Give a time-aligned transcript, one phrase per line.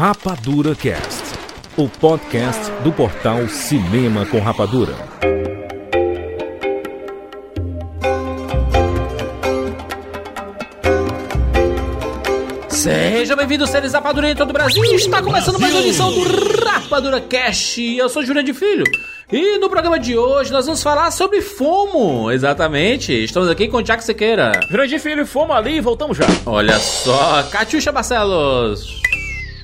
[0.00, 1.24] Rapadura Cast,
[1.76, 4.94] o podcast do portal Cinema com Rapadura.
[12.70, 14.82] Seja bem-vindo, seres Rapadura em todo o Brasil.
[14.84, 16.22] Está começando mais uma edição do
[16.64, 17.78] Rapadura Cast.
[17.94, 18.84] Eu sou Júlia de Filho.
[19.30, 22.30] E no programa de hoje nós vamos falar sobre FOMO.
[22.30, 23.12] Exatamente.
[23.12, 24.52] Estamos aqui com o Tiago Sequeira.
[24.70, 26.24] Grande filho, fomos ali e voltamos já.
[26.46, 28.99] Olha só, Catiuxa Barcelos.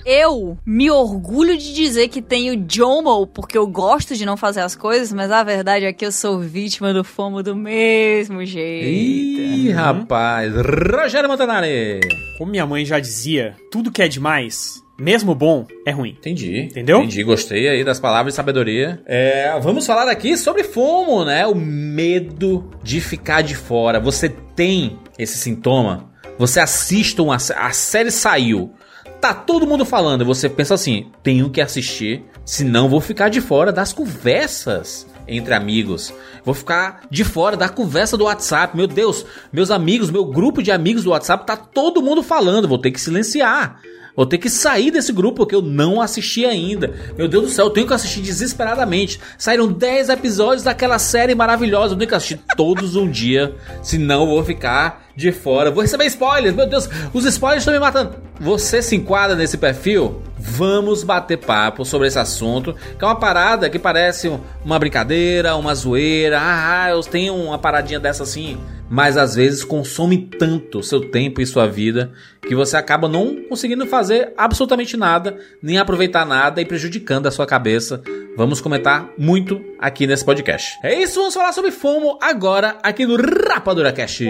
[0.08, 4.76] Eu me orgulho de dizer que tenho JOMO porque eu gosto de não fazer as
[4.76, 8.86] coisas, mas a verdade é que eu sou vítima do FOMO do mesmo jeito.
[8.86, 10.54] Ih, rapaz.
[10.54, 11.98] Rogério Montanari.
[12.38, 16.10] Como minha mãe já dizia, tudo que é demais, mesmo bom, é ruim.
[16.10, 16.60] Entendi.
[16.60, 16.98] Entendeu?
[16.98, 19.02] Entendi, gostei aí das palavras de sabedoria.
[19.06, 21.44] É, vamos falar aqui sobre FOMO, né?
[21.48, 23.98] O medo de ficar de fora.
[23.98, 26.12] Você tem esse sintoma?
[26.38, 28.72] Você assiste uma a série saiu.
[29.20, 33.72] Tá todo mundo falando, você pensa assim: tenho que assistir, senão vou ficar de fora
[33.72, 36.12] das conversas entre amigos.
[36.44, 38.76] Vou ficar de fora da conversa do WhatsApp.
[38.76, 42.78] Meu Deus, meus amigos, meu grupo de amigos do WhatsApp tá todo mundo falando, vou
[42.78, 43.80] ter que silenciar.
[44.16, 46.94] Vou ter que sair desse grupo porque eu não assisti ainda.
[47.18, 49.20] Meu Deus do céu, eu tenho que assistir desesperadamente.
[49.36, 51.92] Saíram 10 episódios daquela série maravilhosa.
[51.92, 53.54] Eu tenho que assistir todos um dia.
[53.82, 55.70] Senão eu vou ficar de fora.
[55.70, 56.54] Vou receber spoilers.
[56.54, 58.16] Meu Deus, os spoilers estão me matando.
[58.38, 60.22] Você se enquadra nesse perfil?
[60.38, 62.74] Vamos bater papo sobre esse assunto.
[62.98, 64.30] Que é uma parada que parece
[64.64, 66.38] uma brincadeira, uma zoeira.
[66.40, 71.46] Ah, eu tenho uma paradinha dessa assim mas às vezes consome tanto seu tempo e
[71.46, 72.12] sua vida
[72.46, 77.46] que você acaba não conseguindo fazer absolutamente nada, nem aproveitar nada e prejudicando a sua
[77.46, 78.00] cabeça.
[78.36, 80.78] Vamos comentar muito aqui nesse podcast.
[80.82, 84.26] É isso, vamos falar sobre FOMO agora aqui no Rapadura Cast.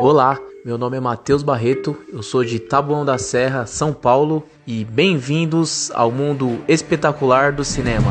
[0.00, 0.27] Olá,
[0.68, 5.90] meu nome é Matheus Barreto, eu sou de Taboão da Serra, São Paulo e bem-vindos
[5.94, 8.10] ao mundo espetacular do cinema.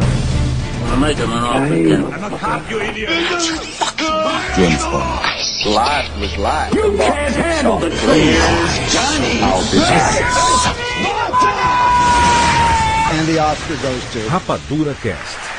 [14.30, 15.57] Rapadura Cast.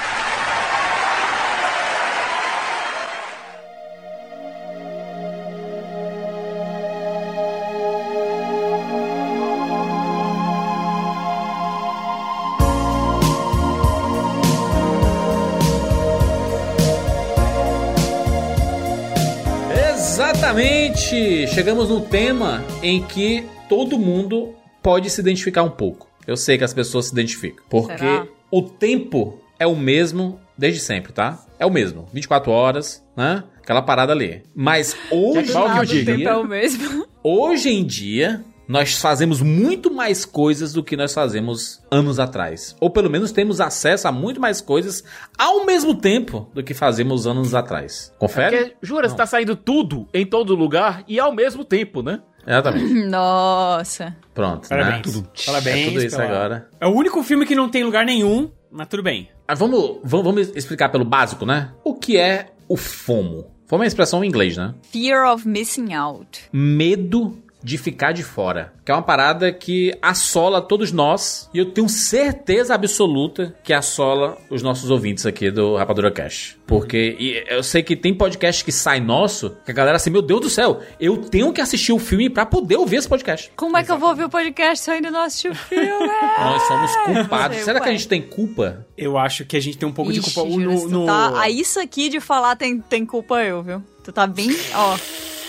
[20.59, 21.47] Exatamente!
[21.55, 26.09] Chegamos no tema em que todo mundo pode se identificar um pouco.
[26.27, 27.65] Eu sei que as pessoas se identificam.
[27.71, 28.27] Porque Será?
[28.51, 31.47] o tempo é o mesmo desde sempre, tá?
[31.61, 32.09] É o mesmo.
[32.13, 33.45] 24 horas, né?
[33.63, 34.43] Aquela parada ali.
[34.53, 37.07] Mas hoje em dia, tempo é o mesmo.
[37.23, 42.77] hoje em dia, nós fazemos muito mais coisas do que nós fazemos anos atrás.
[42.81, 45.03] Ou pelo menos temos acesso a muito mais coisas
[45.39, 48.13] ao mesmo tempo do que fazemos anos atrás.
[48.19, 48.57] Confere?
[48.59, 52.21] Porque, jura, você tá saindo tudo em todo lugar e ao mesmo tempo, né?
[52.47, 52.95] Exatamente.
[53.09, 54.17] Nossa.
[54.35, 55.17] Pronto, Parabéns.
[55.17, 55.23] né?
[55.47, 55.77] Parabéns.
[55.87, 56.69] É tudo isso pela- agora.
[56.81, 59.29] É o único filme que não tem lugar nenhum, mas tudo bem.
[59.47, 61.73] Ah, vamos, vamos, vamos explicar pelo básico, né?
[61.83, 63.47] O que é o FOMO?
[63.67, 64.75] FOMO é uma expressão em inglês, né?
[64.91, 66.43] Fear of missing out.
[66.53, 68.73] Medo de ficar de fora.
[68.85, 71.51] Que é uma parada que assola todos nós.
[71.53, 76.57] E eu tenho certeza absoluta que assola os nossos ouvintes aqui do Rapadura Cash.
[76.67, 80.23] Porque e eu sei que tem podcast que sai nosso, que a galera assim, meu
[80.23, 83.51] Deus do céu, eu tenho que assistir o filme pra poder ouvir esse podcast.
[83.57, 85.89] Como é que eu vou ouvir o podcast se eu ainda não assisti o filme?
[86.39, 87.57] Nós somos culpados.
[87.57, 88.87] sei, Será que a gente tem culpa?
[88.97, 90.89] Eu acho que a gente tem um pouco de Ixi, culpa Júlio, no.
[90.89, 93.83] no- Tá, a isso aqui de falar tem, tem culpa eu, viu?
[94.05, 94.97] Tu tá bem, ó.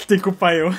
[0.09, 0.73] Tem culpa eu.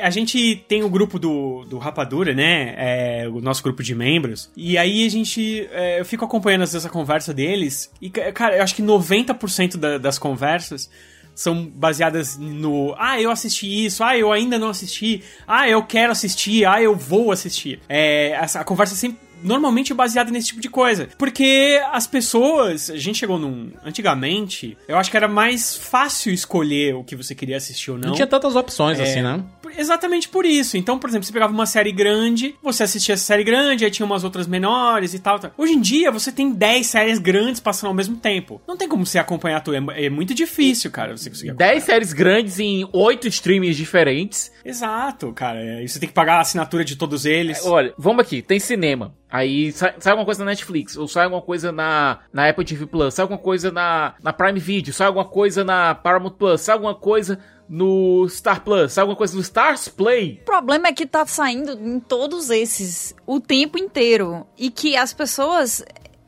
[0.00, 2.74] A gente tem o grupo do, do Rapadura, né?
[2.76, 4.50] É, o nosso grupo de membros.
[4.56, 5.68] E aí a gente.
[5.72, 7.90] é, eu fico acompanhando às vezes a conversa deles.
[8.00, 10.90] E, ca- cara, eu acho que 90% da- das conversas
[11.34, 12.94] são baseadas no.
[12.98, 14.02] Ah, eu assisti isso.
[14.04, 15.22] Ah, eu ainda não assisti.
[15.46, 16.64] Ah, eu quero assistir.
[16.66, 17.80] Ah, eu vou assistir.
[17.88, 19.18] É, essa, a conversa sempre.
[19.42, 21.08] Normalmente é baseada nesse tipo de coisa.
[21.18, 22.90] Porque as pessoas.
[22.90, 23.70] A gente chegou num.
[23.84, 28.08] Antigamente, eu acho que era mais fácil escolher o que você queria assistir ou não.
[28.08, 29.02] Não tinha tantas opções É.
[29.02, 29.42] assim, né?
[29.76, 30.76] Exatamente por isso.
[30.76, 34.04] Então, por exemplo, você pegava uma série grande, você assistia essa série grande, aí tinha
[34.04, 35.50] umas outras menores e tal, tal.
[35.56, 38.60] Hoje em dia, você tem 10 séries grandes passando ao mesmo tempo.
[38.68, 39.76] Não tem como você acompanhar tudo.
[39.92, 41.72] É, é muito difícil, cara, você conseguir acompanhar.
[41.72, 44.52] 10 séries grandes em 8 streamings diferentes.
[44.62, 45.58] Exato, cara.
[45.58, 47.64] É, E você tem que pagar a assinatura de todos eles.
[47.64, 49.14] Olha, vamos aqui, tem cinema.
[49.32, 52.84] Aí sai, sai alguma coisa na Netflix, ou sai alguma coisa na, na Apple TV
[52.84, 56.74] Plus, sai alguma coisa na, na Prime Video, sai alguma coisa na Paramount Plus, sai
[56.74, 58.92] alguma coisa no Star Plus?
[58.92, 60.40] Sai alguma coisa no Stars Play?
[60.42, 64.46] O problema é que tá saindo em todos esses o tempo inteiro.
[64.58, 65.82] E que as pessoas,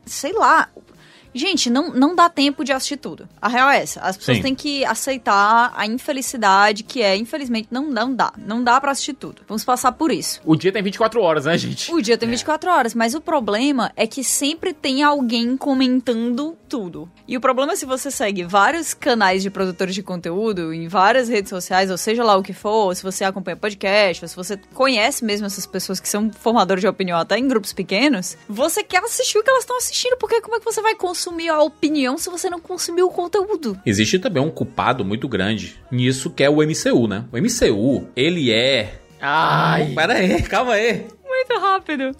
[0.05, 0.67] sei lá.
[1.35, 3.27] Gente, não, não dá tempo de assistir tudo.
[3.41, 3.99] A real é essa.
[3.99, 4.43] As pessoas Sim.
[4.43, 8.31] têm que aceitar a infelicidade que é, infelizmente, não, não dá.
[8.37, 9.41] Não dá pra assistir tudo.
[9.45, 10.39] Vamos passar por isso.
[10.45, 11.93] O dia tem 24 horas, né, gente?
[11.93, 17.09] O dia tem 24 horas, mas o problema é que sempre tem alguém comentando tudo.
[17.27, 21.27] E o problema é se você segue vários canais de produtores de conteúdo em várias
[21.27, 24.57] redes sociais, ou seja lá o que for, se você acompanha podcast, ou se você
[24.73, 29.03] conhece mesmo essas pessoas que são formadores de opinião até em grupos pequenos, você quer
[29.03, 32.17] assistir o que elas estão assistindo, porque como é que você vai consumir a opinião
[32.17, 33.79] se você não consumiu o conteúdo?
[33.85, 37.25] Existe também um culpado muito grande nisso que é o MCU, né?
[37.31, 38.99] O MCU, ele é.
[39.21, 39.91] Ai.
[39.95, 41.05] Pera aí, calma aí.
[41.27, 42.11] Muito rápido.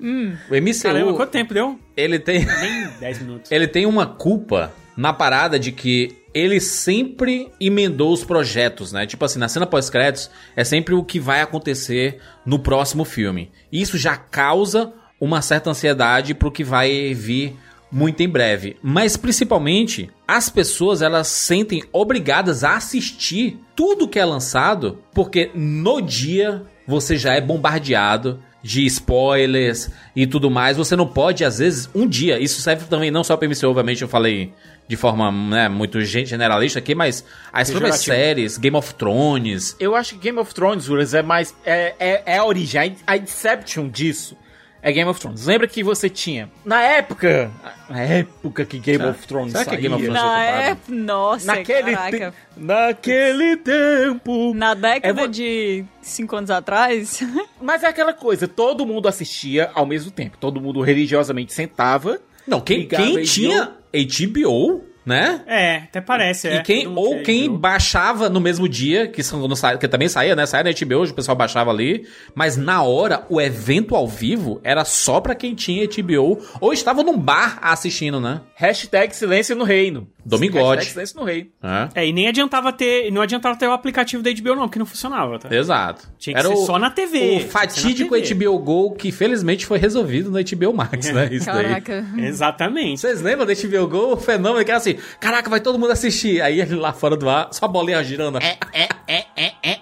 [0.00, 1.78] O MCU, Caramba, quanto tempo deu?
[1.96, 2.44] ele tem.
[2.44, 3.50] Nem 10 minutos.
[3.50, 9.06] ele tem uma culpa na parada de que ele sempre emendou os projetos, né?
[9.06, 13.50] Tipo assim, na cena pós-créditos é sempre o que vai acontecer no próximo filme.
[13.72, 17.56] Isso já causa uma certa ansiedade pro que vai vir
[17.90, 18.76] muito em breve.
[18.82, 26.00] Mas principalmente, as pessoas elas sentem obrigadas a assistir tudo que é lançado, porque no
[26.00, 30.76] dia você já é bombardeado de spoilers e tudo mais.
[30.76, 32.38] Você não pode, às vezes, um dia.
[32.40, 34.52] Isso serve também não só para MCU, obviamente, eu falei
[34.88, 39.76] de forma né, muito gen- generalista aqui, mas as próprias séries, Game of Thrones.
[39.78, 41.54] Eu acho que Game of Thrones, é mais.
[41.64, 44.36] É, é, é a origem, a Inception disso.
[44.80, 45.44] É Game of Thrones.
[45.44, 46.48] Lembra que você tinha.
[46.64, 47.50] Na época.
[47.90, 50.62] Na época que Game Será- of Thrones será que saía, Game of Thrones- Na ocupado.
[50.62, 52.30] época, nossa, Naquele, caraca.
[52.30, 54.52] te- naquele tempo.
[54.54, 57.20] Na década É de 5 anos atrás,
[57.60, 60.36] Mas é aquela coisa, todo mundo assistia ao mesmo tempo.
[60.38, 62.20] Todo mundo religiosamente sentava.
[62.46, 63.22] Não, quem, quem HBO.
[63.24, 65.40] tinha HBO, né?
[65.46, 66.56] É, até parece, é.
[66.56, 67.58] E quem, Todo mundo ou quem HBO.
[67.58, 69.48] baixava no mesmo dia, que, são-
[69.80, 70.44] que também saía, né?
[70.46, 72.06] Saía na HBO, o pessoal baixava ali.
[72.34, 77.02] Mas na hora, o evento ao vivo era só pra quem tinha HBO ou estava
[77.02, 78.42] num bar assistindo, né?
[78.54, 80.06] Hashtag silêncio no reino.
[80.24, 80.76] Domingote.
[80.84, 81.48] Hashtag silêncio no reino.
[81.94, 82.02] É.
[82.02, 84.84] É, e nem adiantava ter, não adiantava ter o aplicativo da HBO não, porque não
[84.84, 85.54] funcionava, tá?
[85.54, 86.06] Exato.
[86.18, 87.36] Tinha que ser só na TV.
[87.38, 88.44] O fatídico que TV.
[88.44, 91.28] HBO Go, que felizmente foi resolvido no HBO Max, né?
[91.32, 91.64] Isso daí.
[91.64, 92.04] caraca.
[92.18, 93.00] Exatamente.
[93.00, 94.12] Vocês lembram do HBO Go?
[94.12, 96.40] O fenômeno que era assim, caraca, vai todo mundo assistir.
[96.42, 98.38] Aí ele lá fora do ar, só a bolinha girando.
[98.38, 98.58] É,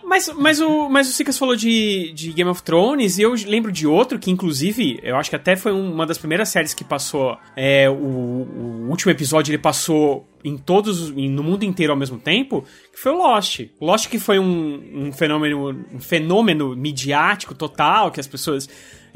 [0.05, 3.71] Mas, mas o, mas o Sicas falou de, de Game of Thrones e eu lembro
[3.71, 6.85] de outro que, inclusive, eu acho que até foi um- uma das primeiras séries que
[6.85, 7.37] passou.
[7.57, 12.65] É, o, o último episódio ele passou em todos, no mundo inteiro ao mesmo tempo,
[12.93, 13.61] que foi o Lost.
[13.81, 18.69] Lost que foi um, um fenômeno, um fenômeno midiático total, que as pessoas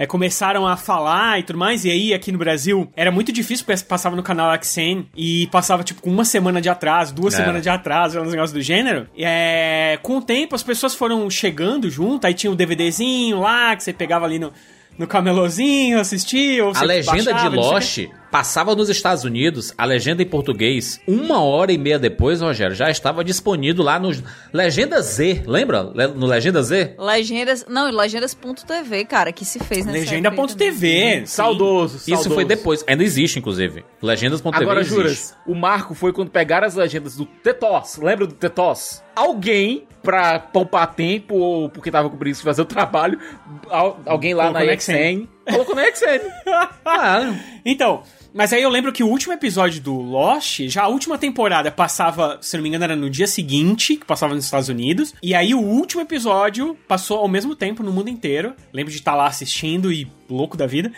[0.03, 3.67] é, começaram a falar e tudo mais, e aí aqui no Brasil era muito difícil
[3.67, 7.37] porque passava no canal Axen e passava tipo com uma semana de atraso, duas É.
[7.37, 9.07] semanas de atraso, uns negócios do gênero.
[9.15, 13.77] E, é, com o tempo as pessoas foram chegando junto, aí tinha um DVDzinho lá
[13.77, 14.51] que você pegava ali no,
[15.01, 17.57] no camelôzinho, assistia, ou A legenda baixava, de.
[17.57, 17.99] Lost
[18.31, 22.89] passava nos Estados Unidos, a legenda em português, uma hora e meia depois, Rogério, já
[22.89, 24.13] estava disponível lá no
[24.53, 25.83] Legenda Z, lembra?
[25.93, 26.95] Le- No Legenda Z?
[26.97, 27.67] Legendas.
[27.69, 29.99] Não, legendas.tv, cara, que se fez nessa.
[29.99, 31.21] Legenda.tv.
[31.21, 31.27] sim.
[31.27, 32.35] Saudoso, Isso saudoso.
[32.35, 33.85] foi depois, ainda existe, inclusive.
[34.03, 34.95] Legendas.tv Agora, existe.
[34.97, 37.97] juras, o marco foi quando pegaram as legendas do Tetos.
[37.97, 39.03] Lembra do Tetos?
[39.17, 43.19] Alguém, pra poupar tempo ou porque tava com preguiça de fazer o trabalho,
[43.69, 46.21] al- alguém lá Colocou na XN colocou na XN.
[46.85, 48.03] Ah, Então,
[48.33, 52.39] mas aí eu lembro que o último episódio do Lost, já a última temporada passava,
[52.41, 55.13] se não me engano, era no dia seguinte, que passava nos Estados Unidos.
[55.23, 58.55] E aí o último episódio passou ao mesmo tempo no mundo inteiro.
[58.73, 60.93] Lembro de estar lá assistindo e louco da vida.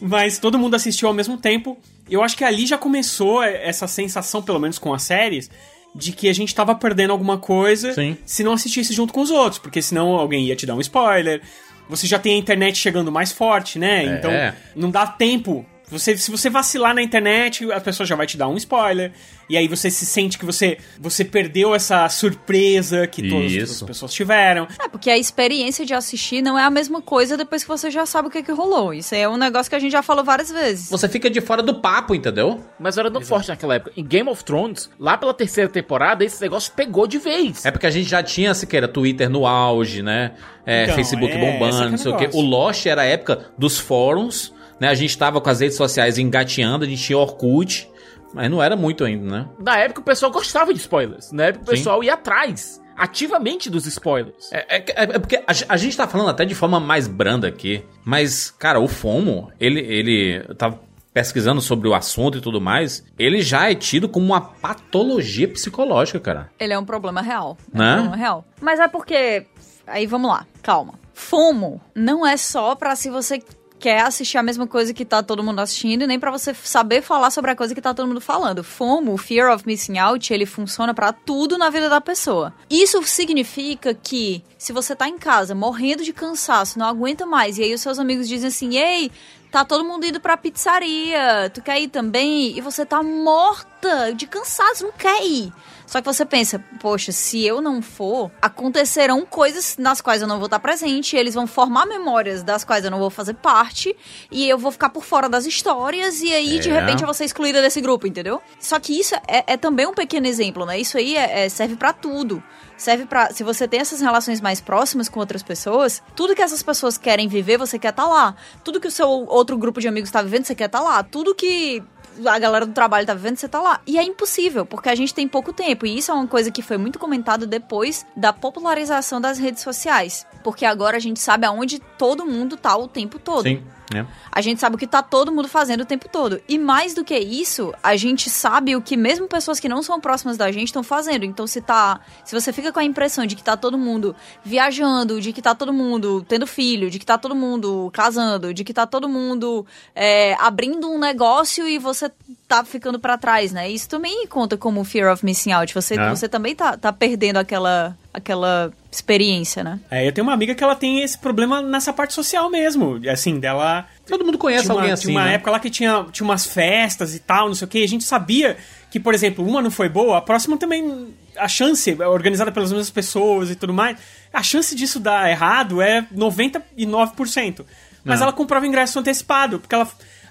[0.00, 1.76] Mas todo mundo assistiu ao mesmo tempo.
[2.08, 5.50] Eu acho que ali já começou essa sensação, pelo menos com as séries,
[5.98, 8.16] de que a gente tava perdendo alguma coisa Sim.
[8.24, 11.42] se não assistisse junto com os outros, porque senão alguém ia te dar um spoiler.
[11.88, 14.04] Você já tem a internet chegando mais forte, né?
[14.04, 14.18] É.
[14.18, 14.30] Então
[14.76, 15.66] não dá tempo.
[15.90, 19.12] Você, se você vacilar na internet, a pessoa já vai te dar um spoiler.
[19.48, 24.12] E aí você se sente que você, você perdeu essa surpresa que todas as pessoas
[24.12, 24.68] tiveram.
[24.78, 28.04] É, porque a experiência de assistir não é a mesma coisa depois que você já
[28.04, 28.92] sabe o que, que rolou.
[28.92, 30.90] Isso é um negócio que a gente já falou várias vezes.
[30.90, 32.62] você fica de fora do papo, entendeu?
[32.78, 33.92] Mas era tão forte naquela época.
[33.96, 37.64] Em Game of Thrones, lá pela terceira temporada, esse negócio pegou de vez.
[37.64, 40.32] É porque a gente já tinha, Siqueira, Twitter no auge, né?
[40.66, 42.28] É, Então, Facebook é, é bombando, é o não sei o quê.
[42.34, 44.88] O Lost era a época dos fóruns, né?
[44.88, 47.88] A gente tava com as redes sociais engateando, a gente tinha Orkut,
[48.34, 49.48] mas não era muito ainda, né?
[49.58, 51.32] Na época o pessoal gostava de spoilers.
[51.32, 51.72] Na época o Sim.
[51.76, 54.52] pessoal ia atrás, ativamente dos spoilers.
[54.52, 57.46] É, é- é- é porque a, a gente tá falando até de forma mais branda
[57.48, 60.74] aqui, mas, cara, o FOMO, ele, ele tá
[61.14, 66.20] pesquisando sobre o assunto e tudo mais, ele já é tido como uma patologia psicológica,
[66.20, 66.50] cara.
[66.60, 67.56] Ele é um problema real.
[67.74, 67.90] É Né?
[67.90, 68.44] um problema real.
[68.60, 69.46] Mas é porque.
[69.86, 70.94] Aí vamos lá, calma.
[71.14, 73.42] FOMO não é só pra se você
[73.78, 77.02] quer assistir a mesma coisa que tá todo mundo assistindo, e nem pra você saber
[77.02, 78.64] falar sobre a coisa que tá todo mundo falando.
[78.64, 82.52] FOMO, Fear of Missing Out, ele funciona pra tudo na vida da pessoa.
[82.70, 87.62] Isso significa que se você tá em casa morrendo de cansaço, não aguenta mais, e
[87.62, 89.10] aí os seus amigos dizem assim: "Ei,
[89.50, 91.50] Tá todo mundo indo pra pizzaria.
[91.54, 92.56] Tu quer ir também?
[92.56, 95.50] E você tá morta de cansaço, não quer ir.
[95.88, 100.36] Só que você pensa, poxa, se eu não for, acontecerão coisas nas quais eu não
[100.36, 103.96] vou estar presente, eles vão formar memórias das quais eu não vou fazer parte,
[104.30, 106.78] e eu vou ficar por fora das histórias, e aí de É.
[106.78, 108.38] repente eu vou ser excluída desse grupo, entendeu?
[108.60, 110.78] Só que isso é, é também um pequeno exemplo, né?
[110.78, 112.42] Isso aí é- é- serve pra tudo.
[112.76, 113.32] Serve pra.
[113.32, 117.26] Se você tem essas relações mais próximas com outras pessoas, tudo que essas pessoas querem
[117.26, 118.36] viver, você quer estar lá.
[118.62, 121.02] Tudo que o seu outro grupo de amigos tá vivendo, você quer estar lá.
[121.02, 121.82] Tudo que
[122.26, 123.80] a galera do trabalho tá vivendo, você tá lá.
[123.86, 125.86] E é impossível, porque a gente tem pouco tempo.
[125.86, 130.26] E isso é uma coisa que foi muito comentada depois da popularização das redes sociais.
[130.42, 133.42] Porque agora a gente sabe aonde todo mundo tá o tempo todo.
[133.42, 133.62] Sim.
[133.94, 134.04] É.
[134.30, 136.40] A gente sabe o que tá todo mundo fazendo o tempo todo.
[136.48, 140.00] E mais do que isso, a gente sabe o que mesmo pessoas que não são
[140.00, 141.24] próximas da gente estão fazendo.
[141.24, 144.14] Então se tá, se você fica com a impressão de que tá todo mundo
[144.44, 148.62] viajando, de que tá todo mundo tendo filho, de que tá todo mundo casando, de
[148.62, 152.10] que tá todo mundo é, abrindo um negócio e você
[152.48, 153.70] tá ficando pra trás, né?
[153.70, 155.74] Isso também conta como fear of missing out.
[155.74, 156.08] Você, É.
[156.08, 159.78] você também tá, tá perdendo aquela, aquela experiência, né?
[159.90, 162.98] É, eu tenho uma amiga que ela tem esse problema nessa parte social mesmo.
[163.10, 163.86] Assim, dela.
[164.06, 165.34] Todo mundo conhece tinha uma, alguém tinha assim, uma né?
[165.34, 167.84] época lá que tinha, tinha umas festas e tal, não sei o que.
[167.84, 168.56] A gente sabia
[168.90, 171.14] que, por exemplo, uma não foi boa, a próxima também.
[171.36, 173.98] A chance, é organizada pelas mesmas pessoas e tudo mais,
[174.32, 177.64] a chance disso dar errado é 99%.
[178.04, 178.26] Mas Não.
[178.26, 179.86] ela comprava ingresso antecipado, porque ela.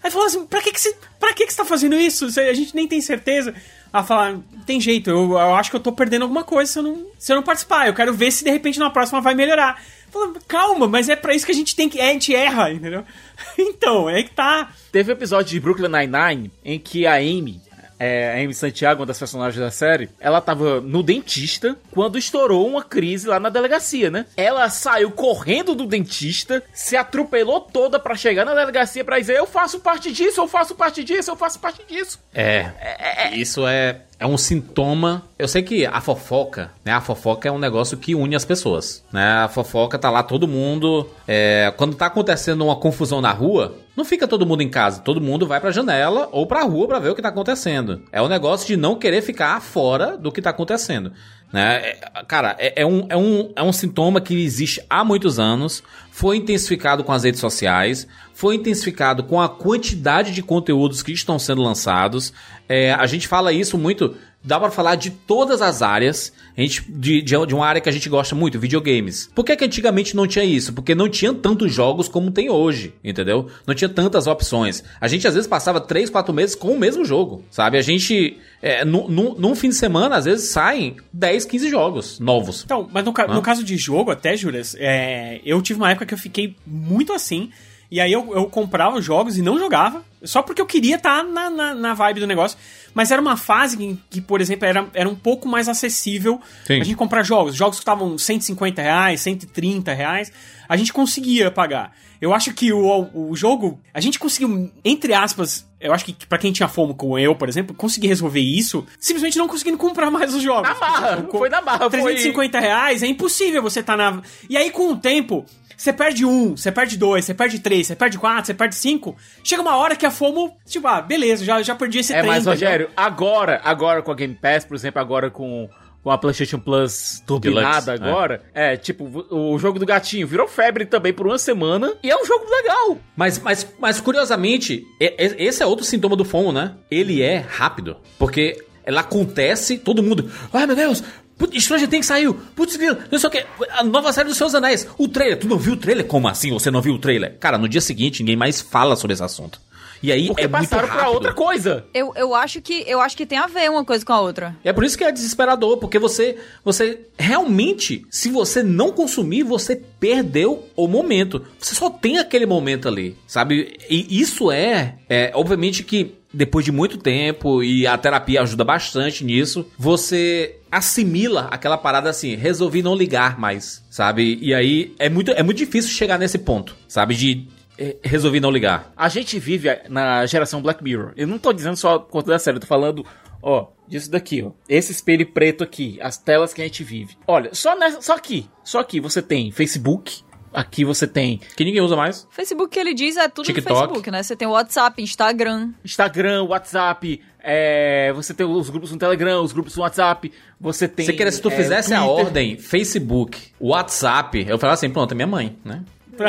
[0.07, 2.27] Aí falou assim: pra que, que, você, pra que, que você tá fazendo isso?
[2.39, 3.53] A gente nem tem certeza.
[3.91, 6.83] Ela fala: tem jeito, eu, eu acho que eu tô perdendo alguma coisa se eu,
[6.83, 7.87] não, se eu não participar.
[7.87, 9.83] Eu quero ver se de repente na próxima vai melhorar.
[10.09, 11.99] Fala, calma, mas é pra isso que a gente tem que.
[11.99, 13.03] A gente erra, entendeu?
[13.59, 14.71] Então, é que tá.
[14.91, 17.61] Teve um episódio de Brooklyn Nine-Nine em que a Amy,
[17.99, 22.67] é, a Amy Santiago, uma das personagens da série, ela tava no dentista quando estourou
[22.67, 24.25] uma crise lá na delegacia, né?
[24.35, 29.47] Ela saiu correndo do dentista, se atropelou toda pra chegar na delegacia pra dizer: Eu
[29.47, 32.19] faço parte disso, eu faço parte disso, eu faço parte disso.
[32.33, 35.23] É, isso é, é um sintoma.
[35.37, 36.91] Eu sei que a fofoca, né?
[36.91, 39.43] A fofoca é um negócio que une as pessoas, né?
[39.43, 41.07] A fofoca tá lá todo mundo.
[41.27, 45.01] é, quando tá acontecendo uma confusão na rua, não fica todo mundo em casa.
[45.01, 48.01] Todo mundo vai pra janela ou pra rua pra ver o que tá acontecendo.
[48.11, 51.11] É o negócio de não querer ficar fora do que tá acontecendo.
[51.51, 51.77] Né?
[51.77, 55.81] É, cara, é, é um, é, um, é um sintoma que existe há muitos anos,
[56.11, 61.39] foi intensificado com as redes sociais, foi intensificado com a quantidade de conteúdos que estão
[61.39, 62.33] sendo lançados.
[62.69, 66.83] É, a gente fala isso muito, dá pra falar de todas as áreas, a gente,
[66.89, 69.29] de, de, de uma área que a gente gosta muito, videogames.
[69.33, 70.73] Por que, que antigamente não tinha isso?
[70.73, 73.47] Porque não tinha tantos jogos como tem hoje, entendeu?
[73.65, 74.83] Não tinha tantas opções.
[74.99, 77.77] A gente às vezes passava 3, 4 meses com o mesmo jogo, sabe?
[77.77, 82.19] A gente, é, num, num- num fim de semana, às vezes saem 10, 15 jogos
[82.19, 82.63] novos.
[82.65, 86.05] Então, mas no, ca- no caso de jogo, até, Juras, é, eu tive uma época
[86.05, 87.49] que eu fiquei muito assim.
[87.89, 90.03] E aí eu, eu comprava os jogos e não jogava.
[90.23, 92.57] Só porque eu queria estar na, na, na vibe do negócio.
[92.93, 96.81] Mas era uma fase que, que, por exemplo, era, era um pouco mais acessível Sim.
[96.81, 97.55] a gente comprar jogos.
[97.55, 100.31] Jogos que estavam 150 reais, 130 reais.
[100.67, 101.93] A gente conseguia pagar.
[102.19, 103.79] Eu acho que o, o jogo.
[103.93, 105.65] A gente conseguiu, entre aspas.
[105.79, 109.37] Eu acho que pra quem tinha fome, como eu, por exemplo, conseguir resolver isso, simplesmente
[109.37, 110.67] não conseguindo comprar mais os jogos.
[110.67, 114.19] Na barra, foi na barra, foi- 350 reais é impossível você tá na.
[114.49, 115.45] E aí, com o tempo,
[115.77, 119.15] você perde um, você perde dois, você perde três, você perde quatro, você perde cinco.
[119.43, 122.27] Chega uma hora que a FOMO, tipo, ah, beleza, já, já perdi esse É, trem.
[122.31, 122.53] mas entendeu?
[122.53, 125.69] Rogério, agora, agora com a Game Pass, por exemplo, agora com,
[126.03, 128.75] com a PlayStation Plus turbinada Deluxe, agora, é.
[128.75, 132.45] tipo, o jogo do gatinho virou febre também por uma semana e é um jogo
[132.49, 132.97] legal.
[133.15, 136.73] Mas, mas, mas curiosamente, esse é outro sintoma do FOMO, né?
[136.89, 137.97] Ele é rápido.
[138.17, 140.31] Porque ela acontece, todo mundo.
[140.51, 141.03] Ai meu Deus!
[141.37, 142.33] Putz, Stranger Things saiu!
[142.55, 142.77] Putz,
[143.11, 143.45] não sei o que.
[143.71, 144.87] A nova série dos seus anéis.
[144.97, 145.37] O trailer.
[145.37, 146.05] Tu não viu o trailer?
[146.05, 147.37] Como assim você não viu o trailer?
[147.39, 149.59] Cara, no dia seguinte ninguém mais fala sobre esse assunto.
[150.01, 150.99] E aí Porque é muito passaram rápido.
[150.99, 151.85] pra outra coisa.
[151.93, 154.55] Eu, eu, acho que, eu acho que tem a ver uma coisa com a outra.
[154.63, 159.75] É por isso que é desesperador, porque você, você realmente, se você não consumir, você
[159.99, 161.43] perdeu o momento.
[161.59, 163.75] Você só tem aquele momento ali, sabe?
[163.89, 169.23] E isso é, é obviamente que depois de muito tempo e a terapia ajuda bastante
[169.23, 174.37] nisso, você assimila aquela parada assim, resolvi não ligar mais, sabe?
[174.41, 177.15] E aí é muito, é muito difícil chegar nesse ponto, sabe?
[177.15, 177.47] De
[177.77, 178.91] eh, resolvi não ligar.
[178.95, 181.13] A gente vive na geração Black Mirror.
[181.15, 183.05] Eu não tô dizendo só por conta da série, eu tô falando,
[183.41, 184.51] ó, disso daqui, ó.
[184.67, 187.17] Esse espelho preto aqui, as telas que a gente vive.
[187.27, 191.81] Olha, só nessa, só aqui, só aqui você tem Facebook, aqui você tem Que ninguém
[191.81, 192.27] usa mais.
[192.31, 193.69] Facebook que ele diz é tudo TikTok.
[193.69, 194.23] no Facebook, né?
[194.23, 195.71] Você tem o WhatsApp, Instagram.
[195.85, 201.05] Instagram, WhatsApp, é, você tem os grupos no Telegram, os grupos no WhatsApp, você tem.
[201.05, 202.25] Você queria se tu é, fizesse a Twitter.
[202.25, 205.81] ordem Facebook, WhatsApp, eu falava assim, pronto, é minha mãe, né?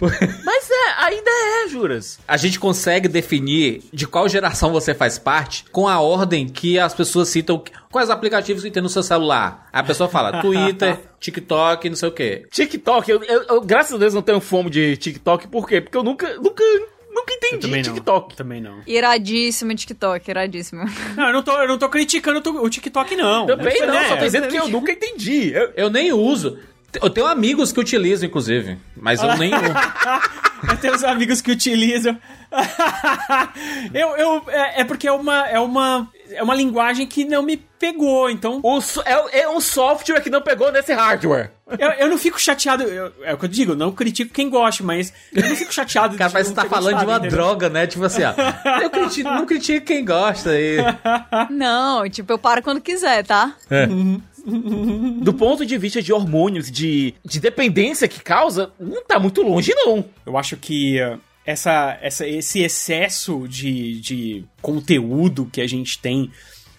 [0.00, 2.18] Mas é, ainda é, juras.
[2.26, 6.94] A gente consegue definir de qual geração você faz parte com a ordem que as
[6.94, 9.68] pessoas citam quais aplicativos que tem no seu celular.
[9.72, 12.46] A pessoa fala Twitter, TikTok, não sei o quê.
[12.50, 15.80] TikTok, eu, eu- eu, graças a Deus não tenho fome de TikTok, por quê?
[15.82, 16.64] Porque eu nunca, nunca,
[17.10, 17.94] nunca entendi Também não.
[17.94, 18.36] TikTok.
[18.36, 18.80] Também não.
[18.86, 20.84] Iradíssimo TikTok, iradíssimo.
[21.16, 23.46] Não, eu não tô, eu não tô criticando o to- o TikTok, não.
[23.46, 24.08] Também não, né?
[24.08, 25.50] só tô dizendo que eu nunca entendi.
[25.52, 26.58] Eu- Eu nem uso.
[27.02, 29.62] Eu tenho amigos que utilizam, inclusive, mas eu nem uso.
[30.68, 32.18] Eu tenho uns amigos que utilizam.
[33.94, 37.56] eu, eu, é, é porque é uma, é, uma, é uma linguagem que não me
[37.56, 41.50] pegou, então o so- é, é um software que não pegou nesse hardware.
[41.78, 42.82] eu, eu não fico chateado.
[42.84, 46.14] eu- é o que eu digo, não critico quem gosta, mas eu não fico chateado
[46.14, 47.30] O cara parece que tá falando de uma entendeu?
[47.30, 47.86] droga, né?
[47.86, 48.32] Tipo assim, ó.
[48.82, 50.76] Eu critico, não critico quem gosta aí.
[51.50, 53.54] Não, tipo, eu paro quando quiser, tá?
[55.20, 59.72] Do ponto de vista de hormônios, de, de dependência que causa, não tá muito longe,
[59.74, 60.04] não.
[60.24, 61.18] Eu acho que uh,
[61.48, 66.30] essa, essa, esse excesso de, de conteúdo que a gente tem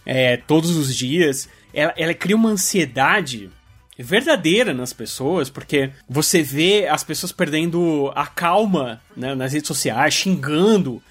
[0.05, 3.49] é, todos os dias, ela, ela cria uma ansiedade
[3.97, 10.13] verdadeira nas pessoas, porque você vê as pessoas perdendo a calma né, nas redes sociais,
[10.13, 11.01] xingando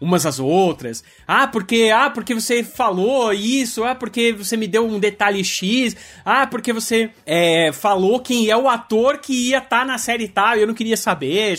[0.00, 1.04] umas às outras.
[1.28, 5.94] Ah, porque ah, porque você falou isso, ah, porque você me deu um detalhe X,
[6.24, 10.56] ah, porque você é, falou quem é o ator que ia estar na série tal
[10.56, 11.58] eu não queria saber.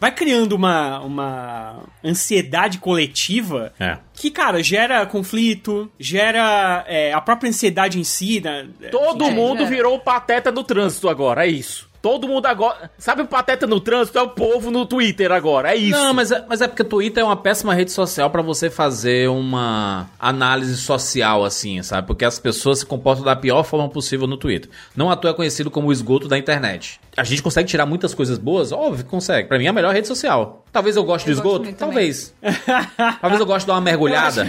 [0.00, 3.98] Vai criando uma, uma ansiedade coletiva É.
[4.14, 8.40] que, cara, gera conflito, gera é, a própria ansiedade em si.
[8.40, 8.68] Né?
[8.92, 11.87] Todo É, mundo virou o pateta no trânsito agora, é isso.
[12.00, 12.90] Todo mundo agora.
[12.96, 14.18] Sabe o pateta no trânsito?
[14.18, 15.98] É o povo no Twitter agora, é isso.
[15.98, 18.70] Não, mas é, mas é porque o Twitter é uma péssima rede social pra você
[18.70, 22.06] fazer uma análise social, assim, sabe?
[22.06, 24.70] Porque as pessoas se comportam da pior forma possível no Twitter.
[24.96, 27.00] Não à toa é conhecido como o esgoto da internet.
[27.16, 28.70] A gente consegue tirar muitas coisas boas?
[28.70, 29.48] Óbvio que consegue.
[29.48, 30.64] Pra mim é a melhor rede social.
[30.72, 31.78] Talvez eu goste do Eu gosto esgoto?
[31.78, 32.32] Talvez.
[33.20, 34.46] Talvez eu goste de dar uma mergulhada.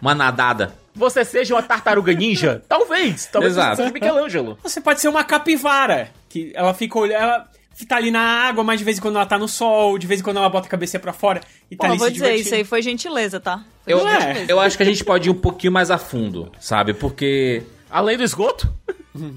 [0.00, 0.83] uma nadada.
[0.94, 2.62] Você seja uma tartaruga ninja?
[2.68, 3.26] Talvez.
[3.26, 3.76] Talvez Exato.
[3.76, 4.58] você seja Michelangelo.
[4.62, 7.48] Você pode ser uma capivara, que ela fica olhando, ela
[7.88, 10.20] tá ali na água, mas de vez em quando ela tá no sol, de vez
[10.20, 12.34] em quando ela bota a cabeça pra fora e tá Pô, ali vou se dizer,
[12.36, 13.64] isso aí foi gentileza, tá?
[13.82, 14.44] Foi Eu, é?
[14.48, 16.94] eu acho que a gente pode ir um pouquinho mais a fundo, sabe?
[16.94, 18.74] Porque Além do esgoto?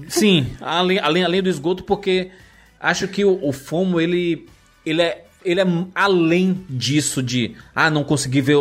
[0.08, 2.32] Sim, além, além, além do esgoto, porque
[2.80, 4.48] acho que o, o FOMO, ele,
[4.84, 8.56] ele, é, ele é além disso de, ah, não consegui ver,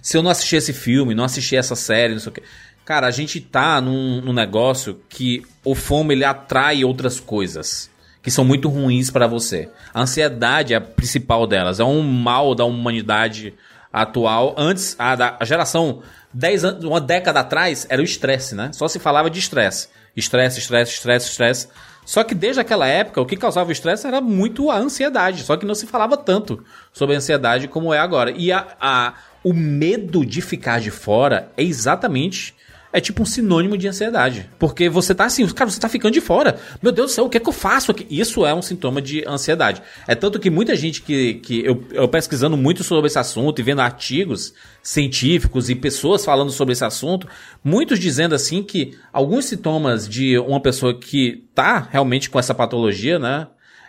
[0.00, 2.42] se eu não assistir esse filme, não assistir essa série, não sei o quê.
[2.84, 7.90] Cara, a gente tá num, num negócio que o FOMO, ele atrai outras coisas
[8.22, 9.68] que são muito ruins pra você.
[9.92, 13.52] A ansiedade é a principal delas, é um mal da humanidade
[13.92, 14.54] atual.
[14.56, 18.70] Antes, a, da, a geração 10 anos, uma década atrás, era o estresse, né?
[18.72, 19.88] Só se falava de estresse.
[20.16, 21.68] Estresse, estresse, estresse, estresse.
[22.04, 25.42] Só que desde aquela época, o que causava o estresse era muito a ansiedade.
[25.42, 26.62] Só que não se falava tanto
[26.92, 28.30] sobre a ansiedade como é agora.
[28.30, 32.54] E a, a- o medo de ficar de fora é exatamente.
[32.94, 34.48] É tipo um sinônimo de ansiedade.
[34.56, 36.60] Porque você tá assim, cara, você tá ficando de fora.
[36.80, 38.06] Meu Deus do céu, o que é que eu faço aqui?
[38.08, 39.82] Isso é um sintoma de ansiedade.
[40.06, 43.64] É tanto que muita gente que, que eu, eu pesquisando muito sobre esse assunto e
[43.64, 47.26] vendo artigos científicos e pessoas falando sobre esse assunto,
[47.64, 53.18] muitos dizendo assim que alguns sintomas de uma pessoa que tá realmente com essa patologia,
[53.18, 53.48] né?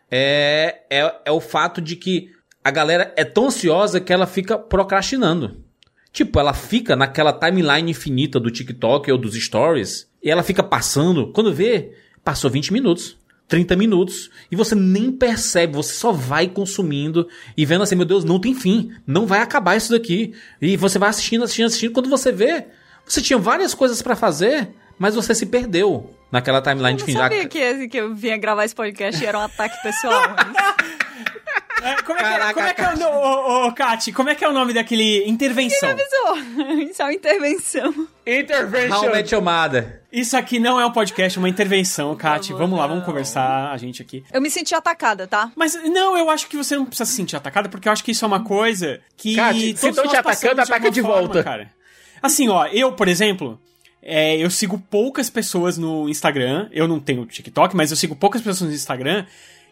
[0.09, 2.31] É, é, é o fato de que
[2.63, 5.63] a galera é tão ansiosa que ela fica procrastinando.
[6.15, 11.33] Tipo, ela fica naquela timeline infinita do TikTok ou dos stories e ela fica passando.
[11.33, 11.91] Quando vê,
[12.23, 13.17] passou 20 minutos,
[13.49, 18.23] 30 minutos e você nem percebe, você só vai consumindo e vendo assim, meu Deus,
[18.23, 20.33] não tem fim, não vai acabar isso daqui.
[20.61, 21.91] E você vai assistindo, assistindo, assistindo.
[21.91, 22.65] Quando você vê,
[23.05, 27.23] você tinha várias coisas pra fazer, mas você se perdeu naquela timeline Eu não infinita.
[27.23, 30.21] sabia que, que eu vinha gravar esse podcast e era um ataque pessoal.
[30.33, 30.94] mas-
[31.85, 34.29] É, como, é que, Caraca, como é que é o nome, ô, ô, Kati, como
[34.29, 35.95] é que é o nome daquele intervenção?
[35.95, 38.07] Isso, isso é uma intervenção.
[38.25, 39.11] Intervention.
[39.11, 40.01] Met Your Mother.
[40.11, 42.53] Isso aqui não é um podcast, é uma intervenção, Kati.
[42.53, 42.95] Vamos lá, não.
[42.95, 44.23] vamos conversar, a gente aqui.
[44.33, 45.51] Eu me senti atacada, tá?
[45.55, 48.11] Mas não, eu acho que você não precisa se sentir atacada, porque eu acho que
[48.11, 49.35] isso é uma coisa que.
[49.35, 51.43] Kati, se todos tão nós te atacando, ataca alguma de forma, volta.
[51.43, 51.69] Cara.
[52.19, 53.61] Assim, ó, eu, por exemplo,
[54.01, 56.67] é, eu sigo poucas pessoas no Instagram.
[56.71, 59.25] Eu não tenho TikTok, mas eu sigo poucas pessoas no Instagram.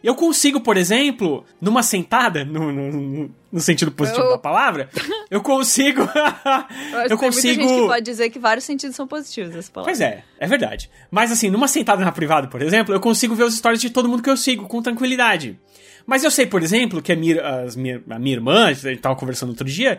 [0.04, 4.90] Eu consigo, por exemplo, numa sentada, no, no, no sentido positivo Eu- da palavra,
[5.30, 6.02] eu consigo.
[6.92, 7.60] Eu, eu tem consigo.
[7.62, 9.90] muita gente que pode dizer que vários sentidos são positivos essa palavra.
[9.90, 10.90] Pois é, é verdade.
[11.10, 14.08] Mas assim, numa sentada na privada, por exemplo, eu consigo ver os stories de todo
[14.08, 15.58] mundo que eu sigo com tranquilidade.
[16.06, 19.00] Mas eu sei, por exemplo, que a minha, as minha, a minha irmã, a gente
[19.00, 19.98] tava conversando outro dia,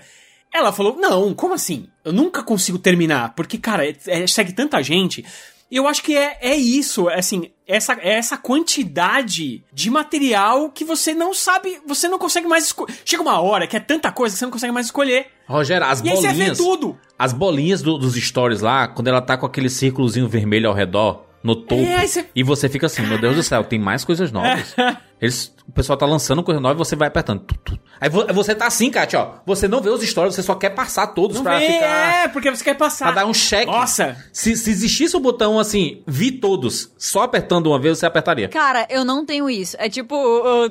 [0.53, 1.87] ela falou: Não, como assim?
[2.03, 5.25] Eu nunca consigo terminar, porque, cara, é- é- segue tanta gente.
[5.71, 10.69] E eu acho que é, é isso, é assim, essa, é essa quantidade de material
[10.69, 12.93] que você não sabe, você não consegue mais escolher.
[13.03, 15.27] Chega uma hora que é tanta coisa que você não consegue mais escolher.
[15.47, 16.57] Rogério, as E aí você vê bolinhas.
[16.57, 16.97] tudo.
[17.17, 21.23] As bolinhas do- dos stories lá, quando ela tá com aquele círculozinho vermelho ao redor,
[21.43, 24.31] no topo, É, você- e você fica assim, meu Deus do céu, tem mais coisas
[24.31, 24.75] novas.
[25.21, 27.39] Eles, o pessoal tá lançando coisa nova e você vai apertando.
[27.41, 27.79] Tu, tu.
[28.01, 29.31] Aí vo- você tá assim, Kátia, ó.
[29.45, 32.23] Você não vê os stories, você só quer passar todos Não pra vê, ficar.
[32.23, 33.05] é, porque você quer passar.
[33.13, 33.65] Pra dar um check.
[33.65, 38.49] Nossa, Se, se existisse o botão assim, vi todos, só apertando uma vez, você apertaria.
[38.49, 39.77] Cara, eu não tenho isso.
[39.79, 40.15] É tipo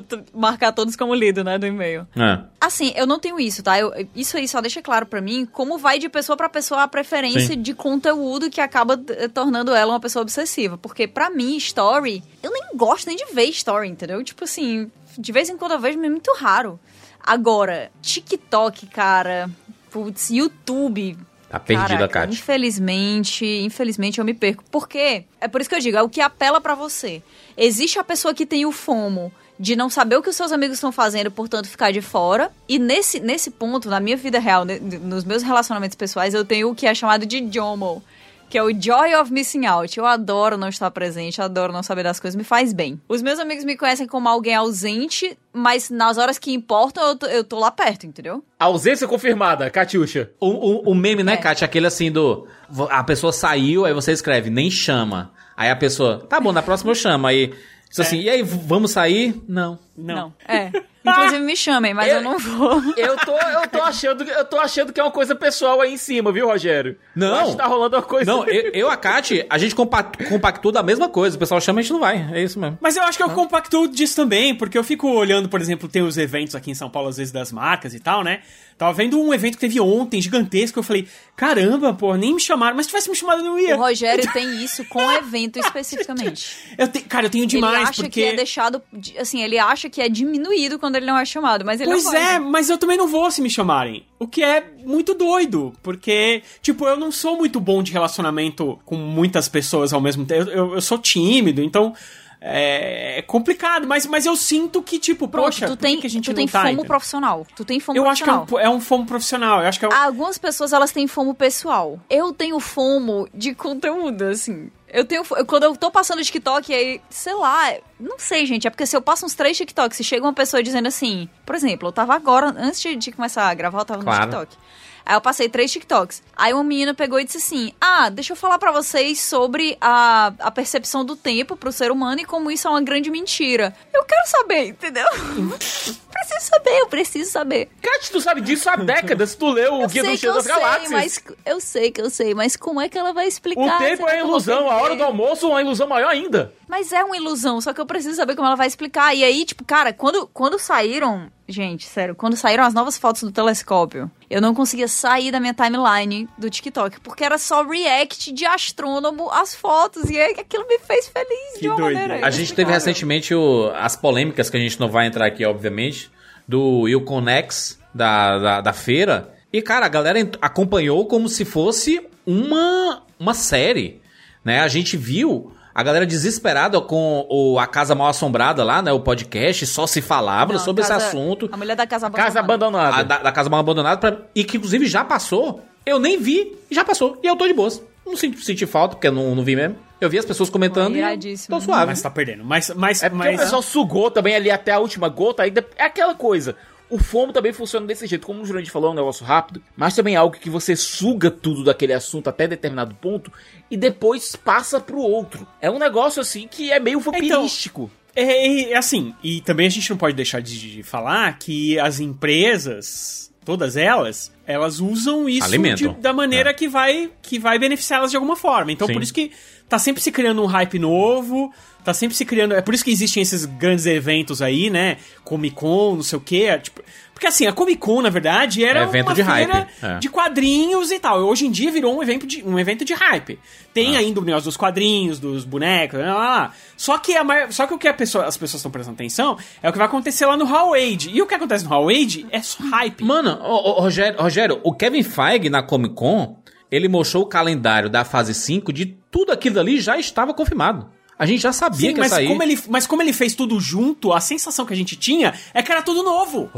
[0.01, 2.05] t- marcar todos como lido, né, do e-mail.
[2.15, 2.39] É.
[2.61, 3.79] Assim, eu não tenho isso, tá?
[3.79, 6.87] Eu- isso aí só deixa claro pra mim como vai de pessoa pra pessoa a
[6.87, 7.61] preferência Sim.
[7.61, 10.77] de conteúdo que acaba eh, tornando ela uma pessoa obsessiva.
[10.77, 14.23] Porque pra mim, story, eu nem gosto nem de ver story, entendeu?
[14.23, 16.79] Tipo assim, de vez em quando eu vejo, mas é muito raro.
[17.19, 19.49] Agora, TikTok, cara,
[19.89, 21.17] putz, YouTube.
[21.49, 22.33] Tá perdida, Caraca, Kátia.
[22.33, 24.63] Infelizmente, infelizmente eu me perco.
[24.69, 25.25] Por quê?
[25.39, 27.23] É por isso que eu digo, é o que apela pra você.
[27.55, 30.75] Existe a pessoa que tem o FOMO de não saber o que os seus amigos
[30.75, 32.51] estão fazendo, portanto ficar de fora.
[32.67, 34.65] E nesse, nesse ponto, na minha vida real,
[35.01, 38.03] nos meus relacionamentos pessoais, eu tenho o que é chamado de JOMO.
[38.49, 39.97] Que é o Joy of Missing Out.
[39.97, 43.01] Eu adoro não estar presente, adoro não saber das coisas, me faz bem.
[43.09, 47.25] Os meus amigos me conhecem como alguém ausente, mas nas horas que importam eu tô,
[47.25, 48.43] eu tô lá perto, entendeu?
[48.59, 50.29] Ausência confirmada, Catiuxa.
[50.39, 51.37] O, o, o meme, né, É.
[51.37, 51.65] Kátia?
[51.65, 52.47] Aquele assim do.
[52.89, 55.31] A pessoa saiu, aí você escreve, nem chama.
[55.57, 57.27] Aí a pessoa, tá bom, na próxima eu chamo.
[57.27, 57.53] Aí,
[57.95, 59.41] diz assim, e aí, vamos sair?
[59.47, 59.79] Não.
[59.97, 60.33] não.
[60.47, 60.71] É.
[61.07, 62.81] Inclusive me chamem, mas eu, Eu- não vou.
[62.97, 65.97] Eu tô, eu tô achando, eu tô achando que é uma coisa pessoal aí em
[65.97, 66.97] cima, viu, Rogério?
[67.15, 67.27] Não.
[67.27, 68.31] Eu acho que tá rolando uma coisa.
[68.31, 71.35] Não, eu, eu a Kátia, a gente compa- compactua da mesma coisa.
[71.35, 72.27] O pessoal chama e a gente não vai.
[72.33, 72.79] É isso mesmo.
[72.81, 76.01] Mas eu acho que eu compacto disso também, porque eu fico olhando, por exemplo, tem
[76.01, 78.39] os eventos aqui em São Paulo, às vezes, das marcas e tal, né?
[78.77, 82.75] Tava vendo um evento que teve ontem, gigantesco, eu falei, caramba, pô, nem me chamaram,
[82.75, 83.75] mas se tivesse me chamado eu não ia.
[83.75, 86.57] O Rogério tem isso com evento especificamente.
[86.77, 88.09] Eu te- cara, eu tenho demais, ele acha porque...
[88.21, 88.81] que é deixado.
[88.91, 92.03] de- Assim, ele acha que é diminuído quando ele não é chamado, mas ele Pois
[92.03, 92.35] não vai.
[92.35, 94.05] é, mas eu também não vou se me chamarem.
[94.19, 98.95] O que é muito doido, porque, tipo, eu não sou muito bom de relacionamento com
[98.97, 100.49] muitas pessoas ao mesmo tempo.
[100.49, 101.93] Eu, eu- eu sou tímido, então
[102.41, 106.09] é, é complicado, mas, mas eu sinto que, tipo, Pronto, poxa, tu tem, que a
[106.09, 106.85] gente tu não tem tá, fomo entendeu?
[106.85, 107.47] profissional.
[107.55, 108.63] Tu tem fomo Eu acho que é profissional.
[108.65, 109.61] um, é um fomo profissional.
[109.61, 109.93] Eu acho que é um...
[109.93, 111.99] Algumas pessoas elas têm fomo pessoal.
[112.09, 114.69] Eu tenho fomo de conteúdo, assim.
[114.87, 115.23] Eu tenho.
[115.35, 118.65] eu- Quando eu tô passando o TikTok, aí, sei lá, não sei, gente.
[118.67, 121.55] É porque se eu passo uns três TikToks e chega uma pessoa dizendo assim, por
[121.55, 124.25] exemplo, eu tava agora, antes de, de começar a gravar, eu tava Claro.
[124.25, 124.57] no TikTok.
[125.05, 126.23] Aí eu passei três TikToks.
[126.35, 130.33] Aí uma menina pegou e disse assim: Ah, deixa eu falar pra vocês sobre a,
[130.39, 133.75] a percepção do tempo pro ser humano e como isso é uma grande mentira.
[133.93, 135.05] Eu quero saber, entendeu?
[136.15, 137.69] preciso saber, eu preciso saber.
[137.81, 139.35] Kat, tu sabe disso há décadas.
[139.35, 140.91] Tu leu o Eu Guia sei do eu das Galáxias.
[140.91, 143.75] mas eu sei que eu sei, mas como é que ela vai explicar?
[143.75, 146.53] O tempo é ilusão, a hora do almoço é uma ilusão maior ainda.
[146.67, 149.13] Mas é uma ilusão, só que eu preciso saber como ela vai explicar.
[149.13, 151.31] E aí, tipo, cara, quando, quando saíram.
[151.47, 155.53] Gente, sério, quando saíram as novas fotos do telescópio, eu não conseguia sair da minha
[155.53, 160.09] timeline do TikTok, porque era só react de astrônomo às fotos.
[160.09, 162.07] E aí aquilo me fez feliz Que de uma doideira.
[162.07, 162.27] maneira.
[162.27, 166.09] A gente teve recentemente o- as polêmicas, que a gente não vai entrar aqui, obviamente,
[166.47, 169.31] do Ilconex, da, da, da feira.
[169.53, 174.01] E, cara, a galera acompanhou como se fosse uma, uma série,
[174.43, 174.61] né?
[174.61, 178.91] A gente viu a galera desesperada com o A Casa Mal Assombrada lá, né?
[178.93, 181.49] O podcast, só se falava Não, sobre casa- esse assunto.
[181.51, 182.27] A mulher da casa abandonada.
[182.33, 182.95] Casa abandonada.
[182.97, 185.61] A da, da Casa Mal Abandonada, pra- e que inclusive já passou.
[185.85, 187.19] Eu nem vi, e já passou.
[187.21, 187.83] E eu tô de boas.
[188.05, 189.75] Não senti, senti falta, porque eu não, não vi mesmo.
[189.99, 191.55] Eu vi as pessoas comentando e eu Iradíssimo.
[191.57, 191.87] tô suave.
[191.87, 192.43] Mas tá perdendo.
[192.45, 193.35] Mas, mas, É mas...
[193.35, 195.43] o pessoal sugou também ali até a última gota.
[195.43, 196.55] Aí é aquela coisa.
[196.89, 198.25] O FOMO também funciona desse jeito.
[198.27, 199.61] Como o Jurandir falou, é um negócio rápido.
[199.75, 203.31] Mas também é algo que você suga tudo daquele assunto até determinado ponto.
[203.71, 205.47] E depois passa pro outro.
[205.59, 207.89] É um negócio assim que é meio vampirístico.
[208.15, 211.99] É, é, assim, e também a gente não pode deixar de, de falar que as
[211.99, 216.53] empresas, todas elas, elas usam isso de- da maneira É.
[216.53, 218.71] que vai que vai beneficiá-las de alguma forma.
[218.71, 218.93] Então Sim.
[218.93, 219.31] por isso que
[219.67, 221.51] tá sempre se criando um hype novo,
[221.85, 222.53] tá sempre se criando.
[222.53, 224.97] É por isso que existem esses grandes eventos aí, né?
[225.23, 226.59] Comic Con, não sei o quê.
[226.61, 226.81] Tipo,
[227.13, 229.99] porque assim, a Comic Con, na verdade, era É evento uma de feira hype, é.
[229.99, 231.19] de quadrinhos e tal.
[231.21, 233.39] Hoje em dia virou um evento de, um evento de hype.
[233.73, 236.53] Tem ainda o negócio dos quadrinhos, dos bonecos, lá, lá, lá.
[236.75, 239.69] Só que, a maior- só que o que pessoa- as pessoas estão prestando atenção é
[239.69, 241.09] o que vai acontecer lá no Hall Age.
[241.13, 243.01] E o que acontece no Hall Age é só hype.
[243.03, 246.37] Mano, ô, ô, Rogério, Rogério, o Kevin Feige na Comic Con,
[246.69, 250.89] ele mostrou o calendário da fase 5 de tudo aquilo ali já estava confirmado.
[251.17, 252.27] A gente já sabia Sim, que ia mas sair.
[252.27, 255.61] como, ele, mas como ele fez tudo junto, a sensação que a gente tinha é
[255.63, 256.51] que era tudo novo.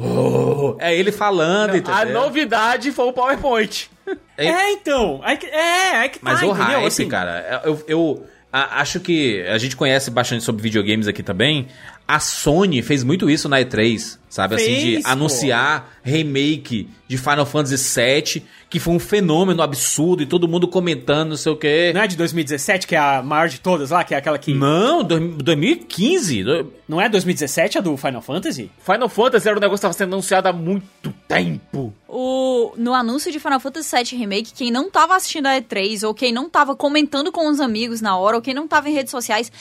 [0.79, 2.13] É ele falando, A entendeu?
[2.21, 3.89] novidade foi o PowerPoint.
[4.37, 5.21] É- É, então.
[5.23, 6.65] É, que- é, é que tá, Mas o entendeu?
[6.79, 11.21] hype, Assim, cara, eu, eu a- acho que a gente conhece bastante sobre videogames aqui
[11.21, 11.67] também.
[12.07, 14.55] A Sony fez muito isso na E3, sabe?
[14.55, 15.09] assim, Fez, de pô.
[15.09, 21.29] anunciar remake de Final Fantasy VII, que foi um fenômeno absurdo e todo mundo comentando,
[21.29, 21.91] não sei o quê.
[21.95, 24.53] Não é de 2017, que é a maior de todas lá, que é aquela que.
[24.53, 26.43] Não, dois- 2015.
[26.43, 28.69] do- Não é 2017 a do Final Fantasy?
[28.83, 31.93] Final Fantasy era um negócio que estava sendo anunciado há muito tempo.
[32.07, 36.13] O, no anúncio de Final Fantasy VII Remake, quem não tava assistindo a E3, ou
[36.13, 39.11] quem não tava comentando com os amigos na hora, ou quem não tava em redes
[39.11, 39.51] sociais,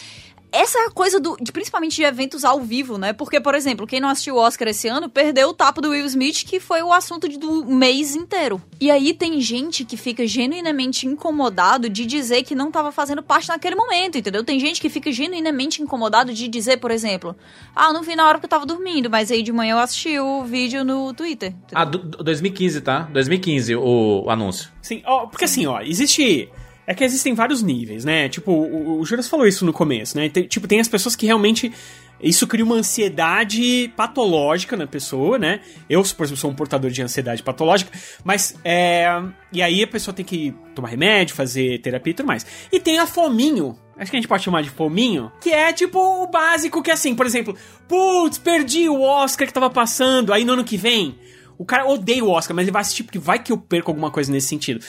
[0.53, 3.13] essa é a coisa do, de, principalmente de eventos ao vivo, né?
[3.13, 6.07] Porque, por exemplo, quem não assistiu o Oscar esse ano perdeu o tapo do Will
[6.07, 8.61] Smith, que foi o assunto de- do mês inteiro.
[8.81, 13.49] E aí tem gente que fica genuinamente incomodado de dizer que não tava fazendo parte
[13.49, 14.43] naquele momento, entendeu?
[14.45, 17.37] Tem gente que fica genuinamente incomodado de dizer, por exemplo,
[17.75, 19.79] ah, eu não vi na hora que eu tava dormindo, mas aí de manhã eu
[19.79, 21.51] assisti o vídeo no Twitter.
[21.51, 21.75] entendeu?
[21.75, 23.01] Ah, do- do- 2015, tá?
[23.13, 24.71] 2015 o, o anúncio.
[24.81, 26.49] Sim, ó, porque assim, ó, existe.
[26.87, 28.29] É que existem vários níveis, né?
[28.29, 30.29] Tipo, o, o Juras falou isso no começo, né?
[30.29, 31.73] Tem- tipo, tem as pessoas que realmente.
[32.19, 35.61] Isso cria uma ansiedade patológica na pessoa, né?
[35.91, 37.91] Eu, por exemplo, sou um portador de ansiedade patológica,
[38.25, 38.55] mas.
[38.65, 39.07] É,
[39.53, 42.47] e aí a pessoa tem que tomar remédio, fazer terapia e tudo mais.
[42.73, 43.77] E tem a fominho.
[43.99, 45.31] Acho que a gente pode chamar de fominho.
[45.41, 47.57] Que é tipo o básico, que é assim, por exemplo,
[47.89, 51.19] putz, perdi o Oscar que tava passando, aí no ano que vem.
[51.59, 54.11] O cara odeia o Oscar, mas ele vai assistir porque vai que eu perco alguma
[54.11, 54.85] coisa nesse sentido.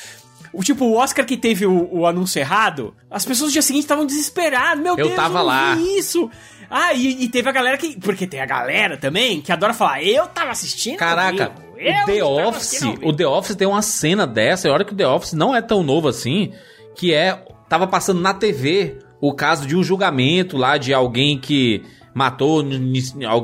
[0.57, 3.83] O tipo, o Oscar que teve o, o anúncio errado, as pessoas no dia seguinte
[3.83, 4.83] estavam desesperadas.
[4.83, 5.75] Meu Eu Deus, tava eu lá.
[5.75, 6.31] isso.
[6.67, 7.95] Ah, e, e teve a galera que.
[7.99, 10.97] Porque tem a galera também que adora falar, eu tava assistindo.
[10.97, 14.71] Caraca, o The Office, assistindo ao vivo." o The Office tem uma cena dessa, e
[14.71, 16.51] olha que o The Office não é tão novo assim,
[16.95, 17.39] que é
[17.69, 21.83] tava passando na TV o caso de um julgamento lá de alguém que
[22.17, 22.65] matou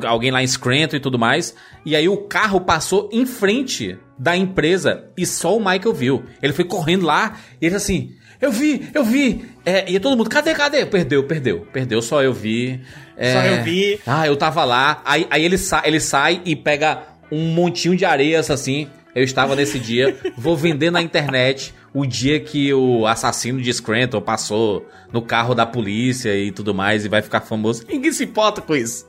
[0.08, 1.54] alguém lá em Scranton e tudo mais,
[1.86, 6.24] e aí o carro passou em frente da empresa e só o Michael viu.
[6.42, 9.46] Ele foi correndo lá e ele assim, eu vi, eu vi.
[9.64, 10.88] É, e todo mundo, cadê, cadê?
[10.88, 12.82] Perdeu, perdeu, perdeu, só eu vi.
[13.16, 14.00] É, Só eu vi.
[14.08, 15.04] ah, eu tava lá.
[15.06, 18.90] Aí, aí ele, sa ele sai e pega um montinho de areias assim.
[19.14, 20.18] Eu estava nesse dia.
[20.36, 25.66] Vou vender na internet o dia que o assassino de Scranton passou no carro da
[25.66, 27.86] polícia e tudo mais e vai ficar famoso.
[27.88, 29.08] Ninguém se importa com isso.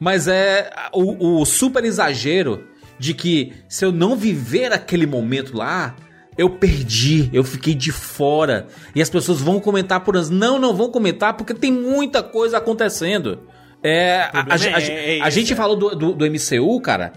[0.00, 2.64] Mas é o, o super exagero
[2.98, 5.94] de que se eu não viver aquele momento lá,
[6.36, 8.66] eu perdi, eu fiquei de fora.
[8.94, 10.30] E as pessoas vão comentar por anos.
[10.30, 13.42] Não, não vão comentar porque tem muita coisa acontecendo.
[13.82, 15.56] É, a, a- a- é- a gente é.
[15.56, 17.12] falou do, do, do MCU, cara.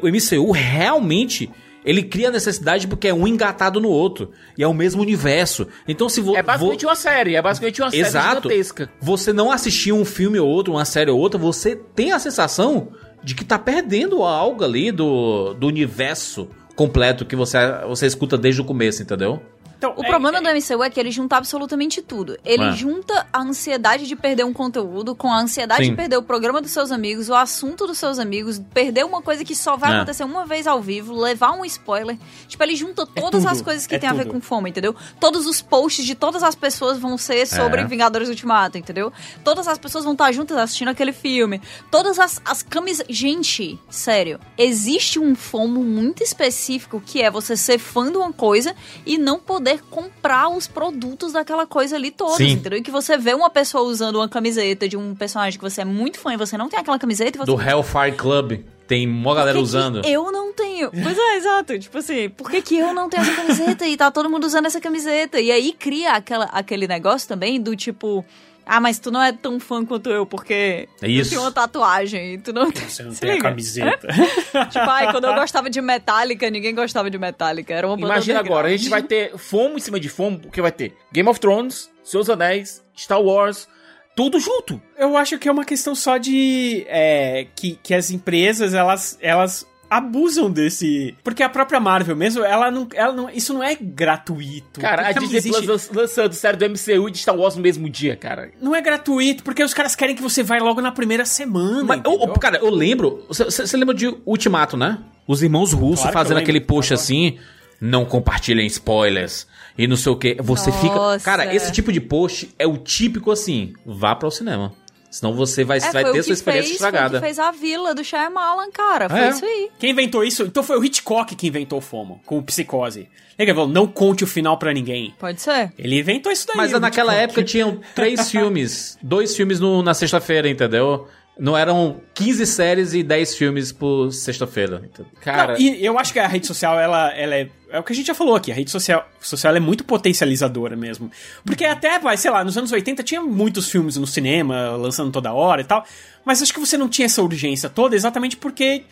[0.00, 1.50] O MCU realmente
[1.84, 4.30] ele cria necessidade porque é um engatado no outro.
[4.56, 5.66] E é o mesmo universo.
[5.86, 8.48] Então se vo, É basicamente vo- uma série, é basicamente uma série Exato.
[8.48, 8.90] gigantesca.
[9.00, 12.88] Você não assistir um filme ou outro, uma série ou outra, você tem a sensação
[13.22, 18.60] de que tá perdendo algo ali do, do universo completo que você, você escuta desde
[18.60, 19.42] o começo, entendeu?
[19.82, 22.38] Então, O é- problema é- do MCU é que ele junta absolutamente tudo.
[22.44, 22.72] Ele É.
[22.72, 25.90] junta a ansiedade de perder um conteúdo com a ansiedade Sim.
[25.90, 29.44] de perder o programa dos seus amigos, o assunto dos seus amigos, perder uma coisa
[29.44, 29.96] que só vai É.
[29.96, 32.16] acontecer uma vez ao vivo, levar um spoiler.
[32.46, 34.34] Tipo, ele junta todas tudo, as coisas que é tem a ver tudo.
[34.34, 34.94] com fome, entendeu?
[35.18, 37.84] Todos os posts de todas as pessoas vão ser sobre É.
[37.84, 39.12] Vingadores Ultimato, entendeu?
[39.42, 41.60] Todas as pessoas vão estar juntas assistindo aquele filme.
[41.90, 43.04] Todas as, as camisas.
[43.08, 48.76] Gente, sério, existe um fomo muito específico que é você ser fã de uma coisa
[49.04, 52.52] e não poder comprar os produtos daquela coisa ali todas, Sim.
[52.52, 52.78] entendeu?
[52.78, 55.84] E que você vê uma pessoa usando uma camiseta de um personagem que você é
[55.84, 57.46] muito fã e você não tem aquela camiseta e você.
[57.46, 58.60] Do Hellfire Club.
[58.86, 60.02] Tem mó galera usando.
[60.04, 60.90] Eu não tenho.
[60.90, 61.78] Pois é, exato.
[61.78, 64.66] Tipo assim, por que, que eu não tenho essa camiseta e tá todo mundo usando
[64.66, 65.40] essa camiseta?
[65.40, 68.24] E aí cria aquela, aquele negócio também do tipo.
[68.64, 71.30] Ah, mas tu não é tão fã quanto eu, porque É isso.
[71.30, 72.88] tu tem uma tatuagem e tu não tem.
[72.88, 73.48] Você não Se tem a liga?
[73.48, 74.06] camiseta.
[74.70, 77.74] Tipo, ai, quando eu gostava de Metallica, ninguém gostava de Metallica.
[77.74, 80.60] Era uma banda Imagina agora, a gente vai ter fomo em cima de fomo, porque
[80.62, 83.68] vai ter Game of Thrones, Seus Anéis, Star Wars,
[84.14, 84.80] tudo junto.
[84.96, 86.84] Eu acho que é uma questão só de.
[86.88, 89.18] é, que, que as empresas, elas.
[89.20, 89.66] elas
[89.96, 91.14] abusam desse.
[91.22, 92.88] Porque a própria Marvel mesmo, ela não.
[92.94, 94.80] Ela não isso não é gratuito.
[94.80, 97.62] Cara, a Disney existe- Plus lan- lançando série do MCU e de Star Wars no
[97.62, 98.50] mesmo dia, cara.
[98.60, 101.84] Não é gratuito, porque os caras querem que você vá logo na primeira semana.
[101.84, 102.32] Mas, entendeu?
[102.34, 103.24] cara, eu lembro.
[103.28, 104.98] Você- lembra de Ultimato, né?
[105.26, 107.00] Os irmãos russos Claro eu fazendo aquele post claro.
[107.02, 107.38] assim.
[107.80, 109.46] Não compartilhem spoilers.
[109.76, 110.36] E não sei o que.
[110.40, 110.94] Você fica.
[110.94, 111.24] Nossa.
[111.24, 113.72] Cara, esse tipo de post é o típico assim.
[113.84, 114.72] Vá para o cinema.
[115.12, 117.20] Senão você vai, É, vai ter sua experiência fez, Foi o estragada.
[117.20, 119.10] que fez a vila do Shyamalan, cara.
[119.10, 119.28] Foi É.
[119.28, 119.70] isso aí.
[119.78, 120.42] Quem inventou isso?
[120.44, 123.08] Então foi o Hitchcock que inventou o FOMO, com o Psicose.
[123.38, 125.14] Ele falou, não conte o final pra ninguém.
[125.18, 125.72] Pode ser.
[125.78, 126.56] Ele inventou isso daí.
[126.56, 127.24] Mas naquela Hitchcock.
[127.24, 128.96] época tinham três filmes.
[129.02, 131.06] Dois filmes no- na sexta-feira, entendeu?
[131.38, 134.82] Não eram 15 séries e 10 filmes por sexta-feira.
[134.84, 135.10] entendeu?
[135.22, 137.48] Cara, Não, e eu acho que a rede social, ela, ela é.
[137.70, 140.76] É o que a gente já falou aqui, a rede social, social é muito potencializadora
[140.76, 141.10] mesmo.
[141.42, 145.32] Porque até, vai, sei lá, nos anos 80 tinha muitos filmes no cinema, lançando toda
[145.32, 145.82] hora e tal.
[146.22, 148.84] Mas acho que você não tinha essa urgência toda exatamente porque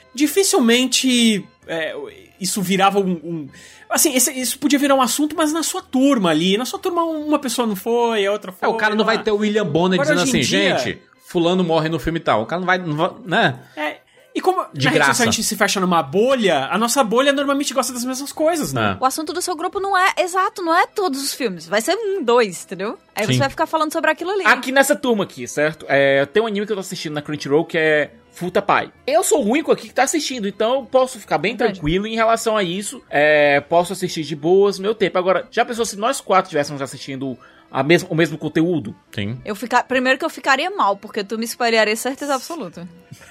[0.50, 1.94] dificilmente é,
[2.40, 3.12] isso virava um.
[3.22, 3.48] um-
[3.88, 6.57] assim, esse- isso podia virar um assunto, mas na sua turma ali.
[6.57, 8.66] Na sua turma, uma pessoa não foi, a outra foi.
[8.66, 10.98] É, o cara não vai ter o William Bonner Agora, dizendo assim, dia- gente,
[11.31, 12.43] fulano morre no filme tal.
[12.43, 13.61] O cara não vai, não vai né?
[13.77, 13.99] É,
[14.35, 15.12] e como De na rede graça.
[15.12, 18.73] social a gente se fecha numa bolha, a nossa bolha normalmente gosta das mesmas coisas,
[18.73, 18.97] né?
[18.99, 19.03] É.
[19.03, 21.69] O assunto do seu grupo não é exato, não é todos os filmes.
[21.69, 22.99] Vai ser um, dois, entendeu?
[23.14, 23.35] Aí Sim.
[23.35, 24.45] você vai ficar falando sobre aquilo ali.
[24.45, 25.87] Aqui nessa turma aqui, certo?
[25.88, 28.93] É, tem um anime que eu tô assistindo na Crunchyroll que é Futa Pai.
[29.07, 31.75] Eu sou o único aqui que tá assistindo, então eu posso ficar bem Verdade.
[31.75, 33.01] tranquilo em relação a isso.
[33.09, 35.16] É, posso assistir de boas, meu tempo.
[35.16, 37.38] Agora, já pensou se nós quatro estivéssemos assistindo
[37.70, 38.94] a mesmo, o mesmo conteúdo?
[39.14, 39.38] Sim.
[39.44, 42.88] Eu ficar, primeiro que eu ficaria mal, porque tu me spoilearia certeza absoluta.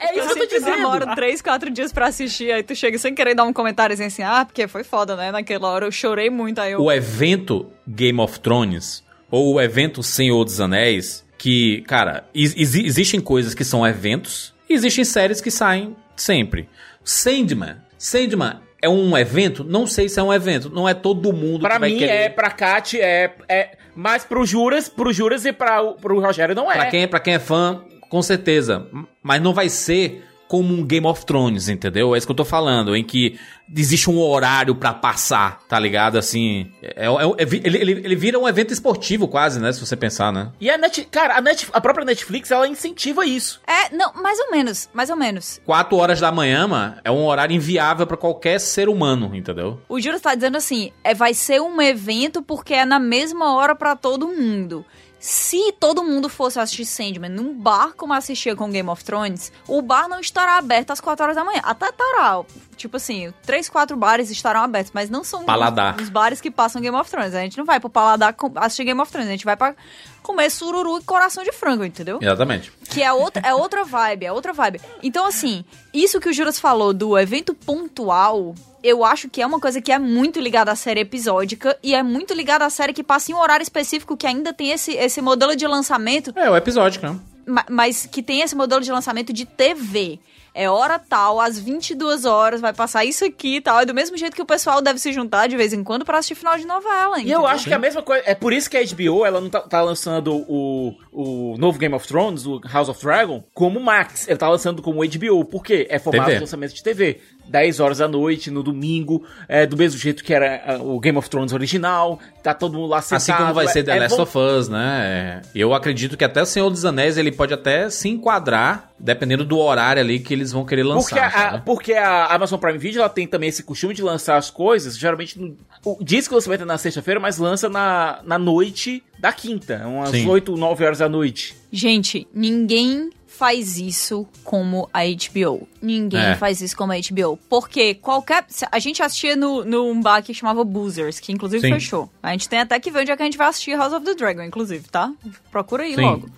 [0.00, 0.76] É isso que eu tô sempre dizendo.
[0.76, 4.22] demoro três, quatro dias pra assistir, aí tu chega sem querer dar um comentário assim,
[4.22, 5.30] ah, porque foi foda, né?
[5.32, 6.80] Naquela hora eu chorei muito, aí eu...
[6.80, 12.84] O evento Game of Thrones, ou o evento Senhor dos Anéis, que, cara, ex- exi-
[12.86, 16.68] existem coisas que são eventos, e existem séries que saem sempre.
[17.02, 17.76] Sandman.
[17.98, 19.64] Sandman é um evento?
[19.64, 20.70] Não sei se é um evento.
[20.70, 22.12] Não é todo mundo Pra que vai mim, querer.
[22.12, 23.70] é, pra Kat, é, é.
[23.96, 26.74] Mas pro Juras, pro Juras e pra, pro Rogério não é.
[26.74, 28.86] Pra quem, pra quem é fã, com certeza.
[29.22, 32.14] Mas não vai ser como um Game of Thrones, entendeu?
[32.14, 33.36] É isso que eu tô falando, em que
[33.76, 36.16] existe um horário pra passar, tá ligado?
[36.16, 39.72] Assim, é, é- é- ele, ele, ele vira um evento esportivo quase, né?
[39.72, 40.52] Se você pensar, né?
[40.60, 43.60] E a Net, cara, a, Net, a própria Netflix, ela incentiva isso.
[43.66, 45.60] É, não, mais ou menos, mais ou menos.
[45.66, 49.80] 4 horas da manhã, mano, é um horário inviável pra qualquer ser humano, entendeu?
[49.88, 53.74] O Júlio tá dizendo assim, é, vai ser um evento porque é na mesma hora
[53.74, 54.84] pra todo mundo.
[55.26, 59.80] Se todo mundo fosse assistir Sandman num bar como assistia com Game of Thrones, o
[59.80, 61.62] bar não estará aberto às 4 horas da manhã.
[61.64, 62.42] Até estará.
[62.76, 65.40] Tipo assim, três, quatro bares estarão abertos, mas não são.
[65.40, 67.34] Os, os bares que passam Game of Thrones.
[67.34, 69.74] A gente não vai pro paladar assistir Game of Thrones, a gente vai pra
[70.22, 72.18] comer sururu e coração de frango, entendeu?
[72.20, 72.70] Exatamente.
[72.90, 74.78] Que é outra, é outra vibe, é outra vibe.
[75.02, 78.54] Então, assim, isso que o Juras falou do evento pontual,
[78.84, 82.02] eu acho que é uma coisa que é muito ligada à série episódica e é
[82.02, 85.20] muito ligada à série que passa em um horário específico que ainda tem esse, esse
[85.22, 87.18] modelo de lançamento, É, o episódio, né?
[87.46, 90.18] ma- mas que tem esse modelo de lançamento de TV.
[90.56, 93.80] É hora tal, às 22 horas, vai passar isso aqui e tal.
[93.80, 96.18] É do mesmo jeito que o pessoal deve se juntar de vez em quando pra
[96.18, 97.40] assistir final de novela, E entendeu?
[97.40, 98.22] eu acho que é a mesma coisa.
[98.24, 101.92] É por isso que a HBO ela não tá, tá lançando o, o novo Game
[101.92, 104.28] of Thrones, o House of Dragon, como Max.
[104.28, 105.44] Ele tá lançando como HBO.
[105.44, 105.88] Por quê?
[105.90, 106.36] É formato TV.
[106.36, 107.20] de lançamento de TV.
[107.48, 111.16] 10 horas da noite, no domingo, é do mesmo jeito que era ah, o Game
[111.18, 112.18] of Thrones original.
[112.42, 113.16] Tá todo mundo lá sentado.
[113.16, 115.42] Assim como vai é- ser The é Last bom- of Us, né?
[115.44, 119.44] É, Eu acredito que até o Senhor dos Anéis ele pode até se enquadrar, dependendo
[119.44, 121.08] do horário ali que eles vão querer lançar.
[121.08, 121.62] Porque a, sabe?
[121.64, 125.38] porque a Amazon Prime Video ela tem também esse costume de lançar as coisas, geralmente
[125.38, 129.32] no, o- diz que o lançamento é na sexta-feira, mas lança na, na noite da
[129.32, 130.28] quinta, umas Sim.
[130.28, 131.54] 8, 9 horas da noite.
[131.72, 135.66] Gente, ninguém faz isso como a HBO.
[135.82, 136.36] Ninguém É.
[136.36, 137.36] faz isso como a HBO.
[137.48, 138.46] Porque qualquer.
[138.70, 141.74] A gente assistia no, num bar que chamava Boozers, que inclusive Sim.
[141.74, 142.10] fechou.
[142.22, 144.04] A gente tem até que ver onde é que a gente vai assistir House of
[144.04, 145.12] the Dragon, inclusive, tá?
[145.50, 146.00] Procura aí Sim.
[146.00, 146.28] logo.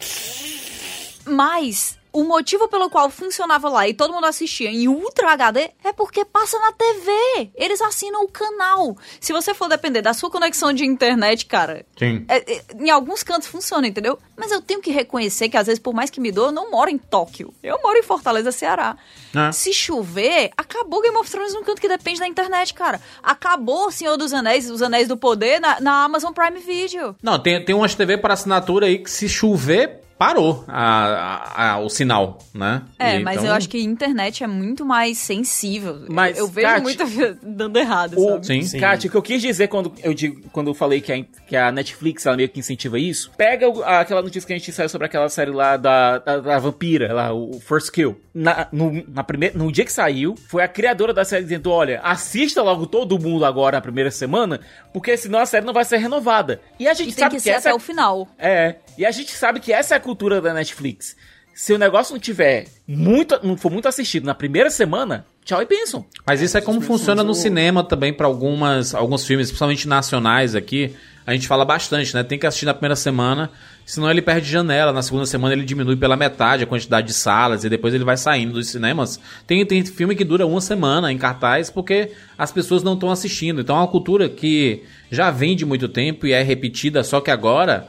[1.27, 5.93] Mas o motivo pelo qual funcionava lá e todo mundo assistia em Ultra HD é
[5.93, 7.51] porque passa na TV.
[7.55, 8.97] Eles assinam o canal.
[9.21, 12.25] Se você for depender da sua conexão de internet, cara, Sim.
[12.27, 14.19] é, é, em alguns cantos funciona, entendeu?
[14.35, 16.71] Mas eu tenho que reconhecer que, às vezes, por mais que me doa, eu não
[16.71, 17.53] moro em Tóquio.
[17.63, 18.97] Eu moro em Fortaleza, Ceará.
[19.35, 19.53] É.
[19.53, 22.99] Se chover, acabou Game of Thrones num canto que depende da internet, cara.
[23.23, 27.15] Acabou Senhor dos Anéis, Os Anéis do Poder na, na Amazon Prime Video.
[27.23, 31.79] Não, tem, tem umas TV para assinatura aí que se chover, parou a, a- a-
[31.81, 32.83] o sinal, né?
[32.99, 36.07] É, E mas então- eu acho que a internet é muito mais sensível.
[36.09, 37.05] Mas, eu, eu vejo Kat, muito
[37.43, 38.47] dando errado, O, sabe?
[38.47, 38.63] Sim.
[38.63, 38.81] Sim.
[38.81, 41.57] Kátia, o que eu quis dizer quando eu, digo, quando eu falei que a, que
[41.57, 44.89] a Netflix ela meio que incentiva isso, pega o- aquela notícia que a gente saiu
[44.89, 48.19] sobre aquela série lá da, da, da vampira, lá, o First Kill.
[48.35, 52.01] Na, no, na primeira, no dia que saiu, foi a criadora da série dizendo: olha,
[52.03, 54.61] assista logo todo mundo agora na primeira semana,
[54.93, 56.61] porque senão a série não vai ser renovada.
[56.79, 58.29] E a gente E tem sabe que que, ser essa até o final.
[58.39, 61.17] é, e a gente sabe que essa é a cultura da Netflix.
[61.55, 65.65] Se o negócio não tiver muito, não for muito assistido na primeira semana, tchau e
[65.65, 66.05] pensam.
[66.27, 70.95] Mas isso é como funciona no cinema também para algumas alguns filmes, principalmente nacionais aqui.
[71.27, 72.23] A gente fala bastante, né?
[72.23, 73.51] Tem que assistir na primeira semana,
[73.87, 74.93] senão ele perde janela.
[74.93, 78.19] Na segunda semana ele diminui pela metade a quantidade de salas e depois ele vai
[78.19, 79.19] saindo dos cinemas.
[79.47, 83.63] Tem, tem filme que dura uma semana em cartaz porque as pessoas não estão assistindo.
[83.63, 87.31] Então é uma cultura que já vem de muito tempo e é repetida, só que
[87.31, 87.89] agora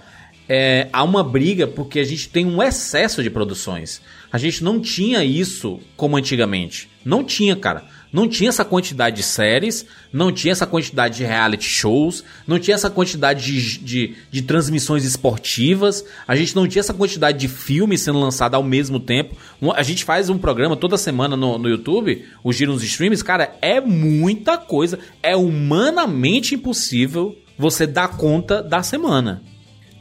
[0.50, 4.02] é, há uma briga porque a gente tem um excesso de produções.
[4.32, 6.90] A gente não tinha isso como antigamente.
[7.04, 7.86] Não tinha, cara.
[8.12, 12.76] Não tinha essa quantidade de séries, não tinha essa quantidade de reality shows, não tinha
[12.76, 18.02] essa quantidade de, de, de transmissões esportivas, a gente não tinha essa quantidade de filmes
[18.02, 19.36] sendo lançado ao mesmo tempo.
[19.76, 23.56] A gente faz um programa toda semana no, no YouTube, o Giro nos Streams, cara,
[23.62, 24.98] é muita coisa.
[25.22, 29.44] É humanamente impossível você dar conta da semana.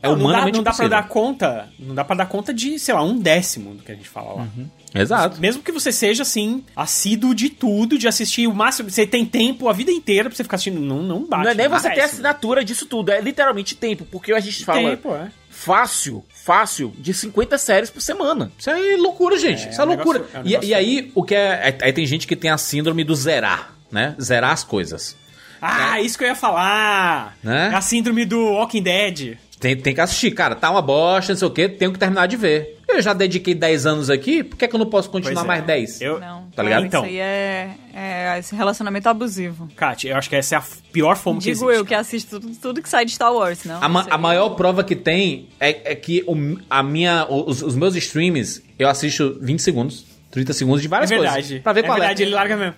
[0.06, 1.68] É Não, não dá, humanamente não dá pra dar conta.
[1.78, 4.34] Não dá pra dar conta de, sei lá, um décimo do que a gente fala
[4.34, 4.46] lá.
[4.94, 5.40] Exato.
[5.40, 8.88] Mesmo que você seja, assim, assíduo de tudo, de assistir o máximo.
[8.90, 10.80] Você tem tempo a vida inteira pra você ficar assistindo.
[10.80, 11.44] Não, não bate.
[11.44, 14.90] não é nem você ter assinatura disso tudo, é literalmente tempo, porque a gente fala
[14.90, 15.28] Tempo, é.
[15.50, 18.50] fácil, fácil, de 50 séries por semana.
[18.58, 19.68] Isso é loucura, gente.
[19.68, 20.20] Isso é um loucura.
[20.20, 21.76] negócio- é um E- e, aí, o que é.
[21.82, 24.14] Aí tem gente que tem a síndrome do zerar, né?
[24.20, 25.16] Zerar as coisas.
[25.60, 27.36] Ah, isso que eu ia falar.
[27.42, 27.70] Né?
[27.72, 29.36] É a síndrome do Walking Dead.
[29.66, 30.54] Tem, tem que assistir, cara.
[30.54, 32.78] Tá uma bosta, não sei o quê, tenho que terminar de ver.
[32.88, 35.46] Eu já dediquei 10 anos aqui, por que, é que eu não posso continuar é.
[35.46, 36.00] mais 10?
[36.00, 36.80] Eu, Não, Tá ligado?
[36.82, 37.02] Isso Então.
[37.02, 39.68] aí é, é esse relacionamento abusivo.
[39.74, 40.62] Kátia, eu acho que essa é a
[40.92, 41.80] pior forma que Digo existe.
[41.80, 43.82] eu que assisto tudo, tudo que sai de Star Wars, não?
[43.82, 47.60] A, ma- Isso a maior prova que tem é, é que o- a minha, os,
[47.60, 51.32] os meus streams, eu assisto 20 segundos, 30 segundos de É várias verdade.
[51.34, 51.58] coisas.
[51.62, 52.26] Pra ver é qual verdade, é.
[52.26, 52.74] ele larga mesmo.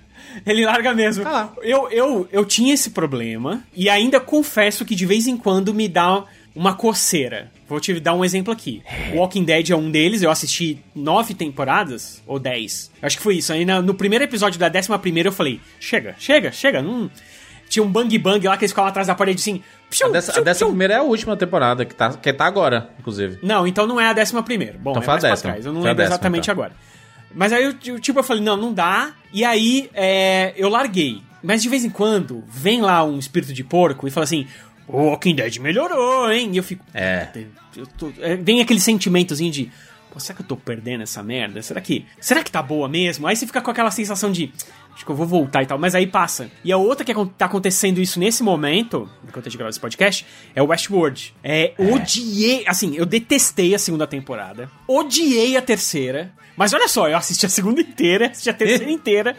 [0.46, 1.24] Ele larga mesmo.
[1.24, 1.52] Tá lá.
[1.62, 5.88] Eu, eu, eu tinha esse problema e ainda confesso que de vez em quando me
[5.88, 6.24] dá
[6.54, 7.50] uma coceira.
[7.68, 8.82] Vou te dar um exemplo aqui.
[9.14, 12.90] Walking Dead é um deles, eu assisti nove temporadas, ou dez.
[13.00, 13.52] Eu Acho que foi isso.
[13.52, 16.82] Aí no primeiro episódio da décima primeira eu falei, chega, chega, chega.
[16.82, 17.10] Não...
[17.68, 19.62] Tinha um bang bang lá que eles ficavam atrás da parede assim...
[19.86, 20.68] A psiu, dessa, a dessa psiu.
[20.68, 23.38] primeira é a última temporada, que tá, que tá agora, inclusive.
[23.42, 24.78] Não, então não é a décima primeira.
[24.78, 25.36] Bom, Então é foi a décima.
[25.52, 25.66] trás.
[25.66, 26.52] Eu não Foi a lembro décima, exatamente então.
[26.54, 26.72] agora.
[27.34, 29.12] Mas aí, eu, eu, tipo, eu falei, não, não dá.
[29.34, 31.20] E aí, é, eu larguei.
[31.42, 34.46] Mas de vez em quando, vem lá um espírito de porco e fala assim,
[34.88, 36.50] o Walking Dead melhorou, hein?
[36.52, 36.84] E eu fico...
[36.94, 37.28] É.
[37.76, 39.70] eu tô- é, vem aquele sentimentozinho de...
[40.10, 41.60] Pô, será que eu tô perdendo essa merda?
[41.62, 42.06] Será que...
[42.18, 43.26] Será que tá boa mesmo?
[43.26, 44.50] Aí você fica com aquela sensação de...
[44.94, 45.78] Acho que eu vou voltar e tal.
[45.78, 46.50] Mas aí passa.
[46.64, 50.26] E a outra que tá acontecendo isso nesse momento, enquanto a gente grava esse podcast,
[50.54, 51.34] é o Westworld.
[51.44, 52.64] É, odiei...
[52.66, 54.70] Assim, eu detestei a segunda temporada.
[54.88, 56.32] Odiei a terceira.
[56.56, 59.36] Mas olha só, eu assisti a segunda inteira, assisti a terceira inteira.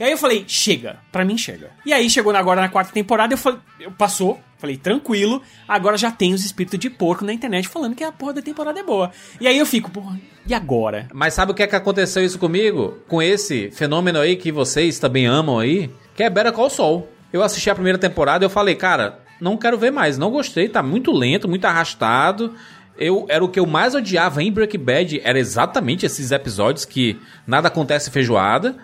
[0.00, 1.70] E aí eu falei, chega, pra mim chega.
[1.86, 6.10] E aí chegou agora na quarta temporada, eu falei, eu passou, falei, tranquilo, agora já
[6.10, 9.10] tem os espíritos de porco na internet falando que a porra da temporada é boa.
[9.40, 11.08] E aí eu fico, porra, e agora?
[11.12, 12.98] Mas sabe o que é que aconteceu isso comigo?
[13.08, 17.08] Com esse fenômeno aí que vocês também amam aí, que é Better Call Saul.
[17.32, 20.68] Eu assisti a primeira temporada e eu falei, cara, não quero ver mais, não gostei,
[20.68, 22.54] tá muito lento, muito arrastado.
[22.98, 27.18] Eu, era o que eu mais odiava em Breaking Bad, era exatamente esses episódios que
[27.46, 28.76] nada acontece feijoada.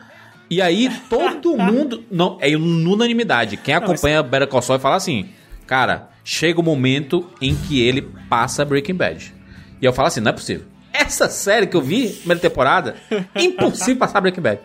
[0.49, 3.57] E aí todo mundo, não, é unanimidade.
[3.57, 5.29] Quem acompanha Better Call Saul fala assim,
[5.67, 9.35] cara, chega o momento em que ele passa Breaking Bad.
[9.81, 10.67] E eu falo assim, não é possível.
[10.93, 12.97] Essa série que eu vi, primeira temporada,
[13.37, 14.61] impossível passar Breaking Bad.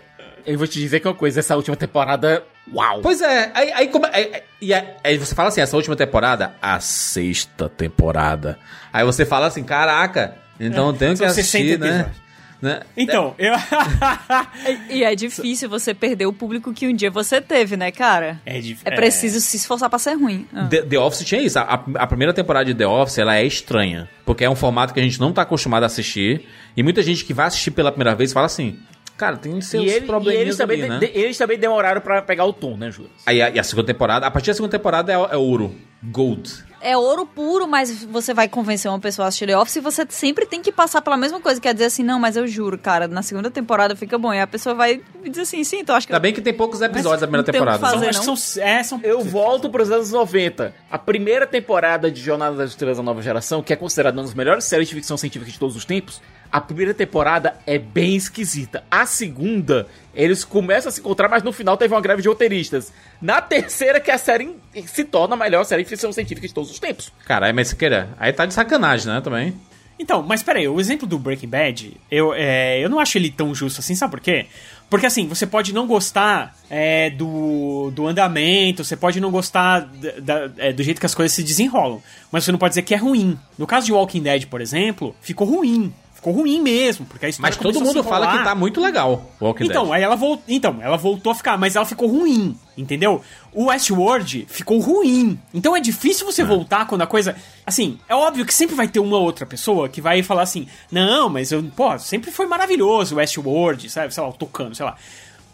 [0.46, 2.44] Eu vou te dizer que uma coisa, essa última temporada,
[2.74, 3.02] uau!
[3.02, 6.80] Pois é, aí, aí, como- aí- aí- aí- você fala assim, essa última temporada, a
[6.80, 8.58] sexta temporada.
[8.92, 11.90] Aí você fala assim, caraca, então eu tenho que assistir, 60 né?
[11.92, 12.22] episódios.
[12.62, 12.82] Né?
[12.96, 13.54] Então, eu...
[14.90, 18.40] E é difícil você perder o público que um dia você teve, né, cara?
[18.46, 18.84] é difícil.
[18.86, 20.48] É preciso se esforçar pra ser ruim.
[20.54, 20.68] Ah.
[20.68, 21.58] The, The Office tinha isso.
[21.60, 24.10] A, a primeira temporada de The Office, ela é estranha.
[24.26, 26.46] Porque é um formato que a gente não tá acostumado a assistir.
[26.76, 28.78] E muita gente que vai assistir pela primeira vez fala assim,
[29.18, 31.00] cara, tem seus ele- e probleminhas eles, também, ali, né?
[31.00, 33.12] de- eles também demoraram pra pegar o tom, né, Júlio?
[33.26, 35.76] Aí a, e a segunda temporada, a partir da segunda temporada é, é ouro.
[36.04, 36.50] Gold.
[36.82, 40.06] É ouro puro, mas você vai convencer uma pessoa a assistir The Office e você
[40.10, 43.08] sempre tem que passar pela mesma coisa, quer dizer assim, não, mas eu juro, cara,
[43.08, 44.34] na segunda temporada fica bom.
[44.34, 46.14] E a pessoa vai dizer assim, sim, então acho que...
[46.14, 47.80] Ainda bem que tem poucos episódios da primeira tem que temporada.
[47.80, 48.14] fazer.
[48.14, 48.34] São, não?
[48.34, 50.74] que são, é, são Eu volto pros anos 90.
[50.90, 54.34] A primeira temporada de Jornada das Estrelas da Nova Geração, que é considerada uma das
[54.34, 56.22] melhores séries de ficção científica de todos os tempos,
[56.52, 58.84] a primeira temporada é bem esquisita.
[58.92, 62.92] A segunda, eles começam a se encontrar, mas no final teve uma greve de roteiristas.
[63.22, 66.70] Na terceira, que a série se torna a melhor série de ficção científica de todos
[66.70, 67.12] os tempos.
[67.26, 68.10] Caralho, mas você queira.
[68.20, 69.54] Aí tá de sacanagem, né, também.
[70.00, 73.54] Então, mas peraí, o exemplo do Breaking Bad, eu, é, eu não acho ele tão
[73.54, 74.48] justo assim, sabe por quê?
[74.90, 80.20] Porque assim, você pode não gostar é, do, do andamento, você pode não gostar da-
[80.48, 82.96] da- é, do jeito que as coisas se desenrolam, mas você não pode dizer que
[82.96, 83.38] é ruim.
[83.60, 85.94] No caso de Walking Dead, por exemplo, ficou ruim.
[86.22, 89.32] Ficou ruim mesmo, porque a história Mas todo mundo se fala que tá muito legal,
[89.42, 89.94] Walking Então, Dead.
[89.96, 90.44] aí ela voltou.
[90.48, 93.24] Então, ela voltou a ficar, mas ela ficou ruim, entendeu?
[93.52, 95.40] O Westworld ficou ruim.
[95.52, 97.36] Então é difícil você voltar quando a coisa.
[97.66, 101.28] Assim, é óbvio que sempre vai ter uma outra pessoa que vai falar assim: não,
[101.28, 104.14] mas eu, pô, sempre foi maravilhoso o Westworld, sabe?
[104.14, 104.96] Sei lá, o Tucano, sei lá.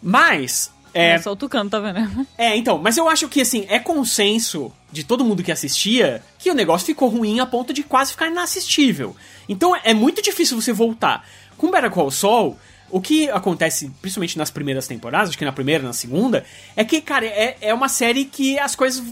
[0.02, 0.70] Mas.
[0.92, 2.26] É, É, só o Tucano, tá vendo?
[2.36, 6.50] é, então, mas eu acho que, assim, é consenso de todo mundo que assistia que
[6.50, 9.14] o negócio ficou ruim a ponto de quase ficar inassistível.
[9.48, 11.26] Então é muito difícil você voltar.
[11.56, 12.56] Com Better Call Saul,
[12.90, 16.84] o que acontece, principalmente nas primeiras temporadas, acho que na primeira e na segunda, é
[16.84, 19.02] que, cara, é, é uma série que as coisas.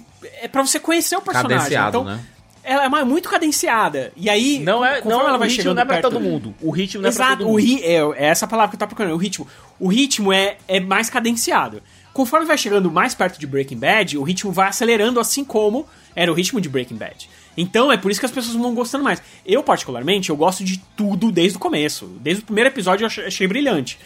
[0.41, 1.59] É pra você conhecer o personagem.
[1.59, 2.21] Cadenciado, então, né?
[2.69, 4.13] Ela é muito cadenciada.
[4.17, 6.21] E aí, Não é, não, ela o vai ritmo chegando não é pra perto- todo
[6.21, 6.53] mundo.
[6.61, 7.61] O ritmo não é pra Exato, todo o mundo.
[7.63, 9.47] ri é, é essa palavra que eu tava procurando, o ritmo.
[9.79, 11.81] O ritmo é, é mais cadenciado.
[12.17, 16.33] Conforme vai chegando mais perto de Breaking Bad, o ritmo vai acelerando, assim como era
[16.33, 17.29] o ritmo de Breaking Bad.
[17.55, 19.23] Então é por isso que as pessoas vão gostando mais.
[19.45, 22.07] Eu, particularmente, eu gosto de tudo desde o começo.
[22.23, 23.99] Desde o primeiro episódio eu achei, brilhante.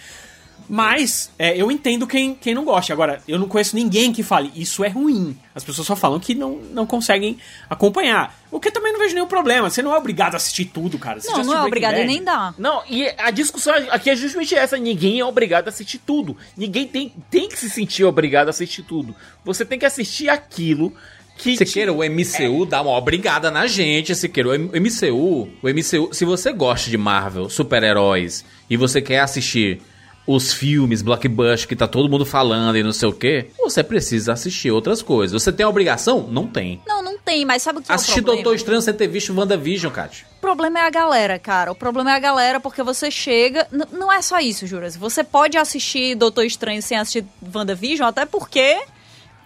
[0.69, 2.93] Mas é, eu entendo quem, quem não gosta.
[2.93, 5.37] Agora, eu não conheço ninguém que fale isso é ruim.
[5.55, 7.39] As pessoas só falam que não, não conseguem
[7.69, 8.39] acompanhar.
[8.51, 9.71] O que também não vejo nenhum problema.
[9.71, 11.21] Você não é obrigado a assistir tudo, cara.
[11.21, 12.55] Você Não, não é obrigado e nem dá.
[12.59, 14.77] Não, e a discussão aqui é justamente essa.
[14.77, 16.37] Ninguém é obrigado a assistir tudo.
[16.57, 19.15] Ninguém tem, tem que se sentir obrigado a assistir tudo.
[19.45, 20.93] Você tem que assistir aquilo
[21.41, 21.57] que.
[21.57, 24.51] Se queira, o MCU dá uma obrigada na gente, se queira.
[24.51, 29.81] O MCU, o MCU, se você gosta de Marvel, super-heróis, e você quer assistir
[30.27, 34.33] os filmes, blockbuster, que tá todo mundo falando e não sei o quê, você precisa
[34.35, 35.43] assistir outras coisas.
[35.43, 36.29] Você tem a obrigação?
[36.31, 36.81] Não tem.
[36.87, 38.45] Não, não tem, mas sabe o que Assistir é o problema?
[38.45, 40.27] Doutor Estranho sem ter visto WandaVision, Kátia.
[40.39, 41.73] O problema é a galera, cara.
[41.73, 43.67] O problema é a galera porque você chega.
[43.73, 44.97] N- não é só isso, Juras.
[44.97, 48.79] Você pode assistir Doutor Estranho sem assistir WandaVision, até porque.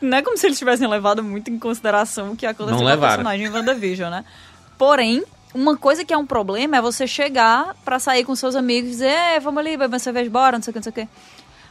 [0.03, 2.99] Não é como se eles tivessem levado muito em consideração o que aconteceu Não com
[2.99, 4.25] o personagem em WandaVision, né?
[4.77, 5.23] Porém,
[5.55, 8.93] uma coisa que é um problema é você chegar pra sair com seus amigos e
[8.93, 10.95] dizer, é, vamos ali, beber uma cerveja, bora, não sei o que, não sei o
[10.95, 11.09] que.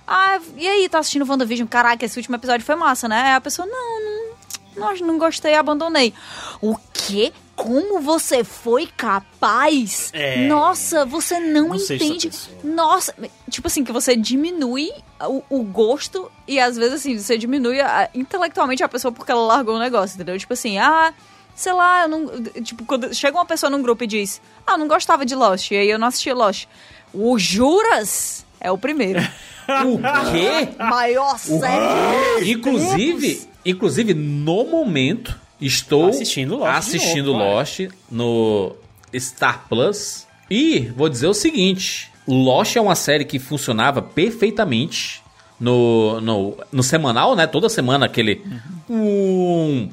[0.08, 1.68] Ah, e aí, tá assistindo WandaVision?
[1.68, 3.22] Caraca, esse último episódio foi massa, né?
[3.22, 4.34] Aí a pessoa, não,
[4.76, 6.14] não, não, gostei, abandonei.
[6.62, 7.32] O quê?
[7.56, 10.10] Como você foi capaz?
[10.12, 10.48] É.
[10.48, 12.32] Nossa, você não, Não entende.
[12.64, 13.14] Nossa,
[13.50, 18.10] tipo assim, que você diminui o, o gosto e às vezes assim, você diminui a-
[18.14, 20.38] intelectualmente a pessoa porque ela largou o negócio, entendeu?
[20.38, 21.14] Tipo assim, ah,
[21.56, 22.44] sei lá, eu não.
[22.64, 25.72] Tipo, quando chega uma pessoa num grupo e diz, ah, eu não gostava de Lost,
[25.72, 26.68] e aí eu não assisti Lost.
[27.14, 29.20] O Juras é o primeiro.
[29.66, 29.98] O
[30.30, 30.76] quê?
[30.78, 32.52] Maior série.
[32.52, 37.44] Inclusive, inclusive, no momento, estou Assistindo Lost assistindo novo.
[37.46, 37.80] Lost
[38.12, 38.76] no
[39.16, 40.28] Star Plus.
[40.52, 45.24] E vou dizer o seguinte: Lost é uma série que funcionava perfeitamente
[45.60, 47.48] no, no, no semanal, né?
[47.48, 48.44] Toda semana aquele.
[48.90, 49.90] Um,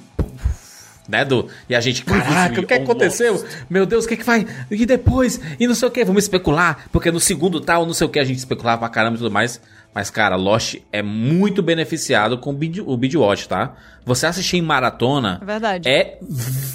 [1.10, 3.44] né, do, e a gente, caraca, o que aconteceu?
[3.68, 4.46] Meu Deus, o que que vai?
[4.70, 5.40] E depois?
[5.58, 8.18] E não sei o que, vamos especular, porque no segundo tal, não sei o que,
[8.20, 9.60] a gente especulava pra caramba e tudo mais.
[9.92, 13.74] Mas, cara, Lost é muito beneficiado com o Bid- o Bidwatch, tá?
[14.06, 15.88] Você assistir em maratona É verdade.
[15.88, 16.16] é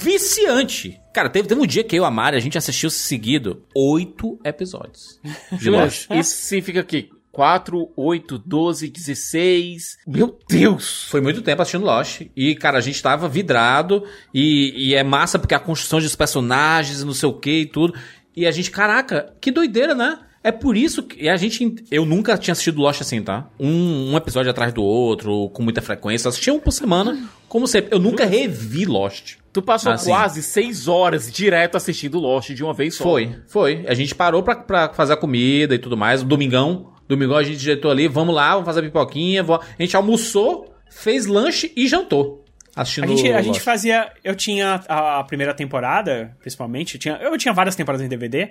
[0.06, 1.00] viciante.
[1.14, 4.38] Cara, teve, teve um dia que eu e a Mari, a gente assistiu seguido oito
[4.44, 5.18] episódios
[5.54, 6.08] de Lost.
[6.12, 9.98] Isso significa que 4, 8, 12, 16.
[10.08, 11.04] Meu Deus!
[11.10, 12.22] Foi muito tempo assistindo Lost.
[12.34, 14.06] E, cara, a gente tava vidrado.
[14.34, 17.94] E, e é massa porque a construção dos personagens não sei o que e tudo.
[18.34, 20.18] E a gente, caraca, que doideira, né?
[20.42, 21.84] É por isso que a gente.
[21.92, 23.50] Eu nunca tinha assistido Lost assim, tá?
[23.60, 26.28] Um, um episódio atrás do outro, com muita frequência.
[26.28, 27.94] Eu assistia um por semana, como sempre.
[27.94, 29.38] Eu nunca revi Lost.
[29.52, 30.10] Tu passou Assim.
[30.10, 33.04] quase 6 horas direto assistindo Lost de uma vez só.
[33.04, 33.86] Foi, foi.
[33.88, 36.24] A gente parou pra, pra fazer a comida e tudo mais.
[36.24, 36.95] Domingão.
[37.08, 39.44] Domingão a gente diretou ali, vamos lá, vamos fazer a pipoquinha.
[39.44, 42.44] A gente almoçou, fez lanche e jantou.
[42.76, 44.12] Assistindo A gente, a gente fazia.
[44.24, 46.96] Eu tinha a, a primeira temporada, principalmente.
[46.96, 48.50] Eu tinha, eu tinha várias temporadas em DVD.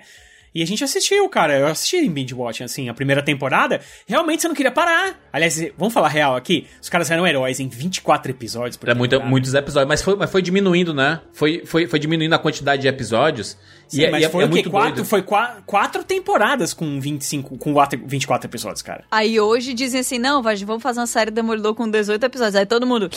[0.55, 1.59] E a gente assistiu, cara.
[1.59, 3.81] Eu assisti em binge watching, assim, a primeira temporada.
[4.07, 5.19] Realmente você não queria parar.
[5.33, 6.65] Aliás, vamos falar real aqui.
[6.81, 8.77] Os caras eram heróis em 24 episódios.
[8.77, 9.25] Por É temporada.
[9.29, 11.19] muitos episódios, mas foi, mas foi diminuindo, né?
[11.33, 13.57] Foi, foi, foi diminuindo a quantidade de episódios.
[13.89, 14.53] Sim, e é- mas e é, foi é o quê?
[14.55, 15.05] muito Quatro, doido.
[15.05, 19.03] foi qua- quatro temporadas com 25, com quatro- 24 episódios, cara.
[19.11, 22.55] Aí hoje dizem assim, não, vamos fazer uma série Demolidor com 18 episódios.
[22.55, 23.09] Aí todo mundo,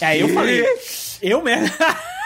[0.00, 0.64] Aí eu falei,
[1.20, 1.68] eu mesmo.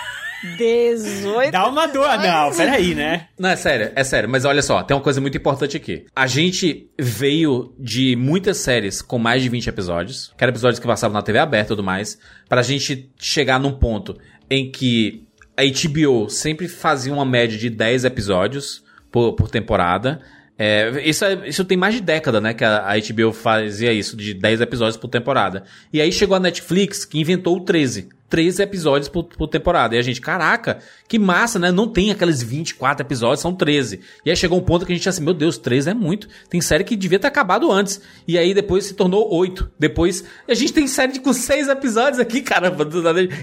[0.57, 2.07] 18 Dá uma dor.
[2.19, 3.29] Não, peraí, né?
[3.39, 4.29] Não, é sério, é sério.
[4.29, 6.05] Mas olha só, tem uma coisa muito importante aqui.
[6.15, 10.87] A gente veio de muitas séries com mais de 20 episódios, que eram episódios que
[10.87, 12.19] passavam na TV aberta e tudo mais,
[12.49, 14.17] pra gente chegar num ponto
[14.51, 15.25] em que
[15.57, 20.21] a HBO sempre fazia uma média de 10 episódios por, por temporada.
[20.59, 22.55] É, isso, é- isso tem mais de década, né?
[22.55, 25.65] Que a, a HBO fazia isso, de 10 episódios por temporada.
[25.93, 28.09] E aí chegou a Netflix, que inventou o 13.
[28.35, 29.95] 13 episódios por, por temporada.
[29.95, 31.71] E a gente, caraca, que massa, né?
[31.71, 34.01] Não tem aqueles 24 episódios, são 13.
[34.27, 36.27] E aí chegou um ponto que a gente assim, meu Deus, 13 é muito.
[36.51, 38.01] Tem série que devia ter acabado antes.
[38.27, 39.71] E aí depois se tornou 8.
[39.79, 42.89] Depois, a gente tem série de- com 6 episódios aqui, caramba.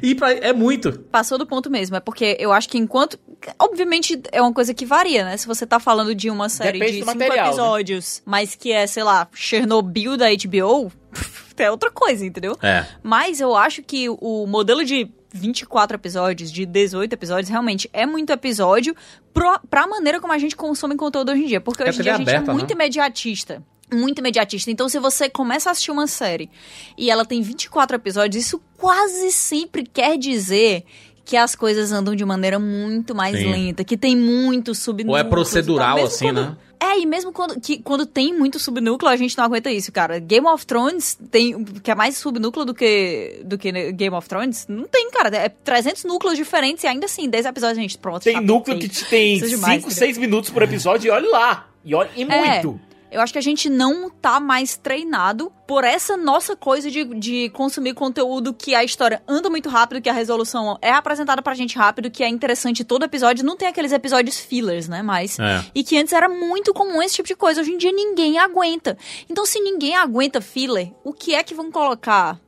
[0.03, 0.91] E pra, é muito.
[1.09, 3.17] Passou do ponto mesmo, é porque eu acho que enquanto.
[3.57, 5.37] Obviamente é uma coisa que varia, né?
[5.37, 7.49] Se você tá falando de uma série Depende de do cinco material, né?
[7.51, 10.91] episódios, mas que é, sei lá, Chernobyl da HBO,
[11.63, 12.57] é outra coisa, entendeu?
[12.61, 12.85] É.
[13.01, 18.31] Mas eu acho que o modelo de 24 episódios, de 18 episódios, realmente é muito
[18.31, 18.95] episódio
[19.33, 21.61] pro, pra maneira como a gente consome conteúdo hoje em dia.
[21.61, 22.73] Porque É hoje em dia a gente aberta, é muito né?
[22.75, 23.63] imediatista.
[23.93, 24.71] Muito imediatista.
[24.71, 26.49] Então, se você começa a assistir uma série
[26.97, 30.85] e ela tem 24 episódios, isso quase sempre quer dizer
[31.31, 33.49] que as coisas andam de maneira muito mais Sim.
[33.49, 35.11] lenta, que tem muito subnúcleo.
[35.13, 36.57] Ou é procedural, assim, né?
[36.77, 40.19] É, e mesmo quando, que, quando tem muito subnúcleo, a gente não aguenta isso, cara.
[40.19, 44.65] Game of Thrones tem, que é mais subnúcleo do que, do que Game of Thrones,
[44.67, 45.33] não tem, cara.
[45.37, 48.23] É 300 núcleos diferentes e ainda assim, 10 episódios, gente, pronto.
[48.23, 49.91] Tem tá núcleo que tem é demais, 5, entendeu?
[49.91, 51.67] 6 minutos por episódio e olha lá.
[51.85, 52.25] E olha, e É.
[52.25, 52.77] muito.
[53.11, 57.49] Eu acho que a gente não tá mais treinado por essa nossa coisa de, de
[57.49, 61.77] consumir conteúdo que a história anda muito rápido, que a resolução é apresentada pra gente
[61.77, 63.45] rápido, que é interessante todo episódio.
[63.45, 65.01] Não tem aqueles episódios fillers, né?
[65.01, 65.37] Mas.
[65.37, 65.65] É.
[65.75, 67.59] E que antes era muito comum esse tipo de coisa.
[67.59, 68.97] Hoje em dia ninguém aguenta.
[69.29, 72.39] Então, se ninguém aguenta filler, o que é que vão colocar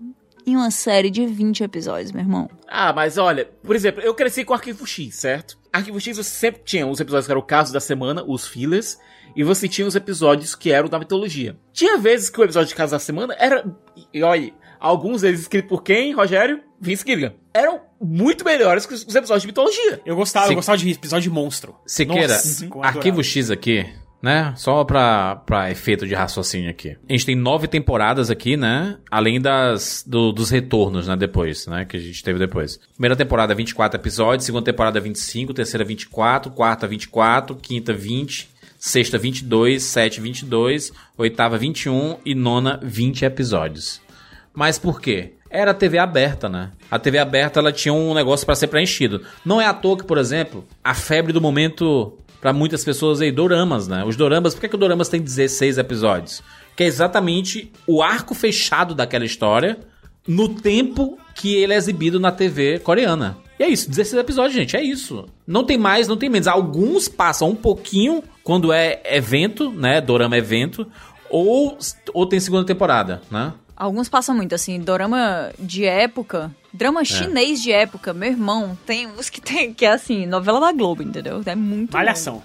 [0.45, 2.49] em uma série de 20 episódios, meu irmão?
[2.67, 5.57] Ah, mas olha, por exemplo, eu cresci com Arquivo X, certo?
[5.71, 8.97] Arquivo X você sempre tinha os episódios que eram o caso da semana, os fillers,
[9.35, 11.55] e você tinha os episódios que eram da mitologia.
[11.71, 13.65] Tinha vezes que o episódio de caso da semana era.
[14.13, 16.59] E olha, alguns deles escritos por quem, Rogério?
[16.79, 17.33] Vince Gilligan.
[17.53, 20.01] Eram muito melhores que os os episódios de mitologia.
[20.05, 20.51] Eu gostava, Sim.
[20.53, 21.75] eu gostava de episódio de monstro.
[21.85, 22.87] Siqueira, adorava.
[22.97, 23.85] Arquivo X aqui,
[24.21, 24.53] né?
[24.57, 26.97] Só pra, pra efeito de raciocínio aqui.
[27.07, 28.97] A gente tem nove temporadas aqui, né?
[29.09, 31.15] Além das, do- dos retornos, né?
[31.15, 31.85] Depois, né?
[31.85, 32.77] Que a gente teve depois.
[32.93, 34.45] Primeira temporada, 24 episódios.
[34.45, 35.53] Segunda temporada, 25.
[35.53, 36.51] Terceira, 24.
[36.51, 37.55] Quarta, 24.
[37.55, 38.49] Quinta, 20.
[38.85, 39.81] Sexta, 22.
[39.81, 40.91] Sete, 22.
[41.17, 42.17] Oitava, 21.
[42.25, 44.01] E nona, 20 episódios.
[44.53, 45.35] Mas por quê?
[45.49, 46.69] Era a TV aberta, né?
[46.91, 49.21] A TV aberta ela tinha um negócio pra ser preenchido.
[49.45, 53.31] Não é à toa que, por exemplo, a febre do momento pra muitas pessoas aí,
[53.31, 54.03] doramas, né?
[54.03, 56.43] Os doramas, por que, que o doramas tem 16 episódios?
[56.75, 59.79] Que é exatamente o arco fechado daquela história
[60.27, 63.37] no tempo que ele é exibido na TV coreana.
[63.57, 65.25] E é isso, 16 episódios, gente, é isso.
[65.47, 66.49] Não tem mais, não tem menos.
[66.49, 70.01] Alguns passam um pouquinho quando é evento, né?
[70.01, 70.85] Dorama evento,
[71.29, 71.77] ou,
[72.13, 73.53] ou tem segunda temporada, né?
[73.75, 79.29] Alguns passam muito, assim, dorama de época, drama chinês de época, meu irmão, tem uns
[79.29, 81.41] que tem, que é assim, novela da Globo, entendeu?
[81.45, 81.91] É muito.
[81.91, 82.43] Malhação.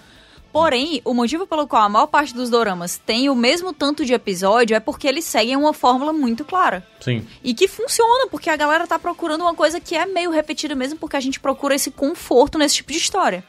[0.51, 4.13] Porém, o motivo pelo qual a maior parte dos doramas tem o mesmo tanto de
[4.13, 6.83] episódio é porque eles seguem uma fórmula muito clara.
[6.99, 7.25] Sim.
[7.43, 10.97] E que funciona, porque a galera tá procurando uma coisa que é meio repetida mesmo,
[10.97, 13.43] porque a gente procura esse conforto nesse tipo de história.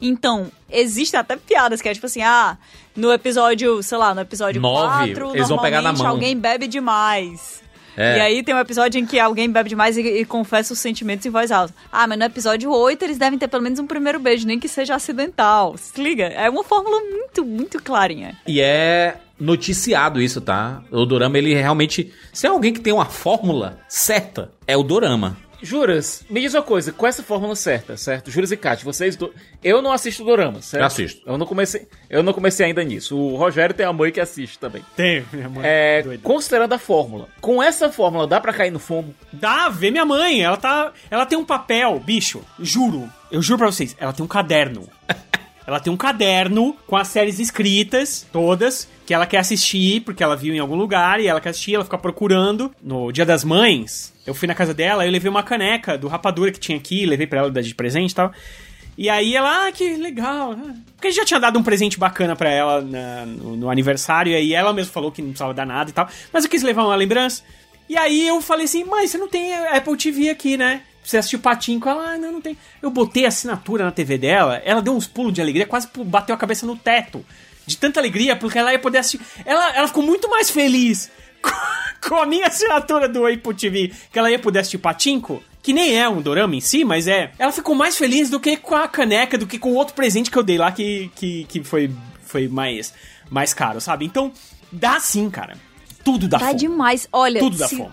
[0.00, 2.56] Então, existem até piadas que é tipo assim, ah,
[2.94, 6.06] no episódio, sei lá, no episódio Nove, 4, eles vão pegar na mão.
[6.06, 7.62] alguém bebe demais.
[7.96, 8.16] É.
[8.16, 11.26] E aí tem um episódio em que alguém bebe demais e, e confessa os sentimentos
[11.26, 11.74] em voz alta.
[11.90, 14.68] Ah, mas no episódio 8 eles devem ter pelo menos um primeiro beijo, nem que
[14.68, 15.76] seja acidental.
[15.76, 16.26] Se liga?
[16.26, 18.36] É uma fórmula muito, muito clarinha.
[18.46, 20.80] E é noticiado isso, tá?
[20.92, 22.12] O Dorama, ele realmente.
[22.32, 25.36] Se é alguém que tem uma fórmula certa, é o Dorama.
[25.60, 28.30] Juras, me diz uma coisa, com essa fórmula certa, certo?
[28.30, 29.32] Juras e Kat, vocês do...
[29.62, 30.82] Eu não assisto Dorama, certo?
[30.82, 31.22] Eu assisto.
[31.26, 33.16] Eu não comecei, eu não comecei ainda nisso.
[33.16, 34.84] O Rogério tem a mãe que assiste também.
[34.96, 35.64] Tem, minha mãe.
[35.66, 36.22] É, doida.
[36.22, 39.14] considerando a fórmula, com essa fórmula dá pra cair no fomo?
[39.32, 40.42] Dá, vê minha mãe.
[40.42, 40.92] Ela tá.
[41.10, 42.42] Ela tem um papel, bicho.
[42.58, 43.10] Juro.
[43.30, 43.96] Eu juro pra vocês.
[43.98, 44.88] Ela tem um caderno.
[45.68, 50.34] ela tem um caderno com as séries escritas, todas, que ela quer assistir, porque ela
[50.34, 52.74] viu em algum lugar e ela quer assistir, ela fica procurando.
[52.82, 56.50] No Dia das Mães, eu fui na casa dela, eu levei uma caneca do Rapadura
[56.50, 58.32] que tinha aqui, levei pra ela de presente e tal.
[58.96, 60.56] E aí ela, ah, que legal.
[60.96, 64.32] Porque a gente já tinha dado um presente bacana pra ela na- no, no aniversário,
[64.32, 66.08] e aí ela mesma falou que não precisava dar nada e tal.
[66.32, 67.42] Mas eu quis levar uma lembrança.
[67.90, 70.80] E aí eu falei assim, mas você não tem Apple TV aqui, né?
[71.08, 71.88] Você assistiu Patinco?
[71.88, 72.54] Ela, ah, não, não tem.
[72.82, 76.34] Eu botei a assinatura na TV dela, ela deu uns pulos de alegria, quase bateu
[76.34, 77.24] a cabeça no teto.
[77.66, 79.20] De tanta alegria, porque ela ia poder assistir.
[79.44, 84.18] Ela, ela ficou muito mais feliz com, com a minha assinatura do Apple TV, que
[84.18, 87.30] ela ia poder assistir Patinco, que nem é um dorama em si, mas é.
[87.38, 90.30] Ela ficou mais feliz do que com a caneca, do que com o outro presente
[90.30, 91.90] que eu dei lá, que, que, que foi,
[92.22, 92.92] foi mais,
[93.30, 94.04] mais caro, sabe?
[94.04, 94.30] Então,
[94.70, 95.56] dá sim, cara.
[96.04, 96.58] Tudo dá Tá fome.
[96.58, 97.08] demais.
[97.10, 97.92] Olha, Tudo dá se- fome.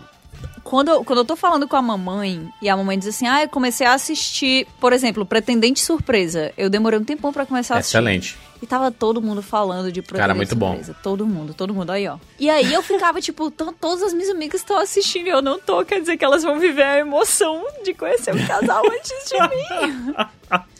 [0.76, 3.43] Quando, eu- quando eu tô falando com a mamãe e a mamãe diz assim: Ah,
[3.43, 6.51] eu comecei a assistir, por exemplo, Pretendente Surpresa.
[6.57, 7.97] Eu demorei um tempão pra começar a assistir.
[7.97, 8.38] Excelente.
[8.61, 10.67] E tava todo mundo falando de Pretendente Cara, muito bom.
[10.69, 10.95] Surpresa.
[11.03, 12.17] Todo mundo, todo mundo aí, ó.
[12.39, 15.59] E aí eu ficava tipo, "Tão- todas as minhas amigas estão assistindo e eu não
[15.59, 15.84] tô.
[15.86, 20.15] Quer dizer que elas vão viver a emoção de conhecer o casal antes de mim.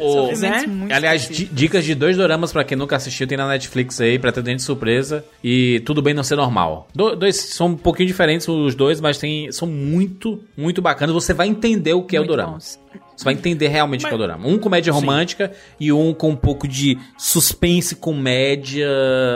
[0.00, 0.30] O-
[0.68, 4.62] muito aliás, dicas de dois doramas pra quem nunca assistiu, tem na Netflix aí, Pretendente
[4.62, 6.88] Surpresa e Tudo Bem Não Ser Normal.
[6.94, 11.14] Do- dois são um pouquinho diferentes os dois, mas tem, são muito, muito bacanas.
[11.14, 12.52] Você vai entender o que é o Muito dorama.
[12.52, 12.78] bons.
[13.16, 14.46] Você vai entender realmente o que é o dorama.
[14.48, 18.88] Um comédia romântica e um com um pouco de suspense comédia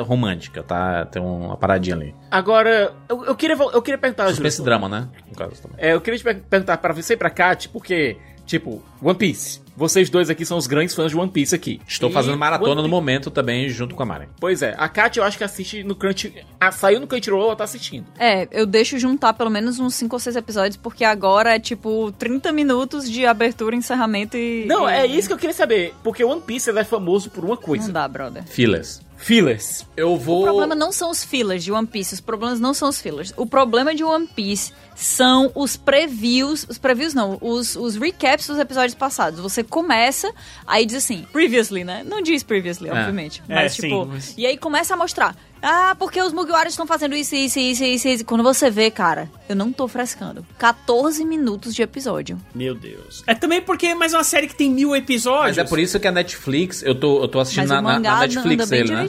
[0.05, 1.07] romântica, tá?
[1.07, 2.14] Tem uma paradinha ali.
[2.31, 5.09] Agora, eu, eu queria, eu queria perguntar, Suspense Justo, drama, né?
[5.29, 5.76] No caso também.
[5.79, 9.61] É, eu queria te per- perguntar pra você e pra Kat, porque, tipo, One Piece.
[9.79, 11.81] Vocês dois aqui são os grandes fãs de One Piece aqui.
[11.87, 14.29] Estou E fazendo maratona no momento também, junto com a Mari.
[14.41, 16.35] Pois é, a Kat eu acho que assiste no Crunch...
[16.59, 18.05] Ah, saiu no Crunchyroll, ela tá assistindo.
[18.18, 22.11] É, eu deixo juntar pelo menos uns 5 ou 6 episódios, porque agora é tipo
[22.18, 24.64] 30 minutos de abertura, encerramento e.
[24.66, 25.95] Não, e- é isso que eu queria saber.
[26.03, 27.87] Porque One Piece ele é famoso por uma coisa.
[27.87, 28.43] Não dá, brother.
[28.45, 29.01] Fillers.
[29.16, 29.85] Fillers.
[29.97, 30.41] Eu vou.
[30.41, 33.33] O problema não são os fillers de One Piece, os problemas não são os fillers.
[33.37, 38.59] O problema de One Piece são os previews, os previews não, os, os recaps dos
[38.59, 39.38] episódios passados.
[39.38, 40.32] Você começa,
[40.66, 42.03] aí diz assim, previously, né?
[42.05, 42.92] Não diz previously, É.
[42.92, 43.40] obviamente.
[43.49, 45.36] É, Mas, sim, tipo, mas- e aí começa a mostrar.
[45.61, 48.24] Ah, porque os Mugiwaras estão fazendo isso, isso, isso, isso, isso.
[48.24, 50.46] Quando você vê, cara, eu não tô frescando.
[50.57, 52.40] 14 minutos de episódio.
[52.55, 53.24] Meu Deus.
[53.26, 55.57] É também porque é mais uma série que tem mil episódios.
[55.57, 57.82] Mas é por isso que a Netflix, eu tô, eu tô assistindo Mas na, o
[57.82, 59.09] na- mangá na anda Netflix bem ele, né?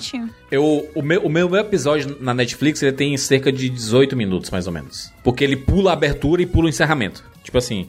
[0.52, 4.66] Eu, o, meu, o meu episódio na Netflix ele tem cerca de 18 minutos, mais
[4.68, 5.12] ou menos.
[5.24, 7.24] Porque ele pula a abertura e pula o encerramento.
[7.44, 7.88] Tipo assim.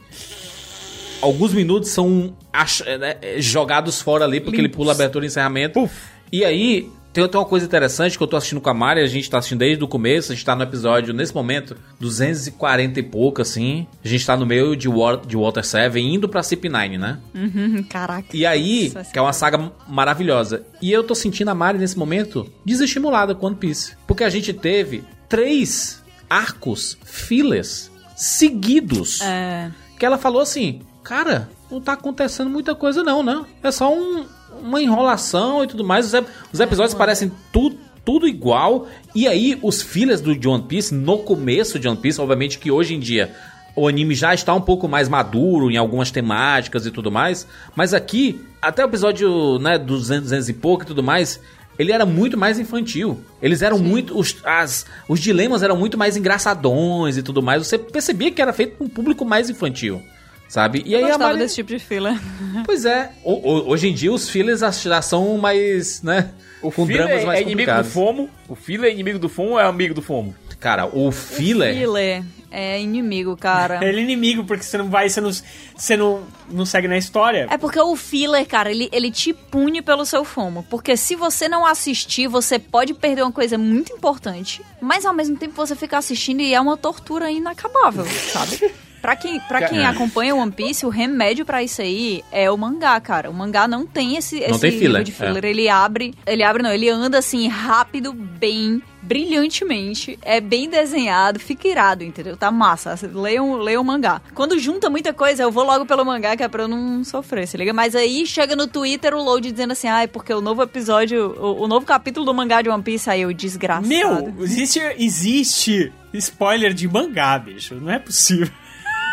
[1.22, 5.24] Alguns minutos são ach- é, né, é, jogados fora ali, porque ele pula a abertura
[5.24, 5.88] e encerramento.
[6.32, 9.28] E aí, tem, uma coisa interessante que eu tô assistindo com a Mari, a gente
[9.28, 13.42] tá assistindo desde o começo, a gente tá no episódio, nesse momento, 240 e pouco,
[13.42, 13.86] assim.
[14.04, 17.18] A gente tá no meio de, War, de Water 7, indo pra CP9, né?
[17.34, 18.28] Hum, Caraca.
[18.34, 20.64] E aí, que é uma saga maravilhosa.
[20.80, 23.96] E eu tô sentindo a Mari nesse momento desestimulada com One Piece.
[24.06, 29.20] Porque a gente teve três arcos, filas, seguidos.
[29.20, 29.70] É.
[29.98, 33.44] Que ela falou assim, cara, não tá acontecendo muita coisa não, né?
[33.62, 34.24] É só um-
[34.60, 36.12] uma enrolação e tudo mais.
[36.12, 38.88] Os, os episódios parecem tudo tudo igual.
[39.14, 42.94] E aí, os fillers do One Piece, no começo de One Piece, obviamente que hoje
[42.94, 43.34] em dia
[43.76, 47.46] o anime já está um pouco mais maduro em algumas temáticas e tudo mais.
[47.74, 51.40] Mas aqui, até o episódio né, 200, 200 e pouco e tudo mais,
[51.78, 53.20] ele era muito mais infantil.
[53.40, 54.18] Eles eram muito.
[54.18, 57.66] Os, as, os dilemas eram muito mais engraçadões e tudo mais.
[57.66, 60.02] Você percebia que era feito para um público mais infantil.
[60.50, 60.82] Sabe?
[60.84, 61.38] E Eu aí a gostava Mari...
[61.38, 62.20] desse tipo de filler.
[62.66, 63.12] Pois é.
[63.22, 66.30] O- o- hoje em dia os fillers já são mais, né?
[66.60, 67.84] O com filler dramas mais é inimigo do.
[67.84, 68.28] FOMO.
[68.48, 70.34] O filler é inimigo do FOMO ou é amigo do FOMO?
[70.58, 71.72] Cara, o filler.
[71.74, 73.78] Filler é inimigo, cara.
[73.86, 75.30] Ele é inimigo, porque você não vai, você não,
[75.76, 77.46] você não, não segue na história.
[77.48, 80.66] É porque o filler, cara, ele, ele te pune pelo seu fomo.
[80.68, 84.60] Porque se você não assistir, você pode perder uma coisa muito importante.
[84.82, 88.70] Mas ao mesmo tempo você fica assistindo e é uma tortura inacabável, sabe?
[89.00, 92.56] Pra quem, pra quem acompanha o One Piece, o remédio pra isso aí é o
[92.56, 93.30] mangá, cara.
[93.30, 95.44] O mangá não tem esse, Não esse tem filler, de filler.
[95.44, 96.14] Ele abre.
[96.26, 100.18] Ele abre, não, ele anda assim, rápido, bem, brilhantemente.
[100.22, 102.36] É bem desenhado, fica irado, entendeu?
[102.36, 102.98] Tá massa.
[103.12, 104.20] Leiam, leiam o mangá.
[104.34, 107.46] Quando junta muita coisa, eu vou logo pelo mangá, que é pra eu não sofrer,
[107.48, 107.72] se liga?
[107.72, 111.64] Mas aí chega no Twitter o load dizendo assim, ai, porque o novo episódio, o,
[111.64, 113.86] o novo capítulo do mangá de One Piece, aí eu desgraçado.
[113.88, 117.76] Meu, existe, existe spoiler de mangá, bicho.
[117.76, 118.50] Não é possível.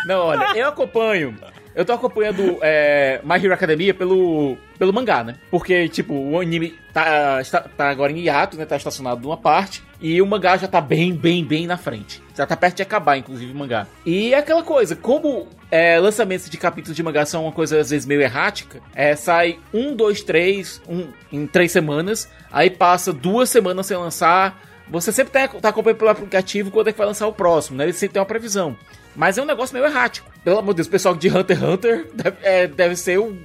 [0.08, 1.36] Não, olha, eu acompanho.
[1.74, 5.36] Eu tô acompanhando é, My Hero Academia pelo, pelo mangá, né?
[5.50, 8.64] Porque, tipo, o anime tá, está, tá agora em hiato, né?
[8.64, 9.84] Tá estacionado numa parte.
[10.00, 12.22] E o mangá já tá bem, bem, bem na frente.
[12.34, 13.86] Já tá perto de acabar, inclusive, o mangá.
[14.06, 17.90] E é aquela coisa, como é, lançamentos de capítulos de mangá são uma coisa, às
[17.90, 23.50] vezes, meio errática, é, sai um, dois, três, um, em três semanas, aí passa duas
[23.50, 24.58] semanas sem lançar.
[24.88, 27.84] Você sempre tá, tá acompanhando pelo aplicativo quando é que vai lançar o próximo, né?
[27.84, 28.74] Ele sempre tem uma previsão.
[29.16, 30.30] Mas é um negócio meio errático.
[30.44, 33.36] Pelo amor de Deus, o pessoal de Hunter x Hunter deve, é, deve ser o,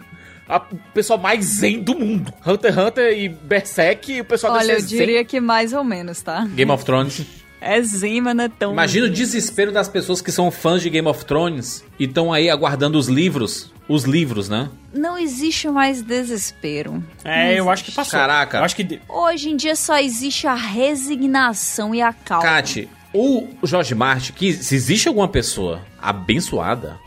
[0.47, 2.33] a- o pessoal mais zen do mundo.
[2.45, 4.97] Hunter x Hunter e Berserk, o pessoal Olha, eu deve ser zen.
[4.99, 6.45] diria que mais ou menos, tá?
[6.53, 7.25] Game of Thrones.
[7.65, 8.73] É zen, mas não é tão.
[8.73, 12.49] Imagina o desespero das pessoas que são fãs de Game of Thrones e estão aí
[12.49, 13.71] aguardando os livros.
[13.87, 14.69] Os livros, né?
[14.93, 17.03] Não existe mais desespero.
[17.23, 18.17] É, eu acho que passou.
[18.17, 18.57] Caraca.
[18.59, 18.99] Eu acho que.
[19.09, 22.43] Hoje em dia só existe a resignação e a calma.
[22.43, 26.99] Kate, o Jorge Martin, que se existe alguma pessoa abençoada,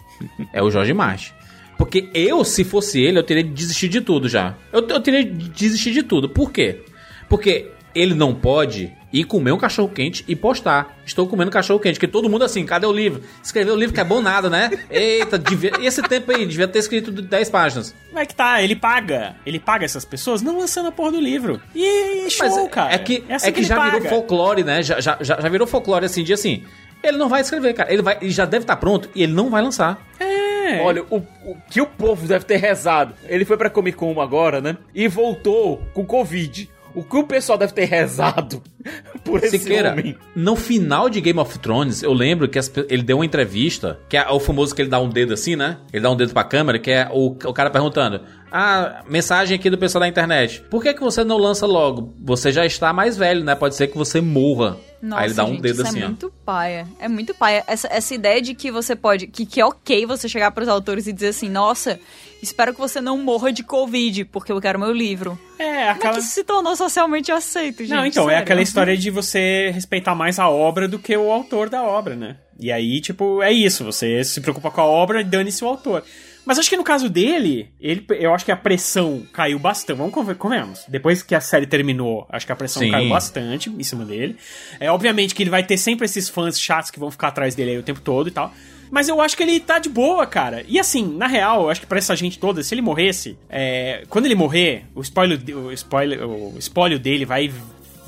[0.53, 1.33] é o Jorge Martin.
[1.77, 4.57] Porque eu, se fosse ele, eu teria desistido de tudo já.
[4.73, 6.29] Eu, eu teria desistido de tudo.
[6.29, 6.81] Por quê?
[7.29, 10.97] Porque ele não pode ir comer um cachorro quente e postar.
[11.05, 11.99] Estou comendo cachorro quente.
[11.99, 13.23] Que todo mundo assim, cadê o livro?
[13.43, 14.71] Escrever o livro que é bom nada, né?
[14.91, 15.73] Eita, devia...
[15.81, 16.45] e esse tempo aí?
[16.47, 17.95] Devia ter escrito 10 páginas.
[18.09, 18.63] Como é que tá?
[18.63, 19.37] Ele paga.
[19.47, 21.61] Ele paga essas pessoas não lançando a porra do livro.
[21.75, 22.95] E show, Mas é- cara.
[22.95, 24.09] é que, assim é que, ele já virou paga.
[24.09, 24.83] folclore, né?
[24.83, 26.65] Já, já, já já virou folclore assim, de assim.
[27.03, 27.93] Ele não vai escrever, cara.
[27.93, 29.99] Ele, vai, ele já deve estar pronto e ele não vai lançar.
[30.19, 30.81] É.
[30.83, 33.15] Olha, o, o que o povo deve ter rezado.
[33.29, 34.77] Ele foi pra Comic Con agora, né?
[34.95, 36.69] E voltou com Covid.
[36.95, 38.63] O que o pessoal deve ter rezado
[39.25, 40.17] por esse Siqueira, homem.
[40.35, 44.17] no final de Game of Thrones, eu lembro que as ele deu uma entrevista, que
[44.17, 45.79] é o famoso que ele dá um dedo assim, né?
[45.93, 48.21] Ele dá um dedo pra câmera, que é o, o cara perguntando:
[48.51, 50.63] Ah, mensagem aqui do pessoal da internet.
[50.71, 52.15] Por que, que você não lança logo?
[52.23, 53.55] Você já está mais velho, né?
[53.55, 54.77] Pode ser que você morra.
[55.03, 56.09] Nossa, Aí ele dá um gente, dedo isso assim, é ó.
[56.09, 56.87] muito paia.
[56.99, 57.63] É muito paia.
[57.67, 59.27] Essa, essa ideia de que você pode.
[59.27, 62.01] Que, que é ok você chegar pros autores e dizer assim: Nossa,
[62.43, 65.39] espero que você não morra de Covid, porque eu quero meu livro.
[65.59, 66.15] É, Como é aquela.
[66.15, 67.91] que isso se tornou socialmente aceito, gente?
[67.91, 68.43] Não, então, é Sério.
[68.43, 72.37] aquela história de você respeitar mais a obra do que o autor da obra, né?
[72.59, 76.03] E aí, tipo, é isso, você se preocupa com a obra e dane-se o autor.
[76.45, 79.97] Mas acho que no caso dele, ele, eu acho que a pressão caiu bastante.
[79.97, 80.85] Vamos conver- convenhamos.
[80.87, 82.91] Depois que a série terminou, acho que a pressão Sim.
[82.93, 84.37] caiu bastante em cima dele.
[84.79, 87.73] É obviamente que ele vai ter sempre esses fãs chatos que vão ficar atrás dele
[87.73, 88.55] aí o tempo todo e tal.
[88.93, 90.65] Mas eu acho que ele tá de boa, cara.
[90.69, 94.05] E assim, na real, eu acho que pra essa gente toda, se ele morresse, é,
[94.09, 97.51] quando ele morrer, o spoiler, o spoiler, o espólio dele vai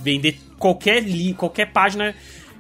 [0.09, 2.13] vender qualquer li, qualquer página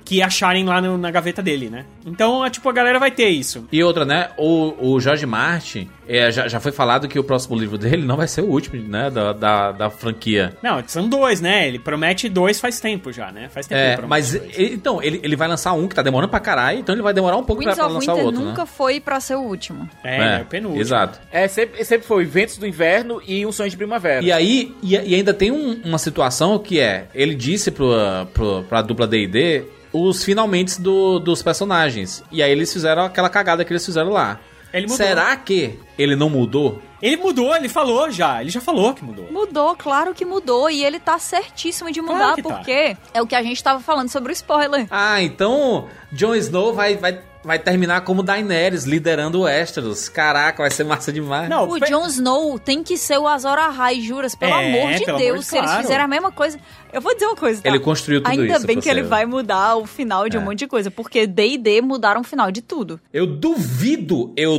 [0.08, 1.84] que acharem lá no- na gaveta dele, né?
[2.06, 3.68] Então, é, tipo, a galera vai ter isso.
[3.70, 4.30] E outra, né?
[4.38, 8.16] O, o George Martin, é, já, já foi falado que o próximo livro dele não
[8.16, 9.10] vai ser o último, né?
[9.10, 10.56] Da, da, da franquia.
[10.62, 11.68] Não, são dois, né?
[11.68, 13.50] Ele promete dois faz tempo já, né?
[13.50, 16.00] Faz tempo que ele É, mas ele- então, ele, ele vai lançar um que tá
[16.00, 18.16] demorando pra caralho, então ele vai demorar um pouco pra, Winds pra of lançar o
[18.16, 18.68] Winter outro, nunca né?
[18.74, 19.86] foi pra ser o último.
[20.02, 20.80] É, ele é o penúltimo.
[20.80, 21.20] Exato.
[21.30, 24.24] É, sempre, sempre foi Ventos do Inverno e Um Sonho de Primavera.
[24.24, 27.92] E aí, e, e ainda tem um- uma situação que é, ele disse pro,
[28.32, 32.22] pro, pra dupla D&D os finalmente do, dos personagens.
[32.30, 34.38] E aí eles fizeram aquela cagada que eles fizeram lá.
[34.72, 34.96] Ele mudou.
[34.96, 36.82] Será que ele não mudou?
[37.00, 38.40] Ele mudou, ele falou já.
[38.40, 39.30] Ele já falou que mudou.
[39.30, 40.68] Mudou, claro que mudou.
[40.68, 42.54] E ele tá certíssimo de Claro mudar, que tá.
[42.54, 44.86] porque é o que a gente tava falando sobre o spoiler.
[44.90, 50.08] Ah, então Jon Snow vai, vai, vai terminar como Daenerys, liderando o Westeros.
[50.08, 51.48] Caraca, vai ser massa demais.
[51.48, 54.92] Não, O pe- Jon Snow tem que ser o Azor Ahai, juras, pelo É, amor
[54.94, 55.30] de pelo Deus.
[55.30, 55.82] amor de se eles claro.
[55.82, 56.58] fizerem a mesma coisa.
[56.92, 57.68] Eu vou dizer uma coisa, tá?
[57.68, 60.40] Ele construiu tudo Ainda isso bem pra que ele vai mudar o final de um
[60.40, 60.44] É.
[60.44, 62.98] monte de coisa, porque D&D mudaram o final de tudo.
[63.12, 64.58] Eu duvido, eu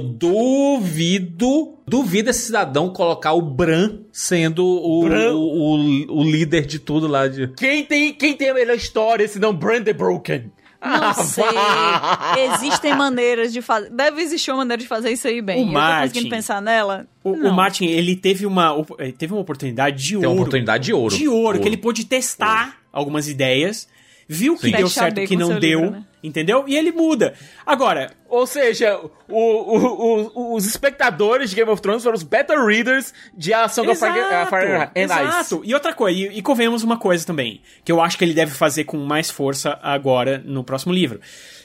[0.83, 5.33] duvido, duvido esse cidadão colocar o Bran sendo o, Bran?
[5.33, 7.47] o, o, o líder de tudo lá de...
[7.49, 10.51] Quem tem, quem tem a melhor história, se não Brand Broken?
[10.81, 11.43] Não Ah, sei.
[12.55, 13.89] Existem maneiras de fazer.
[13.89, 15.57] Deve existir uma maneira de fazer isso aí bem.
[15.57, 16.07] O Eu tô Martin.
[16.07, 17.05] conseguindo pensar nela.
[17.23, 17.53] O, o.
[17.53, 20.41] Martin, ele teve uma, ele teve uma oportunidade de Tem uma ouro.
[20.41, 21.15] oportunidade de ouro.
[21.15, 21.59] De ouro, Ouro.
[21.59, 23.87] que ele pôde testar algumas ideias,
[24.27, 24.71] viu que Sim.
[24.71, 26.03] deu certo que não deu, livro, né?
[26.23, 26.63] Entendeu?
[26.67, 27.33] E ele muda.
[27.65, 28.95] Agora, Ou seja,
[29.27, 33.67] o- o- o- os espectadores de Game of Thrones foram os beta readers de A
[33.67, 35.13] Song of Fire, uh, Fire and Ice.
[35.13, 35.61] exato.
[35.65, 38.51] E outra coisa, e, e convenhamos uma coisa também, que eu acho que ele deve
[38.51, 41.19] fazer com mais força agora no próximo livro.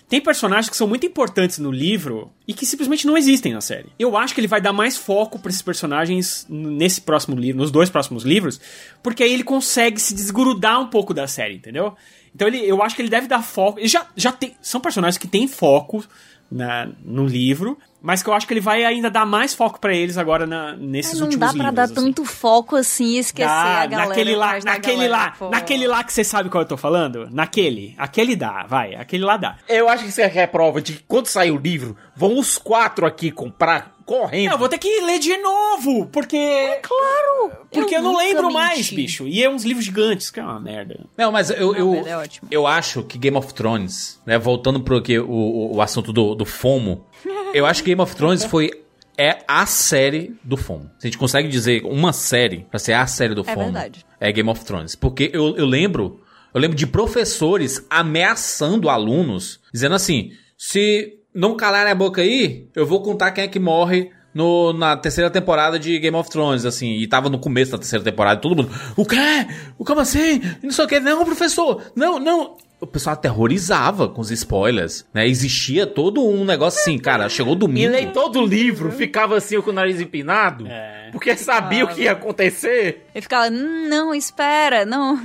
[0.09, 3.89] Tem personagens que são muito importantes no livro e que simplesmente não existem na série.
[3.99, 7.71] Eu acho que ele vai dar mais foco pra esses personagens nesse próximo livro, nos
[7.71, 8.59] dois próximos livros,
[9.03, 11.95] porque aí ele consegue se desgrudar um pouco da série, entendeu?
[12.35, 13.79] Então ele, eu acho que ele deve dar foco.
[13.79, 16.05] Ele já, já tem, são personagens que têm foco
[16.51, 19.95] na, no livro, mas que eu acho que ele vai ainda dar mais foco pra
[19.95, 21.75] eles agora na, nesses Mas não últimos dá pra livros.
[21.75, 21.95] dar assim.
[21.95, 24.09] tanto foco assim e esquecer Dá, a galera.
[24.11, 25.49] naquele lá, naquele galera, lá, pô.
[25.51, 27.29] naquele lá que você sabe qual eu tô falando?
[27.31, 27.95] Naquele.
[27.99, 29.57] Aquele dá, vai, aquele lá dá.
[29.69, 32.59] Eu acho que isso aqui é prova de que quando sair o livro, vão os
[32.59, 34.53] quatro aqui comprar correndo.
[34.53, 36.79] Eu vou ter que ler de novo, porque.
[36.83, 37.53] Claro!
[37.73, 38.55] Porque eu, não nunca lembro menti.
[38.55, 39.27] mais, bicho.
[39.27, 41.07] E é uns livros gigantes, que é uma merda.
[41.17, 42.49] Não, mas eu, Não, eu, mas é ótimo.
[42.51, 46.35] eu acho que Game of Thrones, né, voltando pro que, o, o, o assunto do,
[46.35, 47.05] do FOMO,
[47.55, 48.71] eu acho que Game of Thrones foi
[49.17, 50.91] é a série do FOMO.
[50.99, 54.05] Se a gente consegue dizer uma série pra ser a série do É FOMO, verdade.
[54.21, 54.95] é Game of Thrones.
[54.97, 56.21] Porque eu, eu lembro,
[56.53, 62.87] eu lembro de professores ameaçando alunos, dizendo assim, se não calarem a boca aí, eu
[62.87, 66.93] vou contar quem é que morre no, na terceira temporada de Game of Thrones, assim,
[66.99, 69.17] e tava no começo da terceira temporada, e todo mundo, o quê?
[69.79, 70.41] O como assim?
[70.63, 72.57] Não sei o que, não, professor, não, não.
[72.81, 75.27] O pessoal aterrorizava com os spoilers, né?
[75.27, 77.93] Existia todo um negócio assim, cara, chegou E domingo.
[77.93, 81.09] leitor do livro ficava assim com o nariz empinado, É.
[81.11, 83.07] porque sabia o que ia acontecer.
[83.15, 85.17] Ele ficava, "Hum, não, espera, não.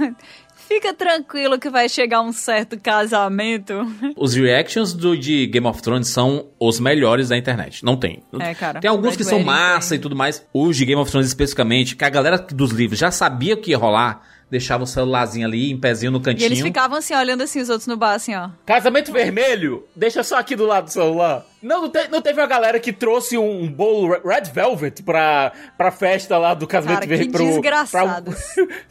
[0.69, 3.73] Fica tranquilo que vai chegar um certo casamento.
[4.15, 7.83] Os reactions do, de Game of Thrones são os melhores da internet.
[7.83, 8.21] Não tem.
[8.39, 8.79] É, cara.
[8.79, 9.97] Tem alguns Red que são massa tem.
[9.97, 10.45] e tudo mais.
[10.53, 13.71] Os de Game of Thrones especificamente, que a galera dos livros já sabia o que
[13.71, 16.47] ia rolar, deixava o celularzinho ali, em pezinho no E cantinho.
[16.47, 18.49] eles ficavam assim, olhando assim, os outros no bar, assim, ó.
[18.65, 21.45] Casamento vermelho, deixa só aqui do lado do celular.
[21.61, 25.03] Não, não, te- não teve uma galera que trouxe um, um bolo Re- Red Velvet
[25.03, 27.51] pra, pra festa lá do casamento Cara, que vermelho.
[27.51, 28.35] desgraçados.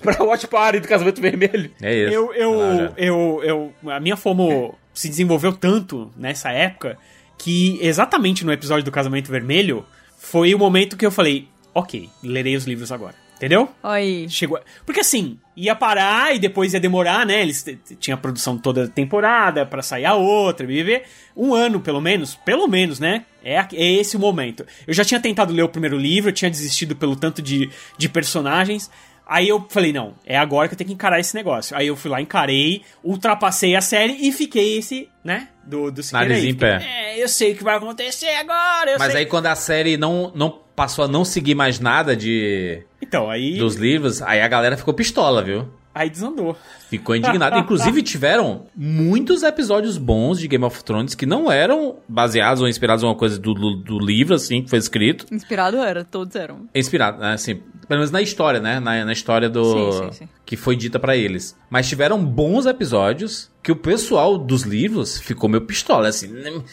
[0.03, 1.71] Pra, pra watch party do casamento vermelho.
[1.83, 2.15] É isso.
[2.15, 6.99] Eu, eu, Ah, eu, eu, a minha FOMO se desenvolveu tanto nessa época
[7.39, 9.87] que exatamente no episódio do Casamento Vermelho
[10.19, 13.15] foi o momento que eu falei, ok, lerei os livros agora.
[13.37, 13.69] Entendeu?
[13.83, 14.29] Aí.
[14.29, 14.59] Chegou.
[14.85, 17.43] Porque assim, ia parar e depois ia demorar, né?
[17.43, 17.65] Eles
[17.99, 21.03] tinha a produção toda temporada pra sair a outra, viver
[21.37, 23.25] um ano pelo menos, pelo menos, né?
[23.45, 24.65] É, é esse o momento.
[24.87, 28.09] Eu já tinha tentado ler o primeiro livro, eu tinha desistido pelo tanto de, de
[28.09, 28.91] personagens.
[29.29, 31.77] Aí eu falei, não, é agora que eu tenho que encarar esse negócio.
[31.77, 35.49] Aí eu fui lá, encarei, ultrapassei a série e fiquei esse, né?
[35.67, 36.51] Do, do Siqueira Nariz aí.
[36.51, 36.83] em pé.
[36.83, 39.21] É, eu sei o que vai acontecer agora, eu Mas sei.
[39.21, 43.59] aí quando a série não, não passou a não seguir mais nada de Então, aí,
[43.59, 45.69] dos livros, aí a galera ficou pistola, viu?
[45.99, 46.57] aí desandou.
[46.89, 47.59] Ficou indignada.
[47.61, 53.03] Inclusive, tiveram muitos episódios bons de Game of Thrones que não eram baseados ou inspirados
[53.03, 55.27] em uma coisa do, do, do livro, assim, que foi escrito.
[55.33, 56.69] Inspirado era, todos eram.
[56.73, 57.33] Inspirado, né?
[57.33, 58.79] Assim, pelo menos na história, né?
[58.79, 59.65] Na, na história do.
[59.73, 60.29] Sim, sim, sim.
[60.47, 61.57] Que foi dita pra eles.
[61.71, 66.29] Mas tiveram bons episódios que o pessoal dos livros ficou meio pistola, assim.
[66.29, 66.65] "Nem-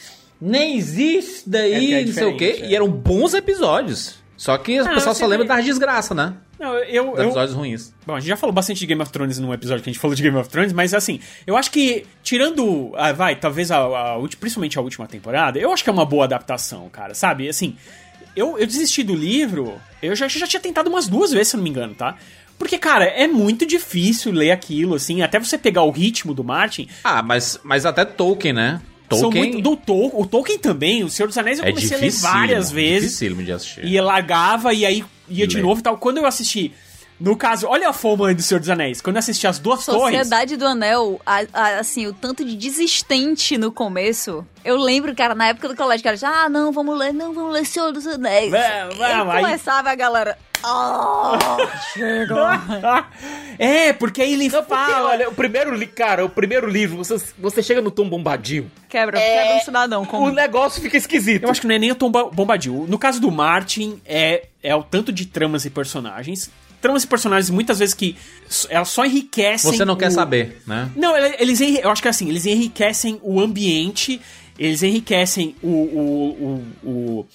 [0.41, 2.59] Nem existe É daí, que é não sei o quê.
[2.61, 2.65] é.
[2.69, 4.15] E eram bons episódios.
[4.37, 6.33] Só que o Ah, pessoal só lembra das desgraças, né?
[6.59, 7.93] Não, eu, Dos eu, episódios ruins.
[8.05, 9.99] Bom, a gente já falou bastante de Game of Thrones num episódio que a gente
[9.99, 13.77] falou de Game of Thrones, mas assim, eu acho que, tirando, ah, vai, talvez a,
[13.77, 17.47] a ulti- principalmente a última temporada, eu acho que é uma boa adaptação, cara, sabe?
[17.47, 17.75] Assim,
[18.35, 21.57] eu, eu desisti do livro, eu já, já tinha tentado umas duas vezes, se eu
[21.57, 22.17] não me engano, tá?
[22.57, 26.87] Porque, cara, é muito difícil ler aquilo, assim, até você pegar o ritmo do Martin.
[27.03, 28.81] Ah, mas, mas até Tolkien, né?
[29.09, 31.99] Tolkien muito, do Tol o Tolkien também, o Senhor dos Anéis eu é comecei a
[31.99, 33.09] ler várias vezes.
[33.09, 33.85] Dificílimo de assistir.
[33.85, 35.61] E largava e aí ia de Lê.
[35.61, 35.97] novo e tal.
[35.97, 36.71] Quando eu assisti,
[37.19, 39.01] no caso, olha a fama do Senhor dos Anéis.
[39.01, 40.17] Quando eu assisti as duas torres.
[40.17, 44.45] Sociedade do Anel, a- a- assim, o tanto de desistente no começo.
[44.63, 47.53] Eu lembro, cara, na época do colégio, cara, já, ah, não, vamos ler, não, vamos
[47.53, 48.51] ler Senhor dos Anéis.
[48.51, 50.37] Vamos, vamos, Aí aí- começava a galera,
[51.93, 53.05] chega.
[53.59, 55.09] é, porque aí ele Não, porque, fala.
[55.11, 59.41] olha, o primeiro, cara, o primeiro livro, você, você chega no Tom Bombadil, Quebra, É,
[59.43, 60.03] quebra um cidadão.
[60.03, 60.31] o Como...
[60.31, 61.43] negócio fica esquisito.
[61.43, 62.85] Eu acho que não é nem o Tom Ba- Bombadil.
[62.87, 66.49] No caso do Martin, é, é o tanto de tramas e personagens.
[66.85, 68.15] Tramas e personagens, muitas vezes que
[68.69, 69.71] elas só enriquecem.
[69.73, 70.89] Você não quer o- saber, né?
[70.95, 74.21] Não, ele- eles, enri- eu acho que é assim, eles enriquecem o ambiente,
[74.59, 77.25] eles enriquecem o, o, o, o,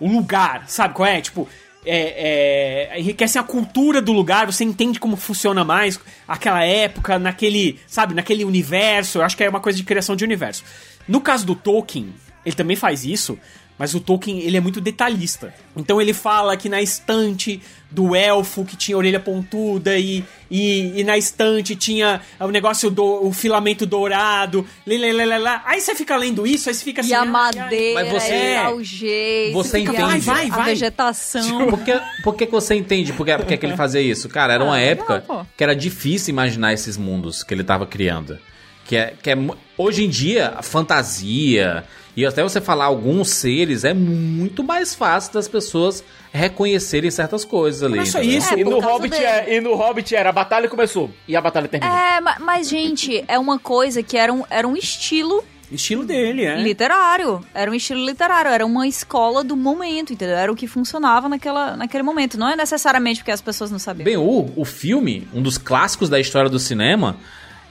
[0.00, 1.20] o lugar, sabe qual é?
[1.20, 1.48] Tipo,
[1.86, 7.78] é, é, enriquecem a cultura do lugar, você entende como funciona mais aquela época, naquele,
[7.86, 10.64] sabe, naquele universo, eu acho que é uma coisa de criação de universo.
[11.08, 12.12] No caso do Tolkien,
[12.44, 13.38] ele também faz isso,
[13.78, 15.54] mas o Tolkien, ele é muito detalhista.
[15.76, 21.04] Então ele fala que na estante do elfo que tinha orelha pontuda e, e, e
[21.04, 24.66] na estante tinha o negócio do o filamento dourado.
[24.86, 24.98] Lê.
[25.64, 27.10] Aí você fica lendo isso, aí você fica assim.
[27.10, 28.68] E a madeira, Mas você- e É.
[28.68, 30.02] o jeito, Você e a- entende.
[30.02, 30.64] Vai, vai, a vai.
[30.66, 31.66] vegetação.
[31.68, 34.28] Por que, por que, que você entende por que, por que, que ele fazia isso?
[34.28, 35.24] Cara, era uma Ah, época
[35.56, 38.38] que era difícil imaginar esses mundos que ele tava criando.
[38.84, 39.36] Que é, que é
[39.78, 41.84] hoje em dia, a fantasia
[42.20, 46.02] e até você falar alguns seres é muito mais fácil das pessoas
[46.32, 47.96] reconhecerem certas coisas ali.
[47.96, 48.54] Não é só isso.
[48.54, 51.68] É, E no, Hobbit é, e no Hobbit era a batalha começou e a batalha
[51.68, 51.96] terminou.
[51.96, 56.46] É, ma- mas, gente, é uma coisa que era um, era um estilo Estilo dele,
[56.46, 56.56] é.
[56.62, 57.44] literário.
[57.54, 60.34] Era um estilo literário, era uma escola do momento, entendeu?
[60.34, 62.38] Era o que funcionava naquela, naquele momento.
[62.38, 64.04] Não é necessariamente porque as pessoas não sabiam.
[64.06, 67.16] Ben-Hur, o filme, um dos clássicos da história do cinema,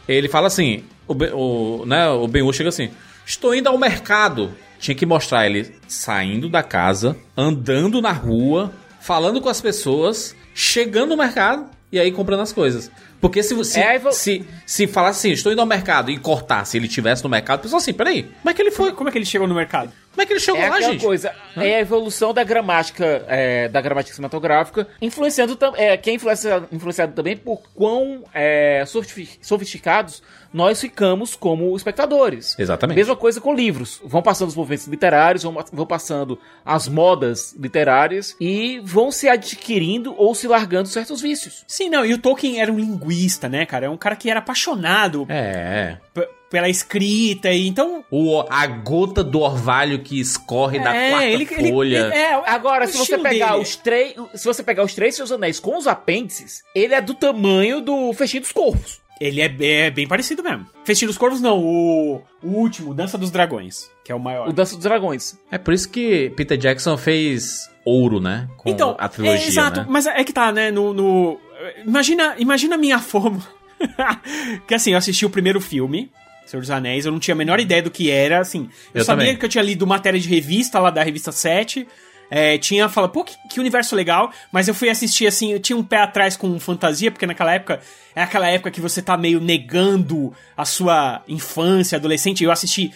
[0.07, 2.91] ele fala assim, o, Ben- o, né, o Ben-Hur chega assim,
[3.27, 4.55] estou indo ao mercado.
[4.79, 8.71] Tinha que mostrar ele saindo da casa, andando na rua,
[9.01, 12.89] falando com as pessoas, chegando no mercado e aí comprando as coisas.
[13.19, 16.17] Porque se você É, aí vo- se, se falasse assim, estou indo ao mercado e
[16.19, 18.91] cortasse ele tivesse no mercado, a pessoa assim, peraí, como é que ele foi?
[18.93, 19.91] Como é que ele chegou no mercado?
[20.11, 21.03] Como é que ele chegou É lá, gente?
[21.03, 26.67] coisa, é a evolução da gramática, é, da gramática cinematográfica, influenciando é, que é influenciado,
[26.71, 30.21] influenciado também por quão é, sofisti- sofisticados
[30.57, 32.55] nós ficamos como espectadores.
[32.57, 32.97] Exatamente.
[32.97, 34.01] Mesma coisa com livros.
[34.03, 40.13] Vão passando os movimentos literários, vão, vão passando as modas literárias e vão se adquirindo
[40.17, 41.63] ou se largando certos vícios.
[41.67, 43.85] Sim, não, e o Tolkien era um linguista, né, cara?
[43.85, 45.97] É um cara que era apaixonado É.
[46.13, 48.03] p- pela escrita, e então.
[48.09, 51.97] O, a gota do orvalho que escorre da é, quarta ele, ele- folha.
[51.97, 53.61] ele- é, Agora, o se você pegar dele.
[53.63, 57.13] os três, se você pegar os três seus anéis com os apêndices, ele é do
[57.13, 59.01] tamanho do fechinho dos corvos.
[59.19, 59.55] Ele é,
[59.85, 60.65] é bem parecido mesmo.
[60.83, 64.47] Festim dos Corvos, não, o, o último, Dança dos Dragões, que é o maior.
[64.47, 65.37] O Dança dos Dragões.
[65.51, 68.47] É por isso que Peter Jackson fez ouro, né?
[68.57, 69.85] Com então, a trilogia, é, exato, né?
[69.89, 70.93] mas é que tá, né, no...
[70.93, 71.39] no-
[71.85, 73.41] imagina, imagina a minha forma.
[74.67, 76.11] que assim, eu assisti o primeiro filme,
[76.45, 78.69] Senhor dos Anéis, eu não tinha a menor ideia do que era, assim.
[78.93, 79.37] Eu, Eu sabia também.
[79.39, 81.87] que eu tinha lido matéria de revista lá da revista 7,
[82.29, 85.77] é, tinha falado, pô, que, que universo legal, mas eu fui assistir assim, eu tinha
[85.77, 87.79] um pé atrás com fantasia, porque naquela época,
[88.15, 92.91] é aquela época que você tá meio negando a sua infância, adolescente, eu assisti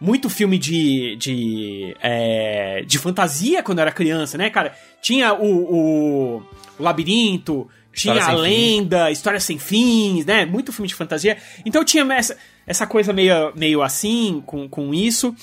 [0.00, 4.74] muito filme de, de, é, de fantasia quando eu era criança, né, cara?
[5.00, 6.42] Tinha o, o,
[6.78, 8.42] o Labirinto, História tinha a Sem Fim.
[8.42, 10.44] Lenda, História Sem Fins, né?
[10.44, 11.38] Muito filme de fantasia.
[11.64, 15.34] Então eu tinha essa, essa coisa meio, meio assim, com, com isso.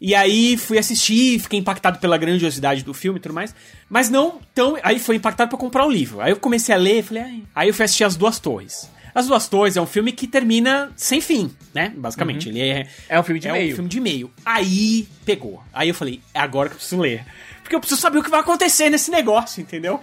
[0.00, 3.54] E aí fui assistir, fiquei impactado pela grandiosidade do filme e tudo mais.
[3.88, 4.78] Mas não tão.
[4.82, 6.20] Aí foi impactado pra comprar o livro.
[6.20, 7.42] Aí eu comecei a ler, falei, ai.
[7.54, 8.90] Aí eu fui assistir As Duas Torres.
[9.14, 11.92] As Duas Torres é um filme que termina sem fim, né?
[11.96, 12.48] Basicamente.
[12.48, 12.86] Ele é.
[13.08, 13.72] É um filme de é meio.
[13.72, 14.30] um filme de meio.
[14.44, 15.62] Aí pegou.
[15.72, 17.24] Aí eu falei, é agora que eu preciso ler.
[17.62, 20.00] Porque eu preciso saber o que vai acontecer nesse negócio, entendeu?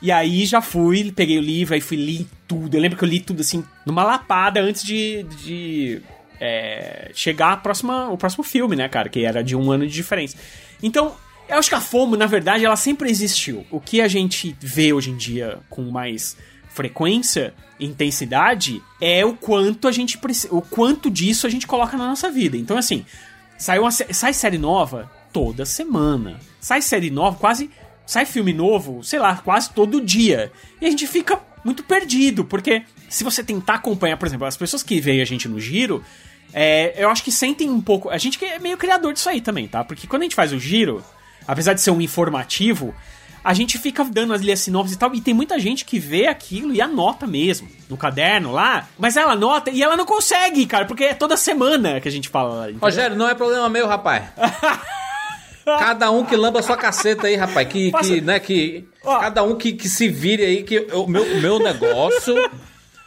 [0.00, 2.76] E aí já fui, peguei o livro, aí fui li tudo.
[2.76, 6.02] Eu lembro que eu li tudo assim, numa lapada antes de, de
[6.40, 9.08] é, chegar a próxima, o próximo filme, né, cara?
[9.08, 10.36] Que era de um ano de diferença.
[10.82, 11.14] Então,
[11.48, 13.66] eu acho que a FOMO, na verdade, ela sempre existiu.
[13.70, 16.36] O que a gente vê hoje em dia com mais
[16.70, 20.18] frequência, intensidade, é o quanto a gente
[20.50, 22.56] o quanto disso a gente coloca na nossa vida.
[22.56, 23.04] Então, assim,
[23.56, 26.40] sai, uma, sai série nova toda semana.
[26.60, 27.70] Sai série nova, quase.
[28.06, 30.52] Sai filme novo, sei lá, quase todo dia.
[30.80, 32.82] E a gente fica muito perdido, porque
[33.14, 36.04] se você tentar acompanhar, por exemplo, as pessoas que veem a gente no giro,
[36.52, 38.10] é, eu acho que sentem um pouco.
[38.10, 39.84] A gente que é meio criador disso aí também, tá?
[39.84, 41.02] Porque quando a gente faz o giro,
[41.46, 42.94] apesar de ser um informativo,
[43.44, 46.26] a gente fica dando ali as sinopses e tal, e tem muita gente que vê
[46.26, 50.84] aquilo e anota mesmo, no caderno lá, mas ela anota e ela não consegue, cara,
[50.84, 52.62] porque é toda semana que a gente fala lá.
[52.64, 52.80] entendeu?
[52.80, 54.24] Rogério, não é problema meu, rapaz.
[55.64, 57.68] Cada um que lamba sua caceta aí, rapaz.
[57.68, 58.86] Que, Passa- que né, que...
[59.02, 59.18] Ó.
[59.18, 62.34] Cada um que, que se vire aí, que o meu, meu negócio...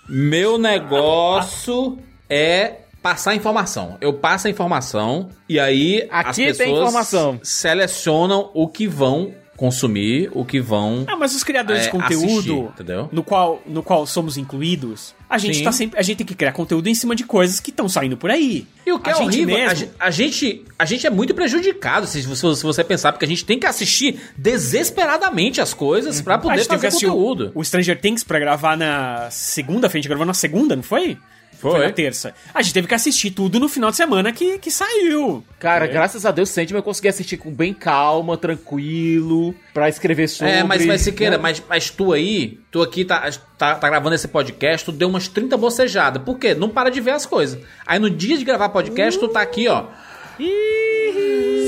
[0.09, 1.97] meu negócio
[2.29, 3.97] é passar informação.
[4.01, 7.39] Eu passo a informação e aí Aqui as tem pessoas informação.
[7.43, 11.03] selecionam o que vão consumir, o que vão...
[11.07, 13.09] Ah, mas os criadores É, de conteúdo, assistir, entendeu?
[13.11, 15.63] no qual no qual somos incluídos, a gente Sim.
[15.63, 18.15] tá sempre, a gente tem que criar conteúdo em cima de coisas que estão saindo
[18.15, 18.67] por aí.
[18.85, 21.09] E o que a é gente horrível, a, mesmo- ge- a gente, a gente é
[21.09, 25.73] muito prejudicado se você, se você pensar, porque a gente tem que assistir desesperadamente as
[25.73, 27.51] coisas pra a poder fazer assistir o- conteúdo.
[27.55, 31.17] o Stranger Things pra gravar na segunda, a gente gravou na segunda, não foi?
[31.59, 31.85] Foi.
[31.85, 32.33] na terça.
[32.53, 35.43] A gente teve que assistir tudo no final de semana que, que saiu.
[35.59, 35.87] Cara, É.
[35.87, 40.53] graças a Deus, Sandman eu consegui assistir com bem calma, tranquilo, pra escrever sobre.
[40.53, 41.41] É, mas, mas Siqueira, né?
[41.41, 45.27] mas, mas tu aí, tu aqui tá, tá, tá gravando esse podcast, tu deu umas
[45.27, 46.21] 30 bocejadas.
[46.23, 46.53] Por quê?
[46.53, 47.59] Não para de ver as coisas.
[47.85, 49.85] Aí no dia de gravar podcast, tu tá aqui, ó.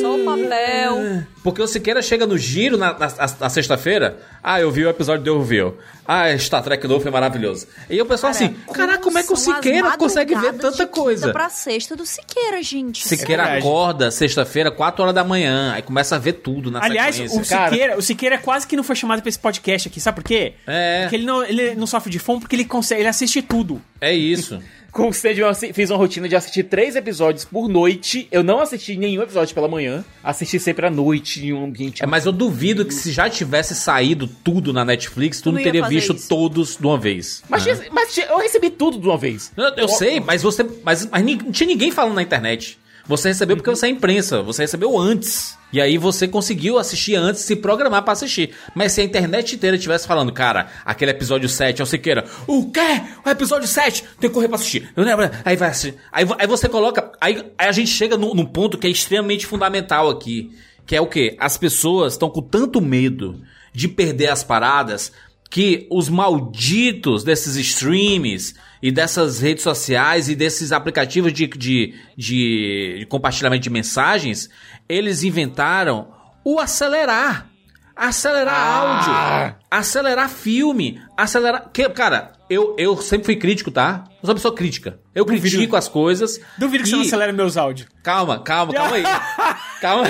[0.01, 1.23] Só o papel.
[1.43, 4.17] Porque o Siqueira chega no giro na, na- na- na sexta-feira.
[4.43, 5.73] Ah, eu vi o episódio do Orville.
[6.07, 7.67] Ah, Star Trek novo foi maravilhoso.
[7.89, 11.31] E o pessoal assim, caraca, como é que o Siqueira consegue ver tanta coisa?
[11.31, 13.07] pra sexta do Siqueira, gente.
[13.07, 17.15] Siqueira É acorda sexta-feira, 4 horas da manhã, aí começa a ver tudo na Aliás,
[17.15, 17.41] sequência.
[17.41, 20.15] o Cara- Siqueira, o Siqueira quase que não foi chamado pra esse podcast aqui, sabe
[20.15, 20.53] por quê?
[20.65, 21.01] É.
[21.03, 23.81] Porque ele não, ele não sofre de fome porque ele consegue, ele assiste tudo.
[24.01, 24.59] É isso.
[24.91, 28.27] Com o Sandman eu fiz uma rotina de assistir três episódios por noite.
[28.31, 30.03] Eu não assisti nenhum episódio pela manhã.
[30.23, 32.03] Assisti sempre à noite, em um ambiente.
[32.03, 35.59] É, mas eu duvido que se já tivesse saído tudo na Netflix, tu Eu não
[35.59, 36.27] não ia teria visto isso.
[36.27, 37.43] todos de uma vez.
[37.49, 37.87] Mas, né?
[37.91, 39.51] mas eu recebi tudo de uma vez.
[39.55, 40.63] Eu, eu sei, mas você.
[40.83, 42.78] Mas, mas não tinha ninguém falando na internet.
[43.09, 45.57] Você recebeu porque você é imprensa, você recebeu antes.
[45.73, 48.51] E aí você conseguiu assistir antes, se programar pra assistir.
[48.75, 52.69] Mas se a internet inteira estivesse falando, cara, aquele episódio 7 é o Siqueira, o
[52.69, 53.01] quê?
[53.25, 54.03] O episódio 7?
[54.19, 54.91] Tem que correr pra assistir.
[54.95, 55.27] Eu lembro.
[55.43, 55.97] Aí vai assistir.
[56.11, 57.11] Aí, aí você coloca.
[57.19, 60.55] Aí, aí a gente chega num, num ponto que é extremamente fundamental aqui.
[60.85, 61.35] Que é o quê?
[61.39, 63.41] As pessoas estão com tanto medo
[63.73, 65.11] de perder as paradas
[65.49, 73.05] que os malditos desses streams e dessas redes sociais e desses aplicativos de, de, de
[73.09, 74.49] compartilhamento de mensagens,
[74.87, 76.11] eles inventaram
[76.45, 77.47] o acelerar.
[77.95, 79.39] Acelerar Ah.
[79.43, 81.69] áudio, acelerar filme, acelerar.
[81.73, 84.05] Que, cara, eu, eu sempre fui crítico, tá?
[84.07, 84.99] Eu sou uma pessoa crítica.
[85.13, 86.39] Eu critico as coisas.
[86.57, 87.89] Duvido que você e- não acelere meus áudios.
[88.01, 89.03] Calma, calma, calma aí.
[89.81, 90.05] calma,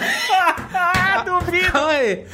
[0.72, 1.72] Ah, duvido!
[1.72, 2.26] calma aí.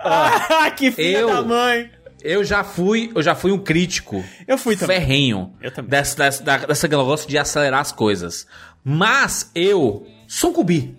[0.00, 1.88] Ah, que filha eu- da mãe!
[2.24, 4.98] Eu já fui, eu já fui um crítico Eu fui também.
[5.00, 5.90] ferrenho Eu também.
[5.90, 8.46] dessa, dessa, dessa negócio de acelerar as coisas.
[8.84, 10.94] Mas eu sucumbi.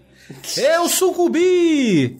[0.58, 2.20] Eu sucumbi!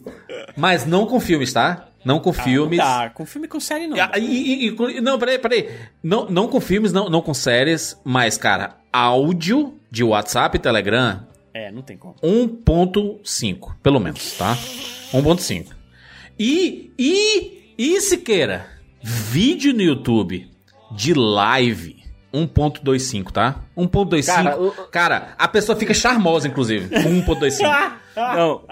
[0.56, 1.88] Mas não com filmes, tá?
[2.04, 2.78] Não com filmes.
[2.78, 3.96] Não dá, com filme e com série não.
[3.98, 5.70] Ah, e- e- e- não, peraí, peraí.
[6.02, 11.26] Não, não com filmes, não, não com séries, mas, cara, áudio de WhatsApp e Telegram
[11.54, 12.14] É, não tem como.
[12.22, 14.54] 1.5, pelo menos, tá?
[15.12, 15.72] 1.5.
[16.38, 18.66] E, e, e Siqueira,
[19.06, 20.50] vídeo no YouTube
[20.90, 22.02] de live
[22.32, 23.60] 1.25, tá?
[23.76, 24.24] 1.25.
[24.24, 24.58] Cara,
[24.90, 27.92] Cara, a pessoa fica charmosa, inclusive, com 1.25.
[28.16, 28.62] Não.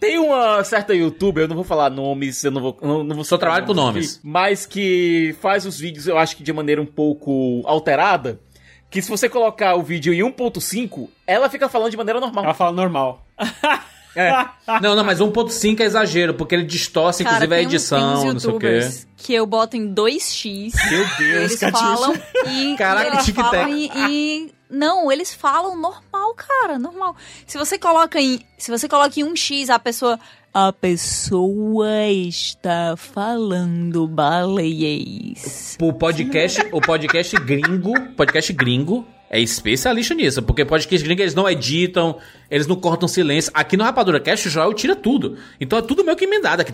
[0.00, 2.78] Tem uma certa youtuber, eu não vou falar nomes, eu não vou.
[2.80, 4.18] Não, não vou Só trabalho com nomes.
[4.24, 8.40] Mas que faz os vídeos, eu acho que de maneira um pouco alterada.
[8.88, 12.42] Que se você colocar o vídeo em 1.5, ela fica falando de maneira normal.
[12.42, 13.24] Ela fala normal.
[14.14, 14.46] É.
[14.80, 18.34] Não, não, mas 1.5 é exagero, porque ele distorce, Cara, inclusive, a edição, tem uns
[18.34, 18.90] não sei o quê.
[19.16, 20.72] que eu boto em 2x.
[20.90, 22.14] Meu Deus, Eles falam
[22.46, 27.16] e, Caraca, eles falam e, e- não, eles falam normal, cara, normal.
[27.46, 30.18] Se você coloca em, se você coloca em 1x a pessoa
[30.52, 35.76] a pessoa está falando baleiês.
[35.80, 41.48] O podcast, o podcast gringo, podcast gringo é especialista nisso, porque podcast gringo eles não
[41.48, 42.18] editam,
[42.50, 43.50] eles não cortam silêncio.
[43.54, 45.38] Aqui no Rapadura Cast o Joel tira tudo.
[45.60, 46.72] Então é tudo meio que emendado aqui.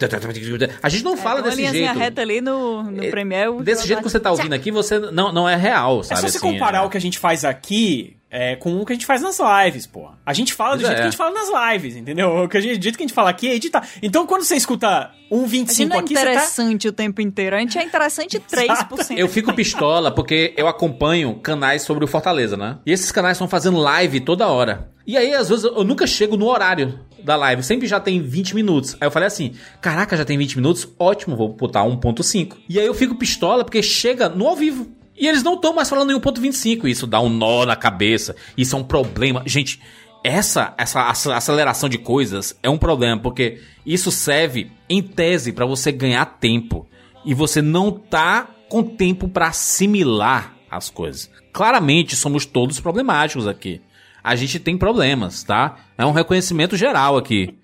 [0.83, 1.99] A gente não fala Tem uma desse jeito.
[1.99, 3.63] reta ali no, no É, Premiere.
[3.63, 6.21] Desse jeito que você tá ouvindo aqui, você não, não é real, É sabe?
[6.23, 6.81] só você assim, comparar é.
[6.81, 9.87] o que a gente faz aqui é, com o que a gente faz nas lives,
[9.87, 10.11] pô.
[10.25, 11.01] A gente fala do Pois jeito é.
[11.01, 12.45] que a gente fala nas lives, entendeu?
[12.45, 13.89] O que a gente, do jeito que a gente fala aqui é editar.
[14.03, 16.21] Então, quando você escuta A gente 1,25 não é aqui, você tá...
[16.21, 19.17] interessante o tempo inteiro, a gente é interessante 3%.
[19.17, 22.77] Eu fico pistola porque eu acompanho canais sobre o Fortaleza, né?
[22.85, 24.91] E esses canais estão fazendo live toda hora.
[25.07, 27.63] E aí, às vezes, eu nunca chego no horário da live.
[27.63, 28.99] Sempre já tem 20 minutos.
[29.01, 30.87] Aí eu falei assim: caraca, já tem 20 minutos?
[30.99, 32.57] Ótimo, vou botar 1.5.
[32.69, 34.95] E aí eu fico pistola porque chega no ao vivo.
[35.19, 36.87] E eles não estão mais falando em 1.25.
[36.89, 38.35] Isso dá um nó na cabeça.
[38.57, 39.43] Isso é um problema.
[39.47, 39.81] Gente,
[40.23, 45.65] essa, essa ace- aceleração de coisas é um problema, porque isso serve, em tese, pra
[45.67, 46.87] você ganhar tempo.
[47.25, 51.31] E você não tá com tempo pra assimilar as coisas.
[51.53, 53.81] Claramente, somos todos problemáticos aqui.
[54.23, 55.77] A gente tem problemas, tá?
[55.97, 57.55] É um reconhecimento geral aqui.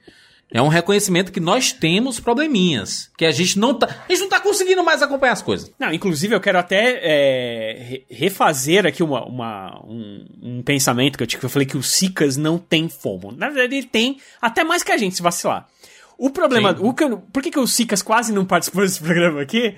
[0.53, 3.11] É um reconhecimento que nós temos probleminhas.
[3.17, 3.87] Que a gente não tá.
[4.09, 5.73] A gente não tá conseguindo mais acompanhar as coisas.
[5.79, 11.23] Não, inclusive eu quero até é, re- refazer aqui uma, uma- um, um pensamento que
[11.23, 13.33] eu, tive, que eu falei que o Sicas não tem fomo.
[13.33, 15.67] Na verdade, ele tem até mais que a gente, se vacilar.
[16.19, 16.77] O problema.
[16.77, 16.85] Sim.
[16.85, 16.93] O
[17.33, 19.75] por que, que o Sicas quase não participou desse programa aqui?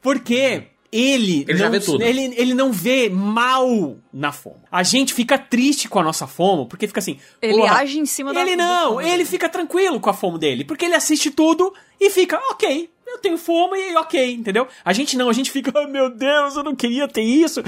[0.00, 1.44] Porque ele.
[1.48, 2.02] Ele já não, vê tudo.
[2.04, 4.62] Ele, ele não vê mal na fomo.
[4.70, 7.18] A gente fica triste com a nossa fomo, porque fica assim.
[7.40, 9.24] Ele porra, age em cima da Ele não, ele dele.
[9.24, 13.38] fica tranquilo com a fomo dele, porque ele assiste tudo e fica, ok, eu tenho
[13.38, 14.66] fome e ok, entendeu?
[14.84, 17.62] A gente não, a gente fica, oh, meu Deus, eu não queria ter isso.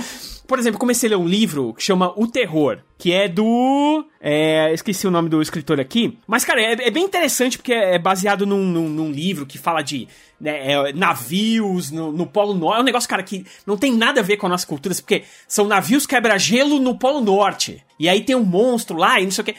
[0.47, 4.05] Por exemplo, comecei a ler um livro que chama O Terror, que é do.
[4.21, 6.19] É, esqueci o nome do escritor aqui.
[6.27, 9.81] Mas, cara, é, é bem interessante porque é baseado num, num- num livro que fala
[9.83, 10.07] de
[10.41, 12.79] né, é, navios no, no Polo Norte.
[12.79, 15.25] É um negócio, cara, que não tem nada a ver com a nossa cultura, porque
[15.47, 17.85] são navios quebra-gelo no Polo Norte.
[17.99, 19.57] E aí tem um monstro lá e não sei o que.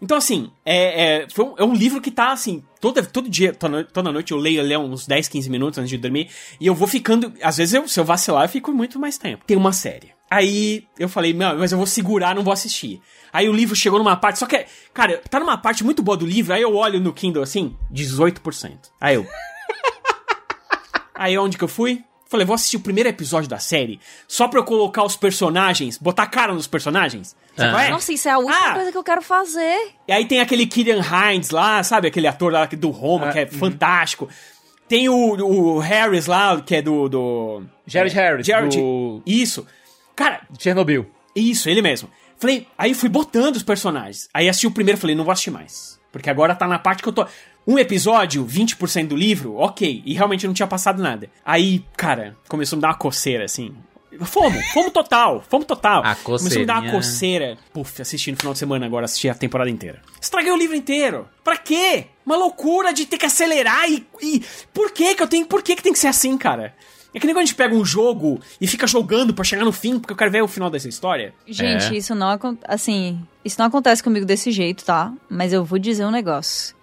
[0.00, 3.82] Então, assim, é, é, um, é um livro que tá, assim, todo, todo dia, toda,
[3.84, 6.30] toda noite eu leio, eu leio uns 10, 15 minutos antes de dormir,
[6.60, 9.44] e eu vou ficando, às vezes eu, se eu vacilar, eu fico muito mais tempo.
[9.44, 10.12] Tem uma série.
[10.30, 13.00] Aí eu falei, mas eu vou segurar, não vou assistir.
[13.32, 16.26] Aí o livro chegou numa parte, só que, cara, tá numa parte muito boa do
[16.26, 18.76] livro, aí eu olho no Kindle assim, 18%.
[19.00, 19.26] Aí eu.
[21.18, 22.02] Aí onde que eu fui?
[22.30, 26.24] Falei, vou assistir o primeiro episódio da série, só pra eu colocar os personagens, botar
[26.24, 27.34] a cara nos personagens.
[27.56, 27.72] Sabe Ah.
[27.72, 27.88] qual é?
[27.90, 28.74] Nossa, isso é a última Ah.
[28.74, 29.92] coisa que eu quero fazer.
[30.06, 32.08] E aí tem aquele Killian Hines lá, sabe?
[32.08, 34.28] Aquele ator lá do Roma, Ah, que é fantástico.
[34.86, 37.08] Tem o, o Harris lá, que é do...
[37.08, 39.66] do Jared Harris, Jared, do- Isso.
[40.14, 41.06] Cara, Chernobyl.
[41.34, 42.10] isso, ele mesmo.
[42.36, 44.28] Falei, aí fui botando os personagens.
[44.34, 45.98] Aí assisti o primeiro, falei, não vou assistir mais.
[46.12, 47.26] Porque agora tá na parte que eu tô...
[47.70, 50.02] Um episódio, 20% do livro, ok.
[50.06, 51.28] E realmente não tinha passado nada.
[51.44, 53.74] Aí, cara, começou a me dar uma coceira, assim.
[54.22, 56.02] Fomo, fomo total, fomo total.
[56.02, 57.58] A Começou a me dar uma coceira.
[57.70, 60.00] Puf, assisti no final de semana agora, assisti a temporada inteira.
[60.18, 61.28] Estraguei o livro inteiro.
[61.44, 62.06] Pra quê?
[62.24, 64.06] Uma loucura de ter que acelerar e.
[64.22, 64.42] e...
[64.72, 65.44] Por que que eu tenho.
[65.44, 66.74] Por que que tem que ser assim, cara?
[67.14, 69.72] É que nem quando a gente pega um jogo e fica jogando pra chegar no
[69.72, 71.34] fim, porque eu quero ver o final dessa história.
[71.46, 71.96] Gente, É.
[71.98, 72.66] isso não acontece.
[72.66, 75.12] Assim, isso não acontece comigo desse jeito, tá?
[75.28, 76.77] Mas eu vou dizer um negócio.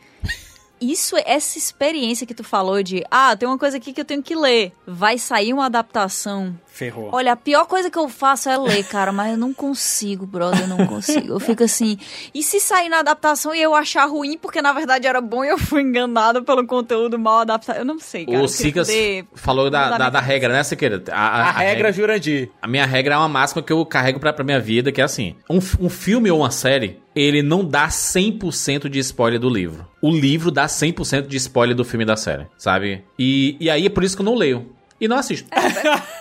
[0.80, 4.22] Isso, essa experiência que tu falou de, ah, tem uma coisa aqui que eu tenho
[4.22, 4.74] que ler.
[4.86, 6.58] Vai sair uma adaptação.
[6.76, 7.10] Ferrou.
[7.14, 10.60] Olha, a pior coisa que eu faço é ler, cara, mas eu não consigo, brother,
[10.60, 11.32] eu não consigo.
[11.32, 11.98] Eu fico assim,
[12.34, 15.48] e se sair na adaptação e eu achar ruim, porque na verdade era bom e
[15.48, 17.78] eu fui enganada pelo conteúdo mal adaptado?
[17.78, 18.40] Eu não sei, cara.
[18.44, 18.48] O
[18.88, 21.02] poder falou da, da, da regra, né, Siqueira?
[21.14, 22.50] A, A, regra, Jurandir.
[22.62, 25.04] A minha regra é uma máxima que eu carrego pra, pra minha vida, que é
[25.06, 29.88] assim: um, um filme ou uma série, ele não dá 100% de spoiler do livro.
[30.02, 33.02] O livro dá 100% de spoiler do filme e da série, sabe?
[33.18, 34.76] E, e aí é por isso que eu não leio.
[35.06, 35.48] E não assisto.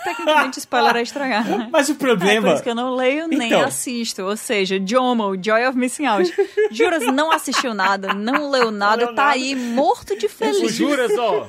[0.04, 1.70] Tecnicamente, spoiler é estragar.
[1.70, 2.52] Mas o É, por problema.
[2.54, 3.62] isso que eu não leio nem Então.
[3.62, 4.22] assisto.
[4.22, 6.32] Ou seja, Jomo, Joy of Missing Out.
[6.70, 9.34] Juras, não assistiu nada, não leu nada, leu tá nada.
[9.34, 10.72] aí morto de O feliz.
[10.74, 11.48] Juras, ó.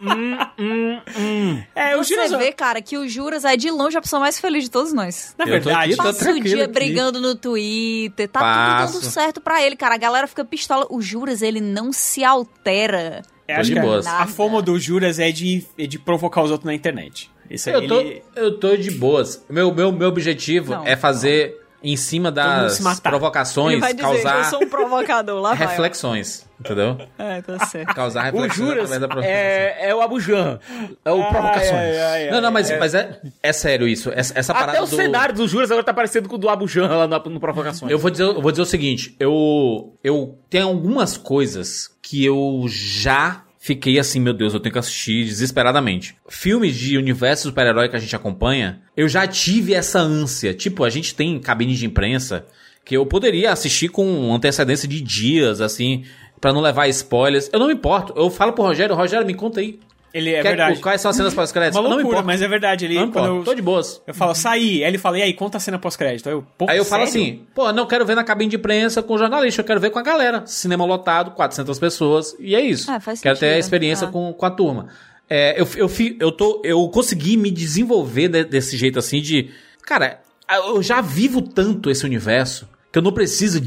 [0.00, 1.62] hum, hum, hum.
[1.74, 2.30] É, o Você Juras.
[2.32, 5.34] vê, cara, que o Juras é de longe a pessoa mais feliz de todos nós.
[5.38, 6.72] Na Eu tô verdade, aqui, tô Passa o dia aqui.
[6.72, 8.92] brigando no Twitter, tá Passo.
[8.94, 9.94] tudo dando certo pra ele, cara.
[9.94, 10.86] A galera fica pistola.
[10.90, 13.22] O Juras, ele não se altera.
[13.48, 14.06] É, Tô acho de que a- boas.
[14.06, 17.30] a fama do Juras é de, é de provocar os outros na internet.
[17.50, 18.22] Isso aí, Eu tô, ele...
[18.34, 19.44] eu tô de boas.
[19.48, 21.56] Meu, meu, meu objetivo Não, é fazer,
[21.92, 25.66] em cima das provocações, ele vai dizer, causar eu sou um provocador, lá vai.
[25.66, 26.44] reflexões.
[26.58, 26.96] Entendeu?
[27.18, 27.94] É, tá certo.
[27.94, 29.36] Causar O reflexões Juras através da provocação.
[29.36, 30.58] é, é o Abujan.
[31.04, 31.70] É o Provocações.
[31.70, 32.78] Ai, ai, ai, Não, não, mas, ai.
[32.78, 34.10] mas é, é sério isso.
[34.14, 34.96] Essa, essa parada Até o do...
[34.96, 37.92] cenário do Juras agora tá parecendo com o do Abujan lá no, no Provocações.
[37.92, 42.64] Eu vou dizer, eu vou dizer o seguinte, eu eu tenho algumas coisas que eu
[42.66, 46.14] já fiquei assim, meu Deus, eu tenho que assistir desesperadamente.
[46.28, 50.54] Filmes de universo super-herói que a gente acompanha, eu já tive essa ânsia.
[50.54, 52.46] Tipo, a gente tem cabine de imprensa
[52.84, 56.04] que eu poderia assistir com antecedência de dias, assim,
[56.40, 57.50] pra não levar spoilers.
[57.52, 58.12] Eu não me importo.
[58.16, 59.80] Eu falo pro Rogério, Rogério, me conta aí.
[60.16, 60.80] Ele é Quer- verdade.
[60.80, 61.78] Quais são as cenas pós-créditos?
[61.78, 62.84] Uma loucura, mas é verdade.
[62.86, 64.00] Ele, Não eu, Tô de boas.
[64.06, 64.82] eu falo, saí.
[64.82, 66.28] Aí ele fala, e aí, conta a cena pós-crédito.
[66.28, 67.22] Aí eu, pô, Aí eu falo sério?
[67.34, 69.98] assim, pô, não quero ver na cabine de imprensa com jornalista, eu quero ver com
[69.98, 70.42] a galera.
[70.46, 72.90] Cinema lotado, 400 pessoas, e é isso.
[72.90, 73.60] Ah, faz quero ter a sentido.
[73.64, 74.10] experiência Ah.
[74.10, 74.88] com, com a turma.
[75.28, 75.90] É, eu, eu,
[76.20, 79.50] eu, tô, eu consegui me desenvolver de- desse jeito assim de...
[79.82, 83.60] Cara, eu já vivo tanto esse universo que eu não preciso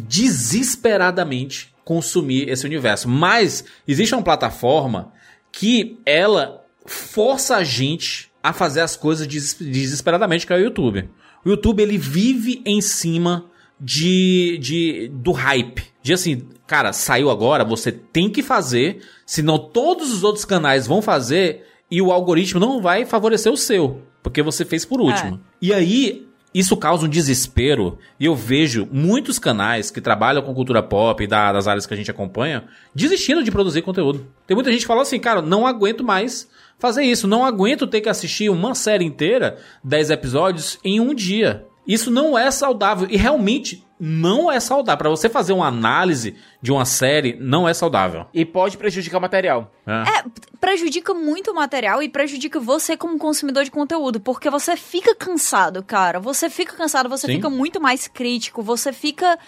[0.73, 3.07] desesperadamente consumir esse universo.
[3.09, 5.11] Mas existe uma plataforma
[5.51, 11.09] que ela força a gente a fazer as coisas des- desesperadamente, que é o YouTube.
[11.45, 13.45] O YouTube ele vive em cima
[13.80, 15.84] de, de do hype.
[16.01, 21.01] De assim, cara, saiu agora, você tem que fazer, senão todos os outros canais vão
[21.01, 25.39] fazer e o algoritmo não vai favorecer o seu, porque você fez por último.
[25.61, 30.81] E aí isso causa um desespero e eu vejo muitos canais que trabalham com cultura
[30.81, 32.63] pop e da- das áreas que a gente acompanha
[32.93, 34.26] desistindo de produzir conteúdo.
[34.47, 36.49] Tem muita gente que fala assim, cara, não aguento mais
[36.80, 41.65] fazer isso, não aguento ter que assistir uma série inteira, 10 episódios em um dia.
[41.90, 44.99] Isso não é saudável e realmente não é saudável.
[44.99, 48.28] Para você fazer uma análise de uma série, não é saudável.
[48.32, 49.72] E pode prejudicar o material.
[49.88, 50.20] É.
[50.20, 50.24] É,
[50.61, 55.82] prejudica muito o material e prejudica você como consumidor de conteúdo, porque você fica cansado,
[55.82, 56.20] cara.
[56.20, 57.34] Você fica cansado, você Sim.
[57.38, 59.40] fica muito mais crítico, você fica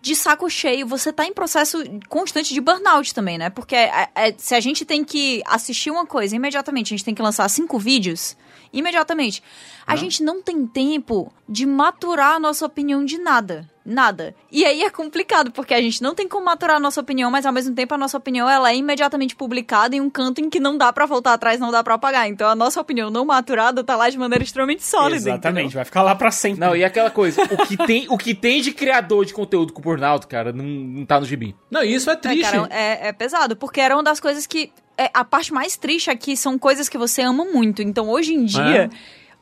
[0.00, 3.50] de saco cheio, você tá em processo constante de burnout também, né?
[3.50, 7.14] Porque é- é- se a gente tem que assistir uma coisa imediatamente, a gente tem
[7.14, 8.34] que lançar cinco vídeos
[8.72, 9.42] imediatamente.
[9.86, 13.68] A gente não tem tempo de maturar a nossa opinião de nada.
[13.84, 14.36] Nada.
[14.52, 17.44] E aí é complicado, porque a gente não tem como maturar a nossa opinião, mas
[17.46, 20.60] ao mesmo tempo a nossa opinião ela é imediatamente publicada em um canto em que
[20.60, 22.28] não dá pra voltar atrás, não dá pra apagar.
[22.28, 25.16] Então a nossa opinião não maturada tá lá de maneira extremamente sólida.
[25.16, 25.70] Exatamente, entendeu?
[25.76, 26.60] vai ficar lá pra sempre.
[26.60, 29.80] Não, e aquela coisa, o que tem, o que tem de criador de conteúdo com
[29.80, 31.56] o burnout, cara, não, não tá no gibi.
[31.70, 32.50] Não, isso é É, triste.
[32.50, 34.70] cara, é, é pesado, porque era uma das coisas que.
[35.00, 37.80] É, a parte mais triste aqui são coisas que você ama muito.
[37.80, 38.90] Então, hoje em dia.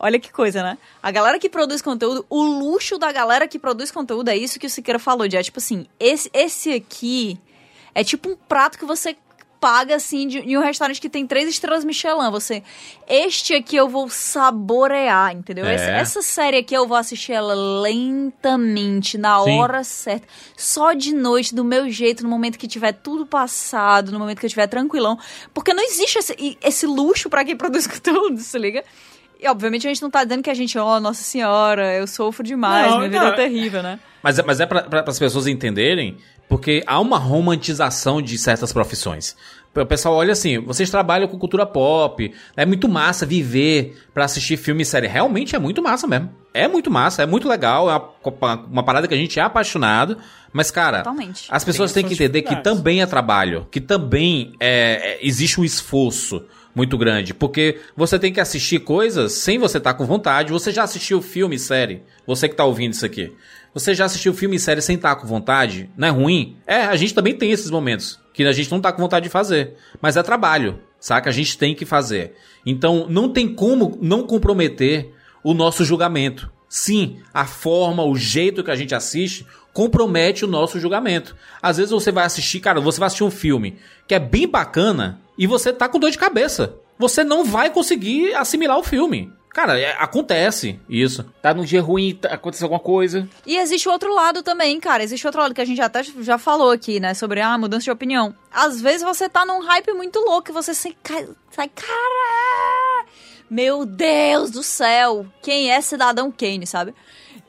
[0.00, 0.78] Olha que coisa, né?
[1.02, 4.66] A galera que produz conteúdo, o luxo da galera que produz conteúdo é isso que
[4.68, 7.36] o Siqueira falou, de é tipo assim, esse, esse aqui
[7.92, 9.16] é tipo um prato que você
[9.60, 12.30] paga assim de, em um restaurante que tem três estrelas Michelin.
[12.30, 12.62] Você,
[13.08, 15.64] este aqui eu vou saborear, entendeu?
[15.66, 15.74] É.
[15.74, 19.58] Esse- essa série aqui eu vou assistir ela lentamente, na Sim.
[19.58, 20.26] hora certa,
[20.56, 24.46] só de noite, do meu jeito, no momento que tiver tudo passado, no momento que
[24.46, 25.18] eu estiver tranquilão.
[25.52, 28.84] Porque não existe esse, esse luxo pra quem produz conteúdo, se liga?
[29.40, 32.42] E obviamente a gente não tá dizendo que a gente, ó, nossa senhora, eu sofro
[32.44, 33.32] demais, Não, minha vida não.
[33.32, 34.00] é terrível, né?
[34.22, 36.16] Mas, é- mas é para as pessoas entenderem,
[36.48, 39.36] porque há uma romantização de certas profissões.
[39.76, 44.56] O pessoal olha assim, vocês trabalham com cultura pop, é muito massa viver pra assistir
[44.56, 45.06] filme e série.
[45.06, 46.30] Realmente é muito massa mesmo.
[46.52, 47.94] É muito massa, é muito legal, é
[48.28, 50.18] uma, uma parada que a gente é apaixonado.
[50.52, 51.46] Mas, cara, Totalmente.
[51.48, 55.60] as pessoas Tem têm que entender que também é trabalho, que também é, é- existe
[55.60, 60.06] um esforço muito grande, porque você tem que assistir coisas sem você estar tá com
[60.06, 60.52] vontade.
[60.52, 62.02] Você já assistiu filme e série?
[62.26, 63.32] Você que tá ouvindo isso aqui.
[63.74, 65.90] Você já assistiu filme e série sem estar tá com vontade?
[65.96, 66.56] Não é ruim?
[66.66, 69.30] É, a gente também tem esses momentos que a gente não tá com vontade de
[69.30, 71.28] fazer, mas é trabalho, saca?
[71.28, 72.34] A gente tem que fazer.
[72.64, 75.12] Então, não tem como não comprometer
[75.42, 76.50] o nosso julgamento.
[76.68, 81.34] Sim, a forma, o jeito que a gente assiste compromete o nosso julgamento.
[81.62, 83.76] Às vezes você vai assistir, cara, você vai assistir um filme
[84.06, 86.74] que é bem bacana e você tá com dor de cabeça.
[86.98, 89.32] Você não vai conseguir assimilar o filme.
[89.50, 91.24] Cara, é, acontece isso.
[91.40, 93.28] Tá num dia ruim, tá, aconteceu alguma coisa.
[93.46, 95.02] E existe o outro lado também, cara.
[95.02, 97.14] Existe outro lado que a gente até já falou aqui, né?
[97.14, 98.34] Sobre a ah, mudança de opinião.
[98.52, 100.96] Às vezes você tá num hype muito louco e você sai,
[101.50, 103.06] sai cara...
[103.50, 105.26] Meu Deus do céu!
[105.42, 106.94] Quem é Cidadão Kane, sabe?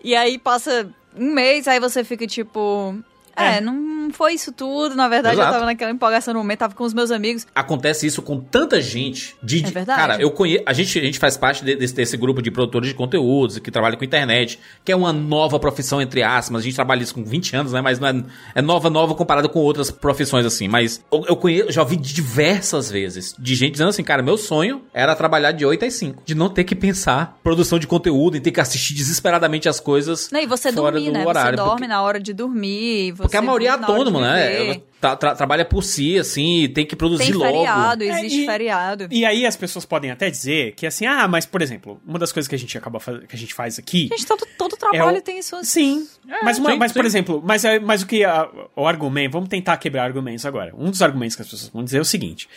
[0.02, 2.96] E aí passa um mês, aí você fica tipo.
[3.40, 4.96] É, é, não foi isso tudo.
[4.96, 5.50] Na verdade, Exato.
[5.50, 7.48] eu tava naquela empolgação no momento, tava com os meus amigos.
[7.54, 9.36] Acontece isso com tanta gente.
[9.42, 10.00] De, é verdade.
[10.00, 10.64] Cara, eu conheço.
[10.66, 13.98] A gente, a gente faz parte desse, desse grupo de produtores de conteúdos que trabalha
[13.98, 16.62] com internet, que é uma nova profissão, entre aspas.
[16.62, 17.82] A gente trabalha isso com 20 anos, né?
[17.82, 18.24] Mas não é,
[18.56, 20.68] é nova, nova comparada com outras profissões, assim.
[20.68, 24.82] Mas eu, eu conheço, já ouvi diversas vezes de gente dizendo assim, cara, meu sonho
[24.94, 26.24] era trabalhar de 8 às 5.
[26.26, 30.30] De não ter que pensar produção de conteúdo e ter que assistir desesperadamente as coisas.
[30.32, 31.26] Não, e você fora dormir, do né?
[31.26, 31.88] Horário, você dorme porque...
[31.88, 33.14] na hora de dormir.
[33.30, 34.82] Porque a maioria é autônomo, né?
[35.00, 37.50] Tra tra trabalha por si, assim, tem que produzir tem logo.
[37.54, 39.08] feriado, existe É, e- feriado.
[39.10, 42.34] E aí as pessoas podem até dizer que assim, ah, mas por exemplo, uma das
[42.34, 44.10] coisas que a gente acaba faz- que a gente faz aqui.
[44.12, 45.70] Gente, todo, todo trabalho É o- tem suas...
[45.70, 46.06] Sim.
[46.44, 47.08] mas, uma- sim, mas por sim.
[47.08, 50.74] exemplo, mas, é- mas o que a- o argumento, vamos tentar quebrar argumentos agora.
[50.78, 52.50] Um dos argumentos que as pessoas vão dizer é o seguinte: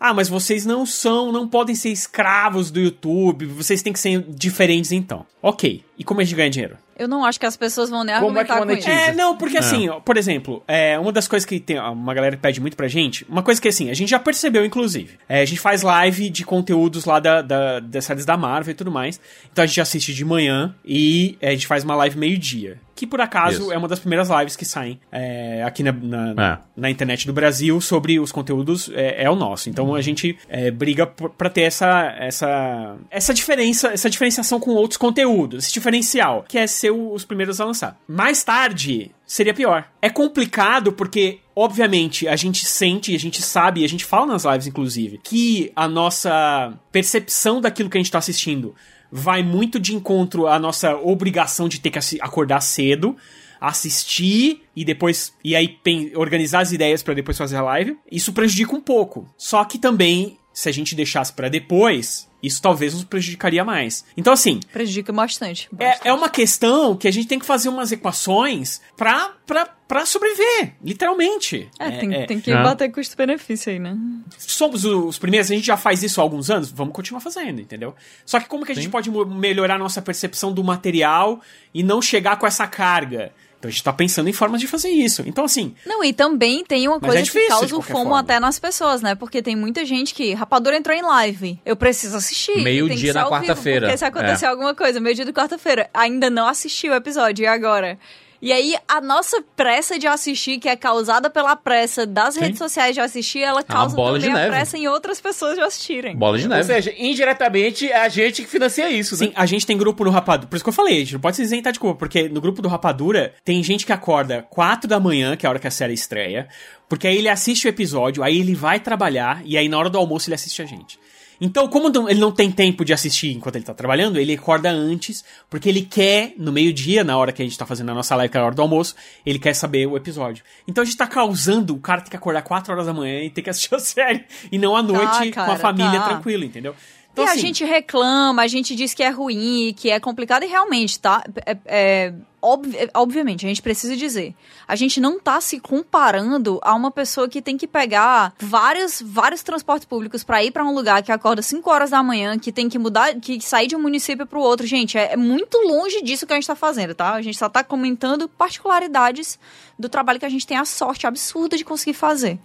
[0.00, 4.24] "Ah, mas vocês não são, não podem ser escravos do YouTube, vocês têm que ser
[4.26, 5.26] diferentes então".
[5.42, 5.84] OK.
[5.98, 6.78] E como a gente ganha dinheiro?
[7.00, 8.88] Eu não acho que as pessoas vão nem Como é que argumentar com isso.
[8.90, 9.10] monetiza?
[9.10, 12.12] É, não, porque assim, ó, por exemplo, é, uma das coisas que tem, ó, uma
[12.12, 15.18] galera pede muito pra gente, uma coisa que assim, a gente já percebeu, inclusive.
[15.26, 18.74] É, a gente faz live de conteúdos lá da, da, das séries da Marvel e
[18.74, 19.18] tudo mais.
[19.50, 22.78] Então a gente assiste de manhã e é, a gente faz uma live meio-dia.
[23.00, 23.72] Que por acaso Isso.
[23.72, 26.58] é uma das primeiras lives que saem é, aqui na, na, É.
[26.76, 29.70] na internet do Brasil sobre os conteúdos, é, é o nosso.
[29.70, 34.98] Então a gente é, briga pra ter essa, essa, essa diferença, essa diferenciação com outros
[34.98, 37.98] conteúdos, esse diferencial, que é ser os primeiros a lançar.
[38.06, 39.86] Mais tarde, seria pior.
[40.02, 44.66] É complicado porque, obviamente, a gente sente, a gente sabe, a gente fala nas lives,
[44.66, 48.74] inclusive, que a nossa percepção daquilo que a gente tá assistindo
[49.10, 53.16] vai muito de encontro à nossa obrigação de ter que acordar cedo,
[53.60, 55.78] assistir e depois e aí
[56.14, 57.98] organizar as ideias pra depois fazer a live.
[58.10, 59.28] Isso prejudica um pouco.
[59.36, 64.04] Só que também se a gente deixasse pra depois, isso talvez nos prejudicaria mais.
[64.16, 65.68] Então assim, Prejudica bastante.
[65.70, 66.02] bastante.
[66.06, 70.04] é, é uma questão que a gente tem que fazer umas equações pra, pra, pra
[70.06, 71.68] sobreviver, literalmente.
[71.78, 72.26] É, tem, é.
[72.26, 72.62] tem que É.
[72.62, 73.96] bater custo-benefício aí, né?
[74.38, 77.94] somos os primeiros, a gente já faz isso há alguns anos, vamos continuar fazendo, entendeu?
[78.26, 81.40] Só que como que a gente pode melhorar a nossa percepção do material
[81.72, 83.32] e não chegar com essa carga?
[83.60, 85.22] Então a gente tá pensando em formas de fazer isso.
[85.26, 88.18] Então, assim, Não, e também tem uma coisa é difícil, que causa o fomo forma.
[88.18, 89.14] até nas pessoas, né?
[89.14, 90.32] Porque tem muita gente que.
[90.32, 91.60] Rapadura entrou em live.
[91.64, 92.62] Eu preciso assistir.
[92.62, 93.86] Meio tem que dia ser na ao vivo, quarta-feira.
[93.86, 97.46] Porque se acontecer alguma coisa, meio dia de quarta-feira, ainda não assisti o episódio, e
[97.46, 97.98] agora?
[98.42, 102.94] E aí, a nossa pressa de assistir, que é causada pela pressa das redes sociais
[102.94, 106.16] de assistir, ela causa bola de também a pressa em outras pessoas de assistirem.
[106.16, 106.64] Bola de Ou neve.
[106.64, 109.32] seja, indiretamente é a gente que financia isso, Sim, né?
[109.36, 110.48] a gente tem grupo no Rapadura.
[110.48, 112.40] Por isso que eu falei, a gente não pode se isentar de culpa, porque no
[112.40, 115.68] grupo do Rapadura tem gente que acorda 4 da manhã, que é a hora que
[115.68, 116.48] a série estreia,
[116.88, 119.98] porque aí ele assiste o episódio, aí ele vai trabalhar e aí na hora do
[119.98, 120.98] almoço ele assiste a gente.
[121.40, 124.70] Então, como não- ele não tem tempo de assistir enquanto ele tá trabalhando, ele acorda
[124.70, 128.14] antes, porque ele quer, no meio-dia, na hora que a gente tá fazendo a nossa
[128.16, 128.94] live, que é a hora do almoço,
[129.24, 130.44] ele quer saber o episódio.
[130.68, 133.30] Então a gente tá causando o cara ter que acordar 4 horas da manhã e
[133.30, 136.08] ter que assistir a série, e não à noite com a cara, família tá.
[136.10, 136.74] tranquilo, entendeu?
[137.12, 140.44] Então, e a assim, gente reclama, a gente diz que é ruim, que é complicado,
[140.44, 141.24] e realmente, tá?
[141.44, 144.32] É, é, obvi- é, obviamente, a gente precisa dizer.
[144.68, 149.42] A gente não tá se comparando a uma pessoa que tem que pegar vários, vários
[149.42, 152.68] transportes públicos pra ir pra um lugar que acorda 5 horas da manhã, que tem
[152.68, 154.64] que mudar, que sair de um município pro outro.
[154.64, 157.14] Gente, é, é muito longe disso que a gente tá fazendo, tá?
[157.14, 159.36] A gente só tá comentando particularidades
[159.76, 162.38] do trabalho que a gente tem a sorte absurda de conseguir fazer.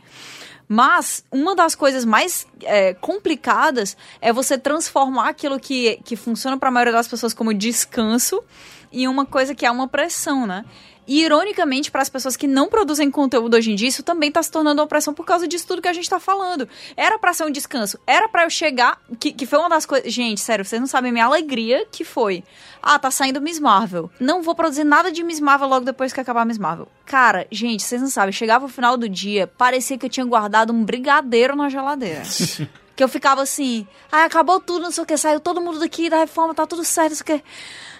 [0.68, 6.70] Mas uma das coisas mais é, complicadas é você transformar aquilo que, que funciona para
[6.70, 8.44] a maioria das pessoas como descanso
[8.92, 10.66] em uma coisa que é uma pressão, né?
[11.08, 14.42] E, ironicamente, para as pessoas que não produzem conteúdo hoje em dia, isso também está
[14.42, 16.68] se tornando uma pressão por causa disso tudo que a gente está falando.
[16.96, 20.12] Era para ser um descanso, era para eu chegar, que, que foi uma das coisas.
[20.12, 22.44] Gente, sério, vocês não sabem a minha alegria que foi.
[22.82, 24.10] Ah, tá saindo Miss Marvel.
[24.20, 26.88] Não vou produzir nada de Miss Marvel logo depois que acabar Miss Marvel.
[27.06, 30.74] Cara, gente, vocês não sabem, chegava o final do dia, parecia que eu tinha guardado
[30.74, 32.24] um brigadeiro na geladeira.
[32.96, 36.10] Que eu ficava assim, ai, acabou tudo, não sei o que, saiu todo mundo daqui
[36.10, 37.46] da reforma, tá tudo certo, não sei o que.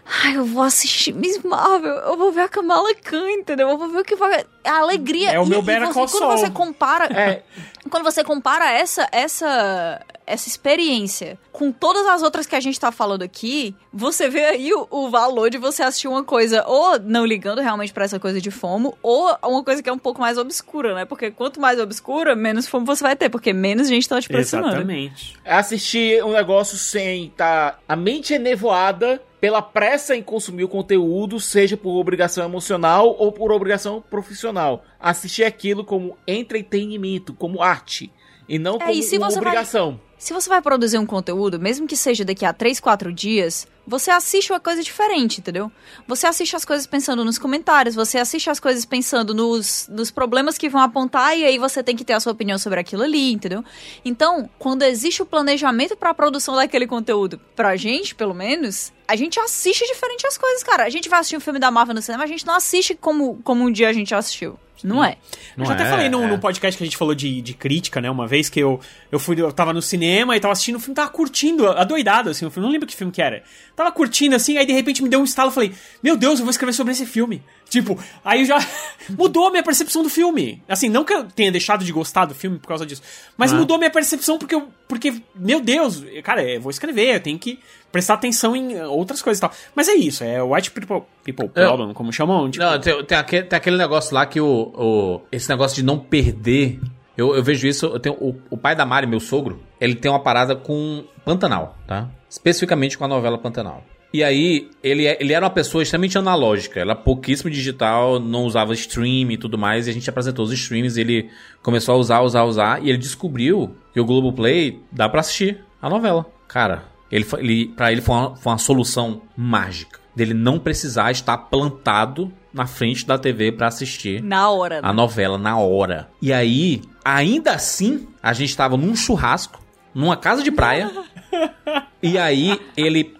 [0.06, 3.70] Ai, eu vou assistir Miss Marvel, eu vou ver a Kamala Khan, entendeu?
[3.70, 4.46] Eu vou ver o que vai...
[4.66, 5.32] A alegria...
[5.32, 7.06] É o e- meu e Better Quando você compara...
[7.06, 7.44] É,
[7.90, 12.92] Quando você compara essa, essa, essa experiência com todas as outras que a gente tá
[12.92, 17.26] falando aqui, você vê aí o, o valor de você assistir uma coisa ou não
[17.26, 20.38] ligando realmente pra essa coisa de fomo, ou uma coisa que é um pouco mais
[20.38, 21.06] obscura, né?
[21.06, 24.76] Porque quanto mais obscura, menos fomo você vai ter, porque menos gente tá te pressionando.
[24.78, 25.38] Exatamente.
[25.46, 30.68] é assistir um negócio sem tá a mente é nevoada pela pressa em consumir o
[30.68, 34.55] conteúdo, seja por obrigação emocional ou por obrigação profissional.
[35.00, 38.12] Assistir aquilo como entretenimento, como arte,
[38.48, 40.00] e não É, como e se uma você vai- obrigação.
[40.18, 44.10] Se você vai produzir um conteúdo, mesmo que seja daqui a 3, 4 dias, você
[44.10, 45.70] assiste uma coisa diferente, entendeu?
[46.08, 50.58] Você assiste as coisas pensando nos comentários, você assiste as coisas pensando nos, nos problemas
[50.58, 53.34] que vão apontar e aí você tem que ter a sua opinião sobre aquilo ali,
[53.34, 53.64] entendeu?
[54.06, 59.40] Então, quando existe o planejamento pra produção daquele conteúdo, pra gente, pelo menos, a gente
[59.40, 60.84] assiste diferente as coisas, cara.
[60.86, 63.40] A gente vai assistir um filme da Marvel no cinema, a gente não assiste como,
[63.44, 64.58] como um dia a gente assistiu.
[64.84, 65.18] Não é.
[65.58, 66.28] eu já até é, falei no, é.
[66.28, 68.10] no podcast que a gente falou de, de crítica, né?
[68.10, 68.80] Uma vez que eu,
[69.12, 72.46] eu fui, eu tava no cinema e tava assistindo o filme, tava curtindo, adoidado, assim,
[72.46, 72.66] o filme.
[72.66, 73.44] Não lembro que filme que era.
[73.76, 75.74] Tava curtindo, assim, aí de repente me deu um estalo, falei,
[76.04, 77.42] meu Deus, eu vou escrever sobre esse filme.
[77.70, 78.58] Tipo, aí já
[79.18, 80.62] mudou a minha percepção do filme.
[80.68, 83.02] Assim, não que eu tenha deixado de gostar do filme por causa disso,
[83.38, 83.56] mas Ah.
[83.56, 87.40] mudou a minha percepção porque eu, porque, meu Deus, cara, eu vou escrever, eu tenho
[87.40, 87.60] que
[87.96, 89.52] prestar atenção em outras coisas e tal.
[89.74, 92.52] Mas é isso, é white people, people Eu- problem, como chamam.
[92.52, 94.46] Tipo, Não, tem, tem aquele, tem aquele negócio lá que o,
[94.76, 96.80] o- Esse negócio de não perder.
[97.18, 97.86] Eu, eu vejo isso.
[97.86, 101.78] Eu tenho, o, o pai da Mari, meu sogro, ele tem uma parada com Pantanal,
[101.88, 102.10] tá?
[102.30, 103.82] Especificamente com a novela Pantanal.
[104.14, 106.80] E aí, ele, é- ele era uma pessoa extremamente analógica.
[106.80, 109.88] Ela pouquíssimo digital, não usava stream e tudo mais.
[109.88, 111.00] E a gente apresentou os streams.
[111.00, 111.30] Ele
[111.64, 112.84] começou a usar, usar, usar.
[112.84, 116.26] E ele descobriu que o Globoplay dá pra assistir a novela.
[116.48, 116.84] Cara,
[117.16, 120.00] ele, ele, pra ele foi uma, foi uma solução mágica.
[120.16, 124.76] Dele não precisar estar plantado na frente da TV pra assistir Na hora.
[124.82, 124.88] né?
[124.88, 126.10] a novela na hora.
[126.22, 129.60] E aí, ainda assim, a gente tava num churrasco,
[129.94, 130.90] numa casa de praia.
[132.02, 133.14] e aí, ele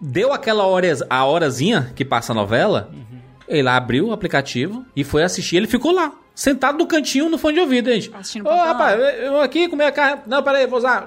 [0.00, 2.90] deu aquela hora, a horazinha que passa a novela.
[3.48, 5.56] Ele abriu o aplicativo e foi assistir.
[5.56, 8.10] Ele ficou lá, sentado no cantinho, no fone de ouvido, gente.
[8.12, 8.72] Assistindo Ô, Pantanal.
[8.72, 10.22] rapaz, eu aqui comer a carne.
[10.26, 11.06] Não, peraí, vou usar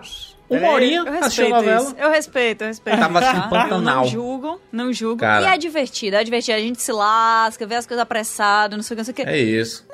[0.49, 1.81] uma Peraí, horinha, Eu assistir a respeito novela.
[1.83, 1.95] isso.
[1.97, 2.99] Eu respeito, eu respeito.
[2.99, 3.27] Tava tá?
[3.29, 3.95] assistindo Pantanal.
[3.95, 5.17] Eu não julgo, não julgo.
[5.21, 5.43] Cara.
[5.43, 6.57] E é divertido, é divertido.
[6.57, 9.15] A gente se lasca, vê as coisas apressado, não sei o que, não sei o
[9.15, 9.21] que.
[9.23, 9.85] É isso.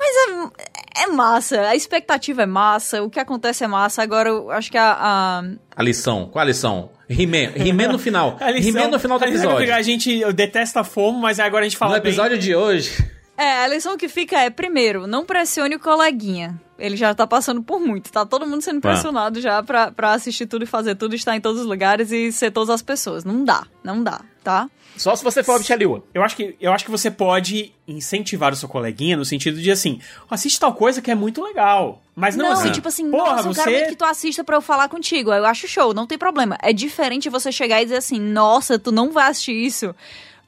[0.98, 4.02] É massa, a expectativa é massa, o que acontece é massa.
[4.02, 4.96] Agora, eu acho que a.
[4.98, 5.42] a-
[5.76, 6.28] A lição.
[6.32, 6.90] Qual a lição?
[7.08, 7.52] He-Man.
[7.54, 8.36] He-Man no final.
[8.40, 9.74] a He-Man no final do a lição é episódio.
[9.74, 12.96] A gente eu detesta fomo, mas agora a gente fala No episódio de hoje,
[13.36, 16.58] É, a lição que fica é, primeiro, não pressione o coleguinha.
[16.78, 18.90] Ele já tá passando por muito, tá todo mundo sendo Tá.
[18.90, 22.30] pressionado já pra, pra assistir tudo e fazer tudo, estar em todos os lugares e
[22.32, 23.24] ser todas as pessoas.
[23.24, 24.68] Não dá, não dá, tá?
[24.96, 26.02] Só se você for a Michelle Yeoh.
[26.14, 29.70] Eu acho, que, eu acho que você pode incentivar o seu coleguinha no sentido de
[29.70, 30.00] assim,
[30.30, 32.02] assiste tal coisa que é muito legal.
[32.14, 33.86] Mas não, Não, assim, tipo assim, porra, nossa, eu quero você...
[33.86, 35.30] que tu assista pra eu falar contigo.
[35.30, 36.56] Aí Eu acho show, não tem problema.
[36.62, 39.94] É diferente você chegar e dizer assim, nossa, tu não vai assistir isso.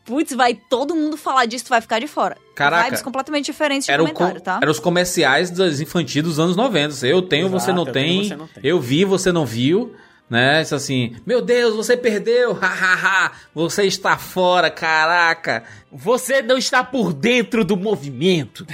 [0.08, 2.34] Putz, vai todo mundo falar disso, tu vai ficar de fora.
[2.54, 2.84] Caraca.
[2.86, 4.58] Vibes completamente diferentes de era, o comentário, com- tá?
[4.62, 7.06] era os comerciais das infantis dos anos 90.
[7.06, 8.62] Eu tenho, você, Exato, não eu tem, tenho, você não tem.
[8.64, 9.94] Eu vi, você não viu.
[10.30, 10.62] Né?
[10.62, 15.62] Isso assim, meu Deus, você perdeu, hahaha, você está fora, caraca.
[15.92, 18.66] Você não está por dentro do movimento.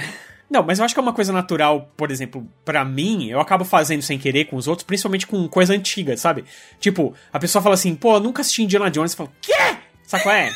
[0.49, 3.65] Não, mas eu acho que é uma coisa natural, por exemplo, pra mim, eu acabo
[3.65, 6.45] fazendo sem querer com os outros, principalmente com coisa antiga, sabe?
[6.79, 9.77] Tipo, a pessoa fala assim, pô, eu nunca assisti Indiana Jones, eu falo, quê?
[10.03, 10.51] Sabe qual é?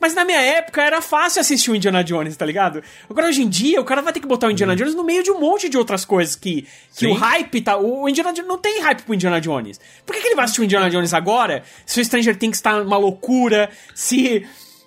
[0.00, 2.82] Mas na minha época era fácil assistir o Indiana Jones, tá ligado?
[3.08, 5.22] Agora hoje em dia o cara vai ter que botar o Indiana Jones no meio
[5.22, 6.62] de um monte de outras coisas que,
[6.94, 7.08] que Sim.
[7.08, 7.76] o hype tá.
[7.76, 9.80] O Indiana Jones não tem hype pro Indiana Jones.
[10.06, 11.62] Por que, que ele vai assistir o Indiana Jones agora?
[11.84, 14.46] Se o Stranger Things tá uma loucura, se.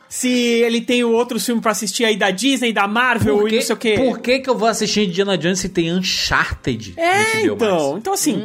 [0.09, 3.55] Se ele tem outros filmes pra assistir aí da Disney, da Marvel Por e que,
[3.55, 3.93] não sei o quê.
[3.97, 6.95] por que, que eu vou assistir Indiana Jones se tem Uncharted?
[6.97, 7.97] É, então.
[7.97, 8.43] Então, assim,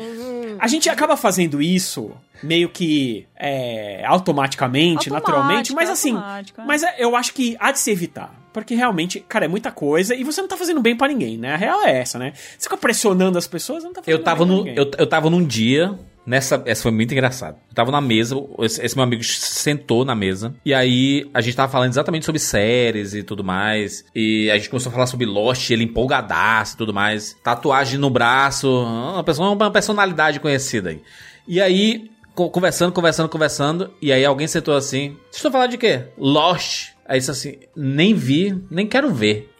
[0.60, 2.12] a gente acaba fazendo isso
[2.47, 6.64] meio que é, automaticamente, naturalmente, mas assim, é.
[6.64, 8.47] mas é, eu acho que há de se evitar.
[8.56, 11.52] Porque realmente, cara, é muita coisa e você não tá fazendo bem pra ninguém, né?
[11.52, 12.32] A real é essa, né?
[12.35, 14.78] Você fica pressionando as pessoas, não tá fazendo Eu tava, bem pra no, ninguém.
[14.78, 15.94] eu, eu tava num dia.
[16.24, 17.56] Nessa, essa foi muito engraçado.
[17.68, 20.55] Eu tava na mesa, esse, esse meu amigo sentou na mesa.
[20.64, 24.05] E aí a gente tava falando exatamente sobre séries e tudo mais.
[24.12, 27.36] E a gente começou a falar sobre Lost, ele empolgadaço e tudo mais.
[27.44, 28.68] Tatuagem no braço.
[28.68, 31.01] Uma, pessoa, uma personalidade conhecida aí.
[31.47, 33.90] E aí, conversando, conversando, conversando.
[34.00, 35.16] E aí alguém sentou assim.
[35.24, 36.04] Vocês estão falando de quê?
[36.18, 36.90] Lost.
[37.06, 39.52] Aí disse assim: nem vi, nem quero ver.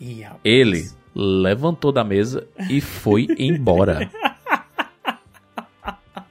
[0.45, 4.11] Ele levantou da mesa e foi embora.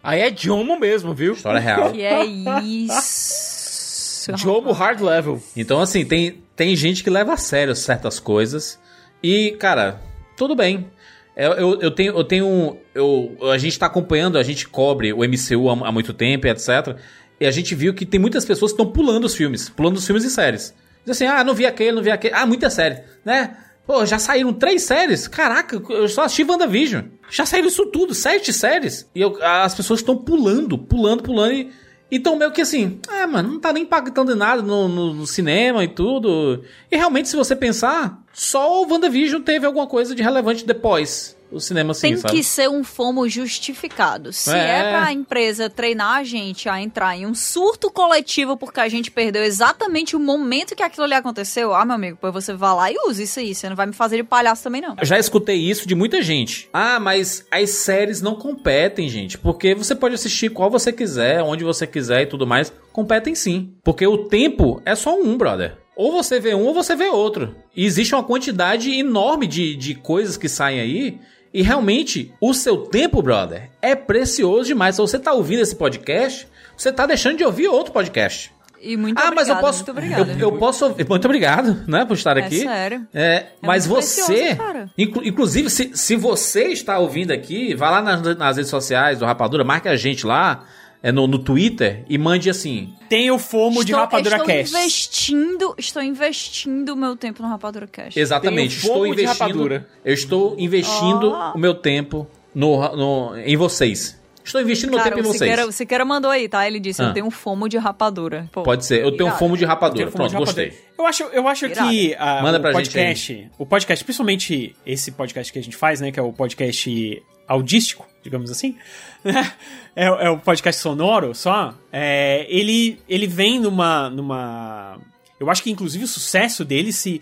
[0.03, 1.33] Aí é Jomo mesmo, viu?
[1.33, 1.91] História real.
[1.91, 4.31] Que é isso?
[4.37, 5.41] Jomo hard level.
[5.57, 8.79] Então, assim, tem, tem gente que leva a sério certas coisas.
[9.21, 9.99] E, cara,
[10.37, 10.87] tudo bem.
[11.35, 12.17] Eu, eu, eu tenho.
[12.17, 16.13] Eu tenho eu, a gente tá acompanhando, a gente cobre o MCU há, há muito
[16.13, 16.97] tempo, etc.
[17.39, 20.05] E a gente viu que tem muitas pessoas que estão pulando os filmes, pulando os
[20.05, 20.73] filmes e séries.
[21.03, 22.33] Diz assim, ah, não vi aquele, não vi aquele.
[22.33, 23.57] Ah, muita série, né?
[23.85, 25.27] Pô, já saíram três séries?
[25.27, 27.03] Caraca, eu só assisti WandaVision.
[27.29, 29.07] Já saíram isso tudo, sete séries.
[29.13, 31.71] E eu, as pessoas estão pulando, pulando, pulando e
[32.11, 35.83] então, meio que assim, ah, mano, não tá nem impactando nada no, no, no, cinema
[35.83, 36.63] e tudo.
[36.91, 41.59] E realmente, se você pensar, só o WandaVision teve alguma coisa de relevante depois o
[41.59, 42.33] cinema sim, Tem sabe?
[42.33, 44.33] que ser um FOMO justificado.
[44.33, 44.79] Se é.
[44.79, 49.11] é pra empresa treinar a gente a entrar em um surto coletivo porque a gente
[49.11, 52.91] perdeu exatamente o momento que aquilo ali aconteceu, ah, meu amigo, pois você vai lá
[52.91, 53.53] e usa isso aí.
[53.53, 54.95] Você não vai me fazer de palhaço também, não.
[54.99, 56.69] Eu já escutei isso de muita gente.
[56.73, 59.37] Ah, mas as séries não competem, gente.
[59.37, 62.73] Porque você pode assistir qual você quiser, onde você quiser e tudo mais.
[62.91, 63.73] Competem sim.
[63.83, 65.77] Porque o tempo é só um, brother.
[65.95, 67.55] Ou você vê um ou você vê outro.
[67.75, 71.19] E existe uma quantidade enorme de, de coisas que saem aí
[71.55, 74.95] e realmente, o seu tempo, brother, é precioso demais.
[74.95, 76.45] Se você tá ouvindo esse podcast,
[76.75, 78.51] você tá deixando de ouvir outro podcast.
[78.81, 80.31] E muito ah, mas eu posso, muito obrigado.
[80.31, 82.59] Eu, eu, posso, muito obrigado, né, por estar é aqui.
[82.59, 83.07] Sério.
[83.13, 84.57] É, é mas você,
[84.97, 89.25] inclu, inclusive, se, se você está ouvindo aqui, vá lá nas, nas redes sociais do
[89.25, 90.65] Rapadura, marque a gente lá
[91.01, 92.93] é no, no Twitter e mande assim.
[93.09, 94.75] Tem o FOMO estou, de Rapadura estou Cast.
[94.75, 98.19] Investindo, estou investindo o meu tempo no Rapadura Cast.
[98.19, 98.77] Exatamente.
[98.77, 99.85] Estou investindo.
[100.03, 101.55] Eu estou investindo oh.
[101.55, 104.19] o meu tempo no, no, em vocês.
[104.45, 105.49] Estou investindo Cara, meu tempo em vocês.
[105.49, 106.67] Siqueira, o Siqueira mandou aí, tá?
[106.67, 107.05] Ele disse, ah.
[107.05, 108.47] eu tenho um fomo de rapadura.
[108.51, 110.11] Pô, Pode ser, eu tenho um fomo de rapadura.
[110.11, 110.67] Pronto, de rapadura.
[110.67, 110.85] gostei.
[110.97, 115.11] Eu acho, eu acho que uh, Manda pra o podcast, gente o podcast, principalmente esse
[115.11, 118.77] podcast que a gente faz, né, que é o podcast audístico, digamos assim,
[119.95, 124.99] é, é o podcast sonoro só, é, ele, ele vem numa, numa...
[125.39, 127.21] Eu acho que inclusive o sucesso dele se...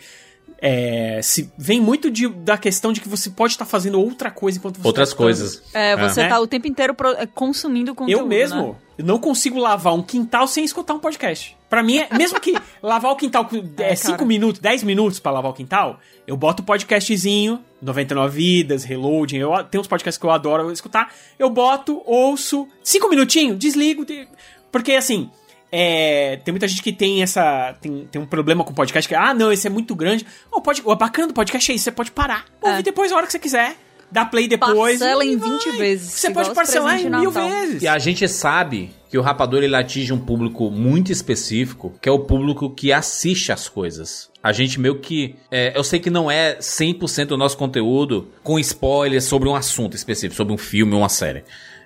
[0.65, 4.31] É, se vem muito de, da questão de que você pode estar tá fazendo outra
[4.31, 5.61] coisa enquanto você Outras tá coisas.
[5.73, 6.30] É, você é.
[6.30, 8.22] tá o tempo inteiro pro, é, consumindo conteúdo.
[8.22, 8.76] Eu mesmo, né?
[8.98, 11.57] eu não consigo lavar um quintal sem escutar um podcast.
[11.69, 13.45] Para mim, é, mesmo que lavar o quintal
[13.77, 18.34] é 5 é, minutos, 10 minutos para lavar o quintal, eu boto o podcastzinho, 99
[18.34, 23.60] Vidas, Reloading, eu tenho uns podcasts que eu adoro escutar, eu boto, ouço, 5 minutinhos,
[23.60, 24.06] desligo,
[24.72, 25.30] porque assim,
[25.76, 27.76] é, tem muita gente que tem essa.
[27.82, 30.24] Tem, tem um problema com podcast que, ah, não, esse é muito grande.
[30.52, 32.45] O, pod, o bacana do podcast é isso, você pode parar.
[32.62, 32.70] É.
[32.70, 33.76] Ouvir depois a hora que você quiser.
[34.12, 35.00] Dá play depois.
[35.00, 35.78] Parcela em 20 vai.
[35.80, 36.12] vezes.
[36.12, 37.82] Você pode parcelar em mil vezes.
[37.82, 42.12] E a gente sabe que o Rapador ele atinge um público muito específico, que é
[42.12, 44.30] o público que assiste as coisas.
[44.44, 45.36] A gente meio que.
[45.50, 49.95] É, eu sei que não é 100% do nosso conteúdo com spoilers sobre um assunto
[49.95, 51.44] específico, sobre um filme ou uma série.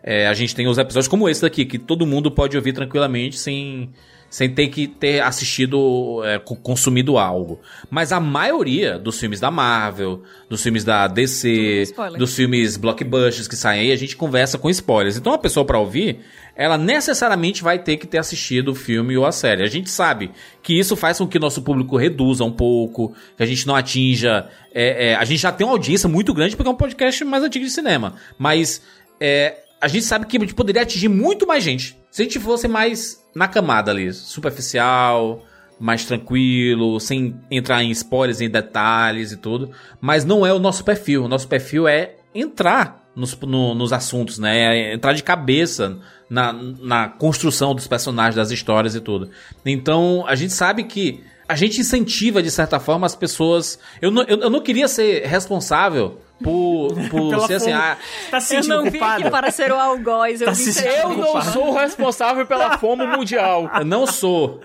[0.09, 3.37] É, a gente tem os episódios como esse daqui, que todo mundo pode ouvir tranquilamente
[3.37, 3.89] sem
[4.29, 7.61] sem ter que ter assistido, é, consumido algo.
[7.89, 13.55] Mas a maioria dos filmes da Marvel, dos filmes da DC, dos filmes blockbusters que
[13.55, 15.17] saem aí, a gente conversa com spoilers.
[15.17, 16.19] Então a pessoa para ouvir,
[16.55, 19.63] ela necessariamente vai ter que ter assistido o filme ou a série.
[19.63, 20.31] A gente sabe
[20.61, 24.47] que isso faz com que nosso público reduza um pouco, que a gente não atinja.
[24.73, 27.43] É, é, a gente já tem uma audiência muito grande porque é um podcast mais
[27.43, 28.15] antigo de cinema.
[28.37, 28.81] Mas
[29.21, 31.97] é, a gente sabe que a gente poderia atingir muito mais gente.
[32.09, 35.45] Se a gente fosse mais na camada ali, superficial,
[35.79, 39.71] mais tranquilo, sem entrar em spoilers, em detalhes e tudo.
[40.01, 41.25] Mas não é o nosso perfil.
[41.25, 44.57] O nosso perfil é entrar nos, no, nos assuntos, né?
[44.57, 45.99] É entrar de cabeça
[46.29, 49.29] na, na construção dos personagens, das histórias e tudo.
[49.65, 53.79] Então, a gente sabe que a gente incentiva, de certa forma, as pessoas.
[54.01, 57.71] Eu não, eu, eu não queria ser responsável por, por ser assim.
[57.71, 57.97] Ah,
[58.29, 60.41] tá se eu não vim aqui para ser o algoz.
[60.41, 63.71] Eu, tá eu não sou responsável pela fome mundial.
[63.73, 64.61] Eu não sou.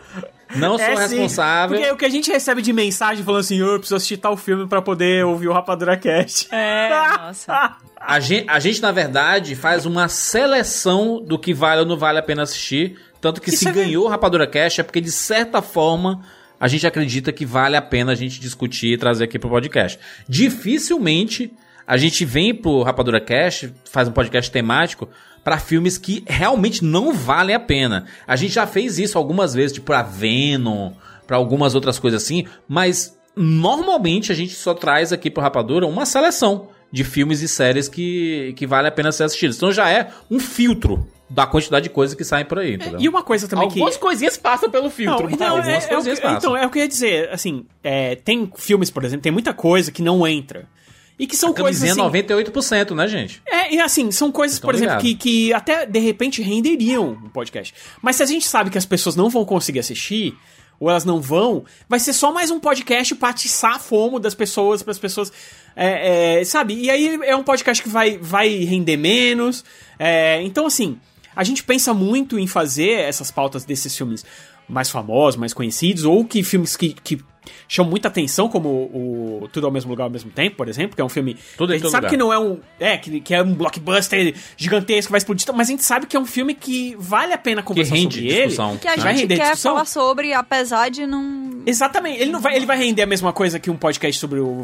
[0.54, 1.78] Não sou é, responsável.
[1.78, 4.66] Porque o que a gente recebe de mensagem falando assim, eu preciso assistir tal filme
[4.66, 6.48] para poder ouvir o Rapadura Cast.
[6.52, 7.76] É, nossa.
[8.04, 12.18] A gente, a gente, na verdade, faz uma seleção do que vale ou não vale
[12.18, 12.98] a pena assistir.
[13.20, 16.20] Tanto que Isso se é ganhou o Rapadura Cast é porque, de certa forma,
[16.62, 19.98] a gente acredita que vale a pena a gente discutir e trazer aqui pro podcast.
[20.28, 21.52] Dificilmente
[21.84, 25.08] a gente vem pro Rapadura Cast, faz um podcast temático
[25.42, 28.06] para filmes que realmente não valem a pena.
[28.28, 30.92] A gente já fez isso algumas vezes, tipo Venom,
[31.26, 36.06] para algumas outras coisas assim, mas normalmente a gente só traz aqui pro Rapadura uma
[36.06, 39.56] seleção de filmes e séries que, que vale a pena ser assistidos.
[39.56, 43.00] Então já é um filtro da quantidade de coisas que saem por aí, entendeu?
[43.00, 43.80] E uma coisa também Algumas que...
[43.80, 45.28] Algumas coisinhas passam pelo filtro.
[45.30, 46.38] Não, não Algumas é, coisinhas é, passam.
[46.38, 49.54] Então, é o que eu ia dizer, assim, é, tem filmes, por exemplo, tem muita
[49.54, 50.68] coisa que não entra.
[51.18, 52.18] E que são A coisas camisinha assim,
[52.50, 53.42] 98%, né, gente?
[53.46, 57.28] É, e assim, são coisas, Então, por exemplo, que, que até de repente renderiam um
[57.28, 57.74] podcast.
[58.00, 60.36] Mas se a gente sabe que as pessoas não vão conseguir assistir,
[60.80, 64.34] ou elas não vão, vai ser só mais um podcast pra atiçar a fomo das
[64.34, 65.32] pessoas, para as pessoas.
[65.76, 66.74] é, é, sabe?
[66.74, 69.64] E aí é um podcast que vai, vai render menos.
[69.98, 70.98] É, então, assim,
[71.34, 74.24] a gente pensa muito em fazer essas pautas desses filmes
[74.68, 77.20] mais famosos, mais conhecidos, ou que filmes que, que
[77.68, 81.02] chamam muita atenção, como o Tudo ao Mesmo Lugar ao Mesmo Tempo, por exemplo, que
[81.02, 81.36] é um filme.
[81.56, 82.10] Tudo a gente sabe lugar.
[82.10, 82.58] que não é um.
[82.78, 86.20] É, que, que é um blockbuster gigantesco, vai explodir, mas a gente sabe que é
[86.20, 88.70] um filme que vale a pena conversar rende sobre discussão.
[88.70, 88.78] ele.
[88.78, 89.72] Que a Vai gente render quer discussão?
[89.72, 91.62] falar sobre, apesar de não.
[91.66, 92.20] Exatamente.
[92.20, 94.62] Ele não vai, ele vai render a mesma coisa que um podcast sobre o,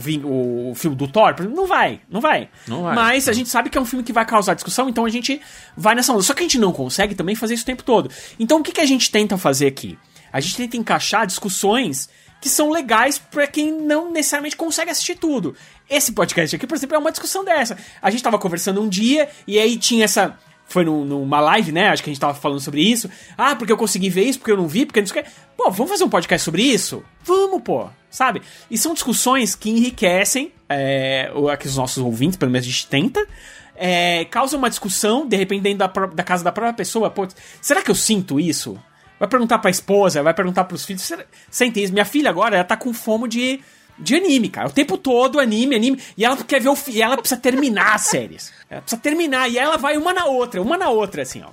[0.70, 1.34] o filme do Thor?
[1.48, 2.48] Não vai, não vai.
[2.66, 2.94] Não vai.
[2.94, 5.40] Mas a gente sabe que é um filme que vai causar discussão, então a gente
[5.76, 6.22] vai nessa onda.
[6.22, 8.10] Só que a gente não consegue também fazer isso o tempo todo.
[8.38, 9.98] Então o que, que a gente tenta fazer aqui?
[10.32, 12.09] A gente tenta encaixar discussões
[12.40, 15.55] que são legais pra quem não necessariamente consegue assistir tudo.
[15.89, 17.77] Esse podcast aqui, por exemplo, é uma discussão dessa.
[18.01, 20.39] A gente tava conversando um dia e aí tinha essa
[20.70, 21.89] foi num- numa live, né?
[21.89, 23.09] Acho que a gente tava falando sobre isso.
[23.39, 25.31] Ah, porque eu consegui ver isso, porque eu não vi, porque não sei o que.
[25.56, 27.02] Pô, vamos fazer um podcast sobre isso?
[27.24, 27.89] Vamos, pô.
[28.10, 28.43] Sabe?
[28.70, 33.27] E são discussões que enriquecem é, aqui os nossos ouvintes, pelo menos a gente tenta.
[33.74, 37.09] É, causa uma discussão, de repente, dentro da, da casa da própria pessoa.
[37.10, 37.27] Pô,
[37.62, 38.78] será que eu sinto isso?
[39.19, 41.03] Vai perguntar pra esposa, vai perguntar pros filhos.
[41.03, 41.93] Será, sente isso?
[41.93, 43.61] Minha filha agora, ela tá com fome de,
[43.99, 44.69] de anime, cara.
[44.69, 46.01] O tempo todo anime, anime.
[46.16, 48.53] E ela quer ver o e ela precisa terminar as séries.
[48.70, 49.49] Ela precisa terminar.
[49.51, 51.49] E ela vai uma na outra, uma na outra, assim, ó.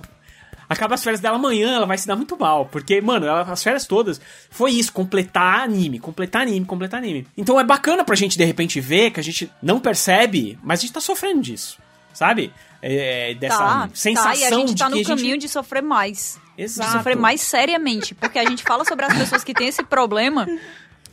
[0.68, 2.66] Acaba as férias dela amanhã, ela vai se dar muito mal.
[2.66, 4.20] Porque, mano, ela- as férias todas
[4.50, 7.26] foi isso: completar anime, completar anime, completar anime.
[7.36, 10.82] Então é bacana pra gente, de repente, ver que a gente não percebe, mas a
[10.82, 11.78] gente tá sofrendo disso.
[12.12, 12.52] Sabe?
[12.88, 15.82] É, dessa Tá, sensação tá, e a gente tá no a gente- caminho de sofrer
[15.82, 16.38] mais.
[16.56, 16.88] Exato.
[16.90, 18.14] De sofrer mais seriamente.
[18.14, 20.46] Porque a gente fala sobre as pessoas que têm esse problema.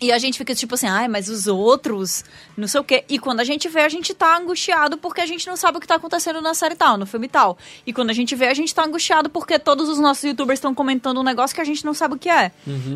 [0.02, 2.26] E a gente fica tipo assim, ai, mas os outros,
[2.58, 3.06] não sei o quê.
[3.08, 5.80] E quando a gente vê, a gente tá angustiado porque a gente não sabe o
[5.82, 7.58] que tá acontecendo na série tal, no filme tal.
[7.86, 10.74] E quando a gente vê, a gente tá angustiado porque todos os nossos youtubers estão
[10.74, 12.52] comentando um negócio que a gente não sabe o que é.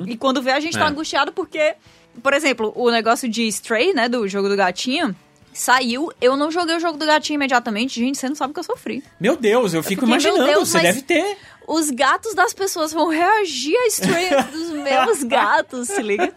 [0.05, 0.89] E quando vê, a gente tá É.
[0.89, 1.75] angustiado porque,
[2.21, 5.15] por exemplo, o negócio de Stray, né, do jogo do gatinho,
[5.59, 6.11] saiu.
[6.21, 7.99] Eu não joguei o jogo do gatinho imediatamente.
[7.99, 9.03] Gente, você não sabe o que eu sofri.
[9.19, 11.37] Meu Deus, eu fico fiquei, meu imaginando, Deus, você mas- deve ter.
[11.67, 16.33] Os gatos das pessoas vão reagir a Stray dos meus gatos, se liga?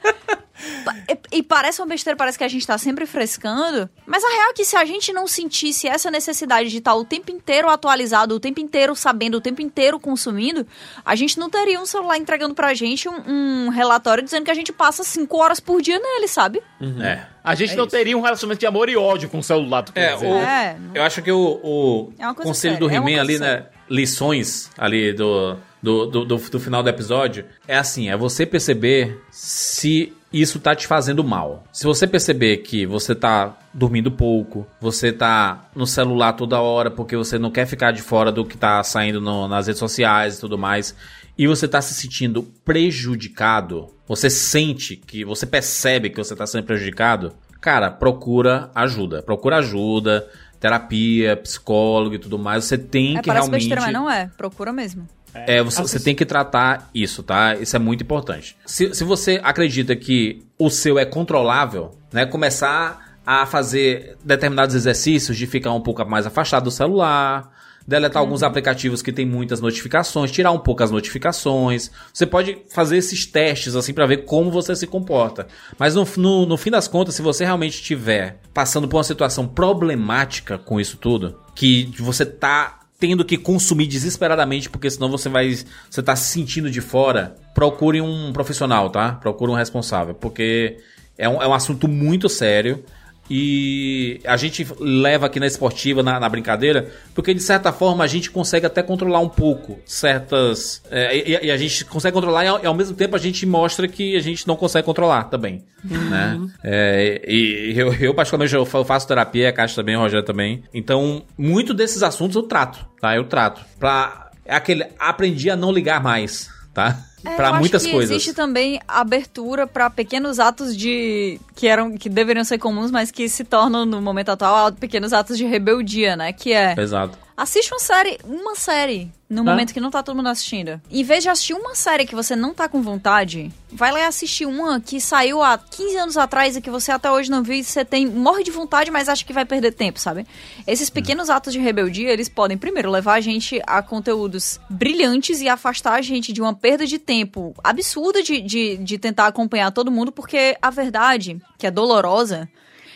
[1.33, 3.89] E, e parece uma besteira, parece que a gente tá sempre frescando.
[4.05, 7.05] Mas a real é que se a gente não sentisse essa necessidade de estar o
[7.05, 10.67] tempo inteiro atualizado, o tempo inteiro sabendo, o tempo inteiro consumindo,
[11.05, 14.55] a gente não teria um celular entregando pra gente um, um relatório dizendo que a
[14.55, 16.61] gente passa cinco horas por dia nele, sabe?
[17.03, 17.25] É.
[17.43, 17.97] A gente É não isso.
[17.97, 20.27] teria um relacionamento de amor e ódio com o celular, tu quer É, dizer.
[20.27, 20.77] o- É.
[20.95, 23.65] eu acho que o, o É conselho séria, do é He-Man ali, né?
[23.91, 27.45] Lições ali do, do, do, do, do final do episódio.
[27.67, 31.65] É assim, é você perceber se isso tá te fazendo mal.
[31.73, 37.17] Se você perceber que você tá dormindo pouco, você tá no celular toda hora porque
[37.17, 40.41] você não quer ficar de fora do que tá saindo no- nas redes sociais e
[40.41, 40.95] tudo mais,
[41.37, 46.65] e você tá se sentindo prejudicado, você sente que, você percebe que você tá sendo
[46.65, 49.23] prejudicado, cara, procura ajuda.
[49.23, 50.29] Procura ajuda,
[50.61, 52.65] terapia, psicólogo e tudo mais.
[52.67, 53.53] Você tem É, que realmente.
[53.53, 54.31] besteira, mas não é.
[54.37, 55.09] Procura mesmo.
[55.33, 57.55] É, você, você tem que tratar isso, tá?
[57.57, 58.57] Isso é muito importante.
[58.67, 62.27] Se, se você acredita que o seu é controlável, né?
[62.27, 67.51] Começar a fazer determinados exercícios de ficar um pouco mais afastado do celular,
[67.91, 71.91] deletar alguns aplicativos que tem muitas notificações, tirar um pouco as notificações.
[72.15, 75.49] Você pode fazer esses testes assim pra ver como você se comporta.
[75.77, 79.45] Mas no, no, no fim das contas, se você realmente estiver passando por uma situação
[79.45, 85.53] problemática com isso tudo, que você tá tendo que consumir desesperadamente, porque senão você vai.
[85.91, 89.15] Você tá se sentindo de fora, procure um profissional, tá?
[89.15, 90.77] Procure um responsável, porque
[91.19, 92.85] é um, é um assunto muito sério.
[93.31, 98.07] E a gente leva aqui na esportiva, na, na brincadeira, porque de certa forma a
[98.09, 100.83] gente consegue até controlar um pouco certas.
[100.91, 103.47] é, e, e a gente consegue controlar e ao, e ao mesmo tempo a gente
[103.47, 105.65] mostra que a gente não consegue controlar também.
[105.85, 106.41] Né?
[106.65, 110.65] É, e eu, eu, particularmente, eu fa- faço terapia, a Caixa também, o Rogério também.
[110.75, 113.15] Então, muito desses assuntos eu trato, tá?
[113.15, 113.61] Eu trato.
[113.79, 114.29] Pra.
[114.45, 114.85] É aquele.
[114.99, 116.99] Aprendi a não ligar mais, tá?
[117.25, 118.11] É, pra eu acho muitas que coisas.
[118.11, 123.29] Existe também abertura pra pequenos atos de que eram que deveriam ser comuns, mas que
[123.29, 126.33] se tornam no momento atual pequenos atos de rebeldia, né?
[126.33, 127.19] Que é Exato.
[127.37, 130.81] assiste uma série, uma série no momento que não tá todo mundo assistindo.
[130.91, 134.05] Em vez de assistir uma série que você não tá com vontade, vai lá e
[134.05, 137.55] assistir uma que saiu há 15 anos atrás e que você até hoje não viu
[137.55, 140.27] e você tem morre de vontade, mas acha que vai perder tempo, sabe?
[140.67, 145.49] Esses pequenos atos de rebeldia, eles podem primeiro levar a gente a conteúdos brilhantes e
[145.49, 149.93] afastar a gente de uma perda de tempo absurda de, de, de tentar acompanhar todo
[149.93, 152.49] mundo, porque a verdade, que é dolorosa,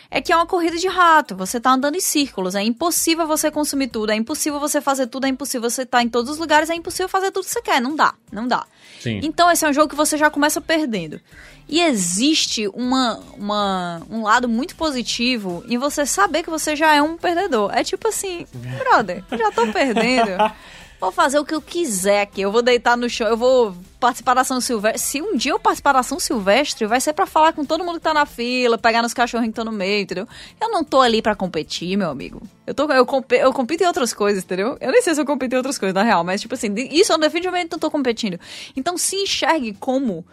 [0.09, 1.35] é que é uma corrida de rato.
[1.35, 2.55] Você tá andando em círculos.
[2.55, 4.11] É impossível você consumir tudo.
[4.11, 5.25] É impossível você fazer tudo.
[5.25, 6.69] É impossível você estar tá em todos os lugares.
[6.69, 7.81] É impossível fazer tudo que você quer.
[7.81, 8.13] Não dá.
[8.31, 8.65] Não dá.
[8.99, 9.19] Sim.
[9.23, 11.19] Então, esse é um jogo que você já começa perdendo.
[11.67, 17.01] E existe uma, uma, um lado muito positivo em você saber que você já é
[17.01, 17.71] um perdedor.
[17.73, 20.31] É tipo assim, brother, já tô perdendo.
[20.99, 22.41] Vou fazer o que eu quiser aqui.
[22.41, 25.01] Eu vou deitar no chão, eu vou participar da São Silvestre.
[25.01, 27.95] Se um dia eu participar da São Silvestre, vai ser para falar com todo mundo
[27.95, 30.27] que tá na fila, pegar nos cachorrinhos que estão no meio, entendeu?
[30.59, 32.41] Eu não tô ali para competir, meu amigo.
[32.65, 34.77] Eu, tô, eu, eu compito em outras coisas, entendeu?
[34.79, 37.11] Eu nem sei se eu compito em outras coisas, na real, mas tipo assim, isso
[37.11, 38.39] eu definitivamente não tô competindo.
[38.75, 40.25] Então se enxergue como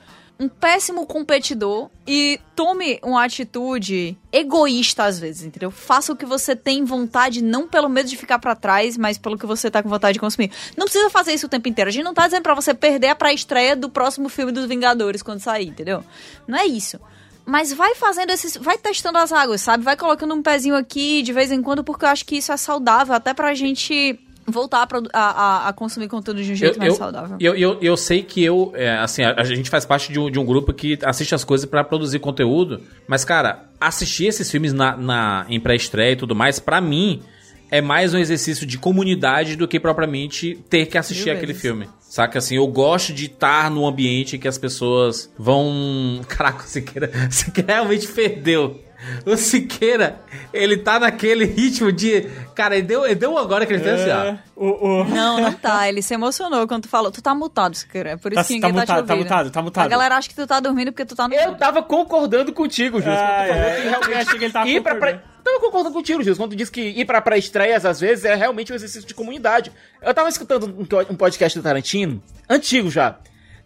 [0.43, 5.70] um péssimo competidor e tome uma atitude egoísta às vezes, entendeu?
[5.70, 9.39] Faça o que você tem vontade, não pelo medo de ficar para trás, mas pelo
[9.39, 10.51] que você tá com vontade de consumir.
[10.77, 11.89] Não precisa fazer isso o tempo inteiro.
[11.89, 15.23] A gente não tá dizendo para você perder a pré-estreia do próximo filme dos Vingadores
[15.23, 16.02] quando sair, entendeu?
[16.48, 16.98] Não é isso.
[17.47, 18.56] Mas vai fazendo esses.
[18.56, 19.85] Vai testando as águas, sabe?
[19.85, 22.56] Vai colocando um pezinho aqui de vez em quando, porque eu acho que isso é
[22.56, 26.93] saudável, até pra gente voltar a, a, a, consumir conteúdo de um jeito eu, mais
[26.93, 27.36] eu, saudável.
[27.39, 30.31] Eu, eu, eu sei que eu, é, assim, a, a, gente faz parte de um,
[30.31, 34.73] de um grupo que assiste as coisas para produzir conteúdo, mas, cara, assistir esses filmes
[34.73, 37.23] na, na em pré-estreia e tudo mais, para mim,
[37.70, 41.62] é mais um exercício de comunidade do que propriamente ter que assistir Mil aquele vezes.
[41.62, 41.89] filme.
[42.01, 46.20] Saca assim, eu gosto de estar no ambiente que as pessoas vão.
[46.28, 48.78] Caraca, você quer, você realmente perdeu.
[49.26, 50.20] O Siqueira,
[50.52, 52.28] ele tá naquele ritmo de.
[52.54, 54.24] Cara, ele deu, ele deu agora que ele fez assim, ó.
[54.24, 54.66] É, o,
[55.00, 55.04] o...
[55.04, 55.88] Não, não tá.
[55.88, 57.10] Ele se emocionou quando tu falou.
[57.10, 58.10] Tu tá mutado, Siqueira.
[58.10, 59.24] É por isso tá, que ninguém tá, tá, mutado, tá ouvindo.
[59.24, 59.84] mutado, tá mutado.
[59.86, 61.34] A galera acha que tu tá dormindo porque tu tá no.
[61.34, 63.08] Eu tava concordando contigo, Jus.
[63.08, 65.20] Ah, quando tu falou é, eu realmente achei que ele tava ir pra concordando.
[65.22, 68.34] pré- Tava concordando contigo, Jus, quando tu disse que ir pra pré-estreias, às vezes, é
[68.36, 69.72] realmente um exercício de comunidade.
[70.00, 70.66] Eu tava escutando
[71.10, 73.16] um podcast do Tarantino, antigo já,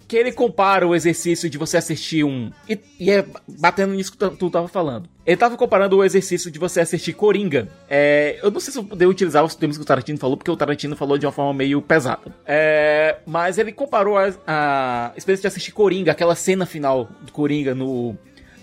[0.07, 2.51] que ele compara o exercício de você assistir um...
[2.69, 3.25] E, e é
[3.59, 5.09] batendo nisso que tu, tu tava falando.
[5.27, 7.69] Ele tava comparando o exercício de você assistir Coringa.
[7.89, 10.51] É, eu não sei se eu poder utilizar os termos que o Tarantino falou, porque
[10.51, 12.33] o Tarantino falou de uma forma meio pesada.
[12.47, 17.75] É, mas ele comparou a, a experiência de assistir Coringa, aquela cena final do Coringa
[17.75, 18.17] no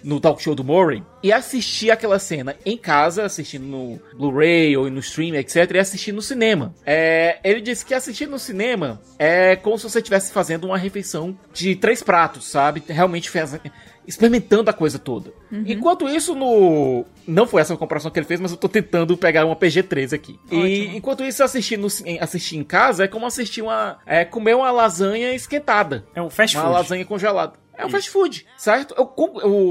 [0.03, 4.89] no talk show do Murray e assistir aquela cena em casa, assistindo no Blu-ray ou
[4.89, 6.73] no stream, etc, e assistir no cinema.
[6.85, 11.37] É, ele disse que assistir no cinema é como se você estivesse fazendo uma refeição
[11.53, 12.83] de três pratos, sabe?
[12.87, 13.57] Realmente faz,
[14.07, 15.31] experimentando a coisa toda.
[15.65, 19.15] Enquanto isso no não foi essa a comparação que ele fez, mas eu tô tentando
[19.15, 20.37] pegar uma PG-13 aqui.
[20.51, 21.87] E enquanto isso assistir no
[22.19, 26.05] assistir em casa é como assistir uma é comer uma lasanha esquentada.
[26.13, 26.75] É um fast Uma food.
[26.75, 27.62] lasanha congelada.
[27.77, 28.93] É um fast food, certo?
[28.97, 29.11] Eu,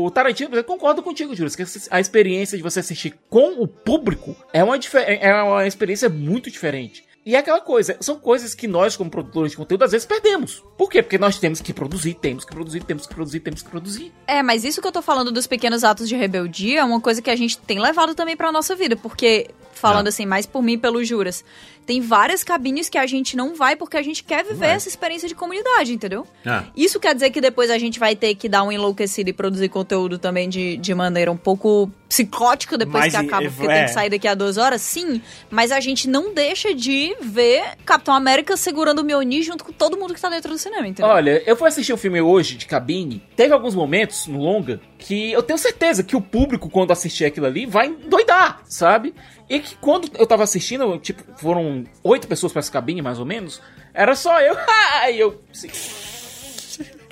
[0.04, 4.34] o Tarantino, exemplo, concordo contigo, Júlio, que a experiência de você assistir com o público
[4.52, 7.04] é uma, é uma experiência muito diferente.
[7.24, 10.60] E é aquela coisa, são coisas que nós, como produtores de conteúdo, às vezes perdemos.
[10.76, 11.00] Por quê?
[11.02, 14.12] Porque nós temos que produzir, temos que produzir, temos que produzir, temos que produzir.
[14.26, 17.22] É, mas isso que eu tô falando dos pequenos atos de rebeldia é uma coisa
[17.22, 20.08] que a gente tem levado também pra nossa vida, porque falando Ah.
[20.08, 21.44] assim, mais por mim pelos juras,
[21.86, 25.28] tem várias cabines que a gente não vai porque a gente quer viver essa experiência
[25.28, 26.26] de comunidade, entendeu?
[26.46, 26.64] Ah.
[26.76, 29.68] Isso quer dizer que depois a gente vai ter que dar um enlouquecido e produzir
[29.68, 33.74] conteúdo também de, de maneira um pouco psicótica depois Mas que acaba, porque é.
[33.74, 37.62] tem que sair daqui a duas horas, sim, mas a gente não deixa de ver
[37.86, 41.10] Capitão América segurando o Mjolnir junto com todo mundo que tá dentro do cinema, entendeu?
[41.10, 43.22] Olha, eu fui assistir o filme hoje de cabine.
[43.34, 47.46] Teve alguns momentos no longa que eu tenho certeza que o público, quando assistir aquilo
[47.46, 49.14] ali, vai doidar, sabe?
[49.48, 53.24] E que quando eu tava assistindo, tipo, foram oito pessoas pra essa cabine, mais ou
[53.24, 53.62] menos,
[53.94, 54.54] era só eu.
[55.10, 55.40] e eu.
[55.50, 55.68] assim,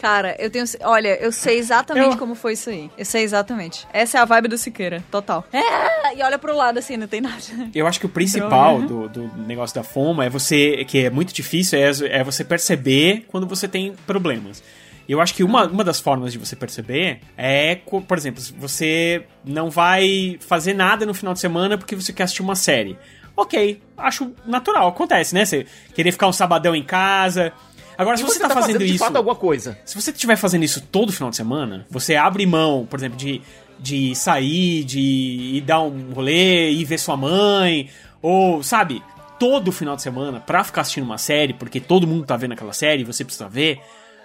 [0.01, 0.64] Cara, eu tenho.
[0.82, 2.90] Olha, eu sei exatamente Eu- como foi isso aí.
[2.97, 3.86] Eu sei exatamente.
[3.93, 5.44] Essa é a vibe do Siqueira, total.
[5.52, 7.36] É, e olha pro lado assim, não tem nada.
[7.74, 11.35] Eu acho que o principal do, do negócio da foma é você, que é muito
[11.35, 11.90] difícil, é,
[12.20, 14.62] é você perceber quando você tem problemas.
[15.06, 18.52] E Eu acho que uma, uma das formas de você perceber é, por exemplo, se
[18.52, 22.97] você não vai fazer nada no final de semana porque você quer assistir uma série.
[23.36, 25.44] Ok, acho natural, acontece, né?
[25.44, 27.52] Você querer ficar um sabadão em casa.
[28.01, 28.98] Agora, se e você, tá, fazendo, de isso.
[28.98, 29.78] fato alguma coisa.
[29.85, 33.40] Se você estiver fazendo isso todo final de semana, você abre mão, por exemplo, de,
[33.78, 37.90] de sair, de ir dar um rolê, ir ver sua mãe,
[38.22, 39.02] ou, sabe,
[39.39, 42.72] todo final de semana pra ficar assistindo uma série, porque todo mundo tá vendo aquela
[42.72, 43.81] série e você precisa ver,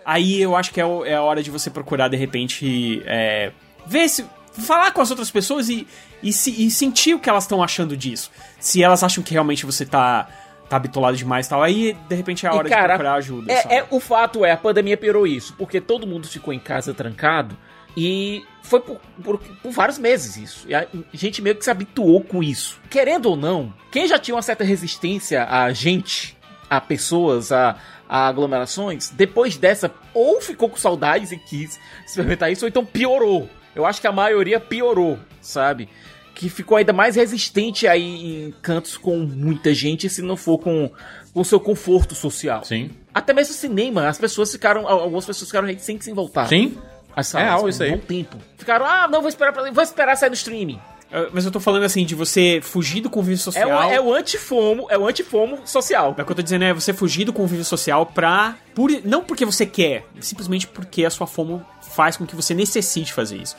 [0.06, 3.52] aí eu acho que é, é a hora de você procurar, de repente, é,
[3.86, 4.26] ver se.
[4.54, 5.86] falar com as outras pessoas e,
[6.24, 8.32] e, se- e sentir o que elas estão achando disso.
[8.60, 10.28] Se elas acham que realmente você tá.
[10.70, 13.14] Tá bitolado demais e tal, aí de repente é a E, hora cara, de procurar
[13.16, 13.52] ajuda.
[13.54, 16.94] É, é, o fato é, a pandemia piorou isso, porque todo mundo ficou em casa
[16.94, 17.56] trancado
[17.96, 20.66] e foi por, por- por vários meses isso.
[20.68, 22.80] E a gente meio que se habituou com isso.
[22.90, 26.36] Querendo ou não, quem já tinha uma certa resistência a gente,
[26.68, 27.76] a pessoas, a,
[28.10, 33.48] a aglomerações, depois dessa, ou ficou com saudades e quis experimentar isso, ou então piorou.
[33.76, 35.88] Eu acho que a maioria piorou, sabe?
[36.36, 38.04] Que ficou ainda mais resistente aí
[38.48, 40.92] em cantos com muita gente, se não for com
[41.34, 42.64] o seu conforto social.
[42.64, 42.92] Sim.
[43.14, 46.48] Até mesmo o cinema, as pessoas ficaram, algumas pessoas ficaram reticentes em voltar.
[46.48, 46.78] Sim.
[47.16, 47.92] As É real isso aí.
[47.92, 48.38] Um bom tempo.
[48.58, 50.80] Ficaram, ah, não, vou esperar, pra, vou esperar sair no streaming.
[51.10, 53.70] Eu- Mas eu tô falando assim, de você fugir do convívio É social.
[53.88, 56.14] o, é o antifomo, é o antifomo social.
[56.18, 58.58] Mas o que eu tô dizendo é você fugir do convívio social pra.
[58.74, 63.14] Por, não porque você quer, simplesmente porque a sua FOMO faz com que você necessite
[63.14, 63.56] fazer isso.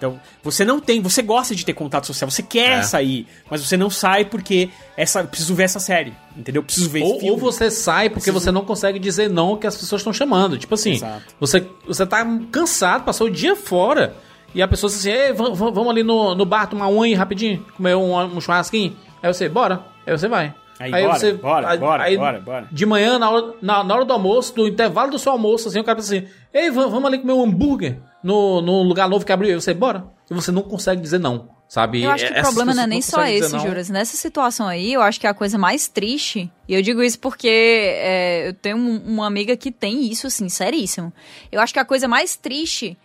[0.00, 2.82] Então, você não tem, você gosta de ter contato social, você quer É.
[2.82, 6.62] sair, mas você não sai porque essa, preciso ver essa série, entendeu?
[6.62, 10.00] Preciso ver Ou, ou você sai porque você não consegue dizer não que as pessoas
[10.00, 10.56] estão chamando.
[10.56, 11.22] Tipo assim, Exato.
[11.38, 14.14] você, você tá cansado, passou o dia fora.
[14.54, 17.62] E a pessoa diz assim, Ei, vamos, ali no, no bar tomar um aí rapidinho,
[17.76, 18.96] comer um, um churrasquinho.
[19.22, 19.84] Aí você, bora.
[20.06, 20.54] Aí você vai.
[20.78, 22.68] Aí, bora, bora, bora, bora, bora.
[22.72, 25.78] De manhã, na hora, na, na hora do almoço, no intervalo do seu almoço, assim,
[25.78, 29.32] o cara pensa assim, ei, vamos ali comer um hambúrguer no, no lugar novo que
[29.32, 29.60] abriu.
[29.60, 30.04] Você, bora.
[30.30, 32.02] E você não consegue dizer não, sabe?
[32.04, 33.58] Eu acho que o problema não é nem só esse.
[33.58, 33.88] Juras.
[33.90, 37.48] Nessa situação aí, eu acho que a coisa mais triste, e eu digo isso porque
[37.48, 41.12] é, eu tenho um- uma amiga que tem isso, assim, seríssimo.
[41.50, 42.96] Eu acho que a coisa mais triste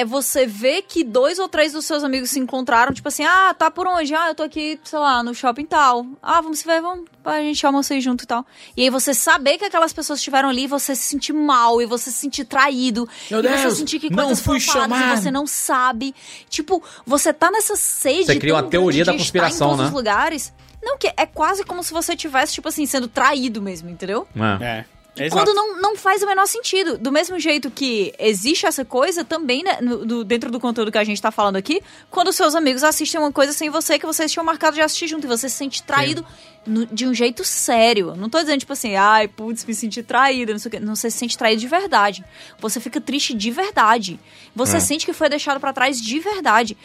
[0.00, 3.54] é você ver que dois ou três dos seus amigos se encontraram, tipo assim, ah,
[3.56, 4.14] tá por onde?
[4.14, 6.06] Ah, eu tô aqui, sei lá, no shopping tal.
[6.22, 8.46] Ah, vamos se ver, vamos, a gente almoça aí junto e tal.
[8.76, 12.10] E aí você saber que aquelas pessoas estiveram ali, você se sentir mal, e você
[12.10, 15.22] se sentir traído, Meu e você Deus, sentir que não coisas fui foram faladas e
[15.22, 16.14] você não sabe.
[16.48, 19.88] Tipo, você tá nessa sede Você cria uma teoria da conspiração, em todos né?
[19.88, 20.52] os lugares.
[20.82, 24.26] Não, que é quase como se você tivesse, tipo assim, sendo traído mesmo, entendeu?
[24.60, 24.64] É.
[24.64, 24.84] É.
[25.16, 25.44] é exato.
[25.44, 26.96] Quando não, não faz o menor sentido.
[26.98, 30.98] Do mesmo jeito que existe essa coisa também, né, no- do- dentro do conteúdo que
[30.98, 34.30] a gente tá falando aqui, quando seus amigos assistem uma coisa sem você que vocês
[34.30, 36.24] tinham marcado de assistir junto e você se sente traído
[36.66, 38.14] no- de um jeito sério.
[38.16, 40.80] Não tô dizendo, tipo assim, ai, putz, me senti traído, não sei o quê.
[40.80, 42.24] Não, você se sente traído de verdade.
[42.58, 44.18] Você fica triste de verdade.
[44.54, 44.80] Você É.
[44.80, 46.76] sente que foi deixado pra trás de verdade.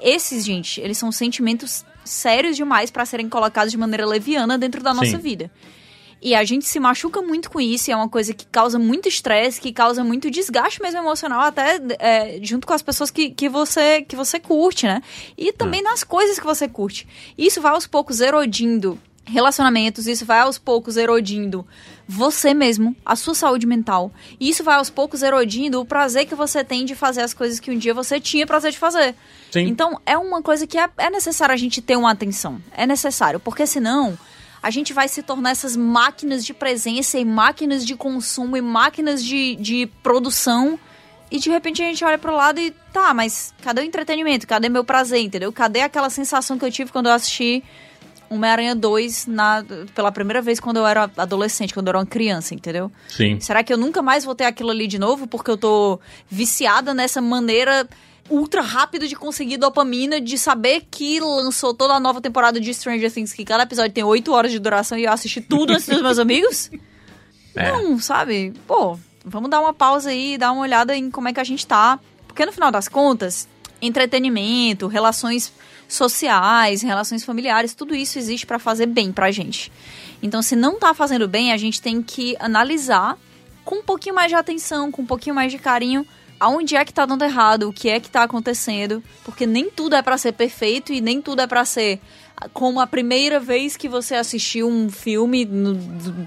[0.00, 4.92] Esses, gente, eles são sentimentos sérios demais pra serem colocados de maneira leviana dentro da
[4.92, 5.18] nossa Sim.
[5.18, 5.50] vida.
[6.22, 9.08] E a gente se machuca muito com isso, e é uma coisa que causa muito
[9.08, 13.48] estresse, que causa muito desgaste mesmo emocional, até é, junto com as pessoas que, que,
[13.48, 15.02] você, que você curte, né?
[15.36, 17.08] E também nas coisas que você curte.
[17.36, 21.66] Isso vai aos poucos erodindo relacionamentos, isso vai aos poucos erodindo
[22.06, 24.12] você mesmo, a sua saúde mental.
[24.38, 27.58] E isso vai aos poucos erodindo o prazer que você tem de fazer as coisas
[27.58, 29.14] que um dia você tinha prazer de fazer.
[29.50, 29.66] Sim.
[29.66, 32.60] Então, é uma coisa que é, é necessário a gente ter uma atenção.
[32.72, 34.18] É necessário, porque senão
[34.62, 39.24] a gente vai se tornar essas máquinas de presença e máquinas de consumo e máquinas
[39.24, 40.78] de, de produção.
[41.30, 44.46] E de repente a gente olha pro lado e tá, mas cadê o entretenimento?
[44.46, 45.52] Cadê meu prazer, entendeu?
[45.52, 47.64] Cadê aquela sensação que eu tive quando eu assisti
[48.30, 49.64] Homem-Aranha 2 na,
[49.94, 52.90] pela primeira vez quando eu era adolescente, quando eu era uma criança, entendeu?
[53.08, 53.40] Sim.
[53.40, 55.98] Será que eu nunca mais vou ter aquilo ali de novo porque eu tô
[56.30, 57.88] viciada nessa maneira
[58.30, 63.12] ultra rápida de conseguir dopamina, de saber que lançou toda a nova temporada de Stranger
[63.12, 66.02] Things, que cada episódio tem 8 horas de duração e eu assisti tudo antes dos
[66.02, 66.70] meus amigos?
[67.54, 67.70] É.
[67.70, 68.54] Não, sabe?
[68.66, 71.44] Pô, vamos dar uma pausa aí e dar uma olhada em como é que a
[71.44, 72.00] gente tá.
[72.26, 73.46] Porque no final das contas,
[73.82, 75.52] entretenimento, relações
[75.86, 79.70] sociais, relações familiares, tudo isso existe pra fazer bem pra gente.
[80.22, 83.18] Então, se não tá fazendo bem, a gente tem que analisar
[83.64, 86.06] com um pouquinho mais de atenção, com um pouquinho mais de carinho,
[86.42, 89.94] aonde é que tá dando errado, o que é que tá acontecendo, porque nem tudo
[89.94, 92.00] é pra ser perfeito e nem tudo é pra ser
[92.52, 95.78] como a primeira vez que você assistiu um filme, no,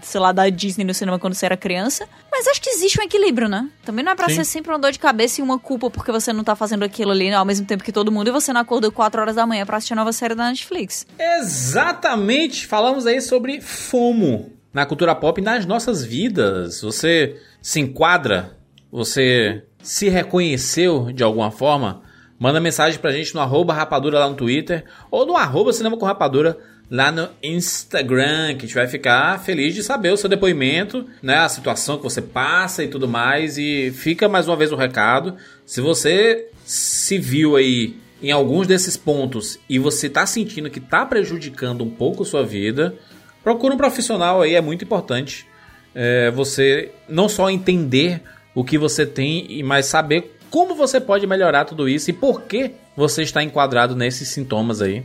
[0.02, 2.08] sei lá, da Disney no cinema quando você era criança.
[2.32, 3.70] Mas acho que existe um equilíbrio, né?
[3.84, 4.36] Também não é pra Sim.
[4.36, 7.12] ser sempre uma dor de cabeça e uma culpa porque você não tá fazendo aquilo
[7.12, 9.66] ali ao mesmo tempo que todo mundo e você não acordou 4 horas da manhã
[9.66, 11.06] pra assistir a nova série da Netflix.
[11.20, 12.66] Exatamente!
[12.66, 16.80] Falamos aí sobre FOMO na cultura pop e nas nossas vidas.
[16.82, 18.58] Você se enquadra?
[18.90, 22.02] Você se reconheceu de alguma forma?
[22.40, 26.06] Manda mensagem pra gente no arroba rapadura lá no Twitter ou no arroba cinema com
[26.06, 26.58] rapadura
[26.90, 31.38] lá no Instagram, que a gente vai ficar feliz de saber o seu depoimento, né,
[31.38, 33.60] a situação que você passa e tudo mais.
[33.60, 35.36] E fica mais uma vez o recado.
[35.68, 41.06] Se você se viu aí em alguns desses pontos e você tá sentindo que tá
[41.06, 42.96] prejudicando um pouco sua vida,
[43.44, 45.46] procura um profissional aí, é muito importante.
[45.94, 48.22] É, você não só entender
[48.56, 52.44] o que você tem, e mas saber como você pode melhorar tudo isso e por
[52.44, 55.04] que você está enquadrado nesses sintomas aí.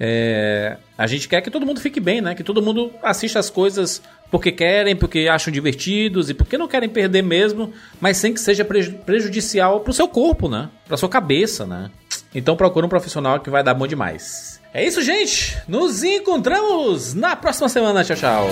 [0.00, 2.34] É, a gente quer que todo mundo fique bem, né?
[2.34, 4.00] Que todo mundo assista as coisas
[4.30, 8.64] porque querem, porque acham divertidos e porque não querem perder mesmo, mas sem que seja
[8.64, 10.68] preju- prejudicial pro seu corpo, né?
[10.86, 11.90] Pra sua cabeça, né?
[12.34, 14.60] Então procura um profissional que vai dar bom demais.
[14.72, 15.58] É isso, gente.
[15.66, 18.04] Nos encontramos na próxima semana.
[18.04, 18.48] Tchau, tchau.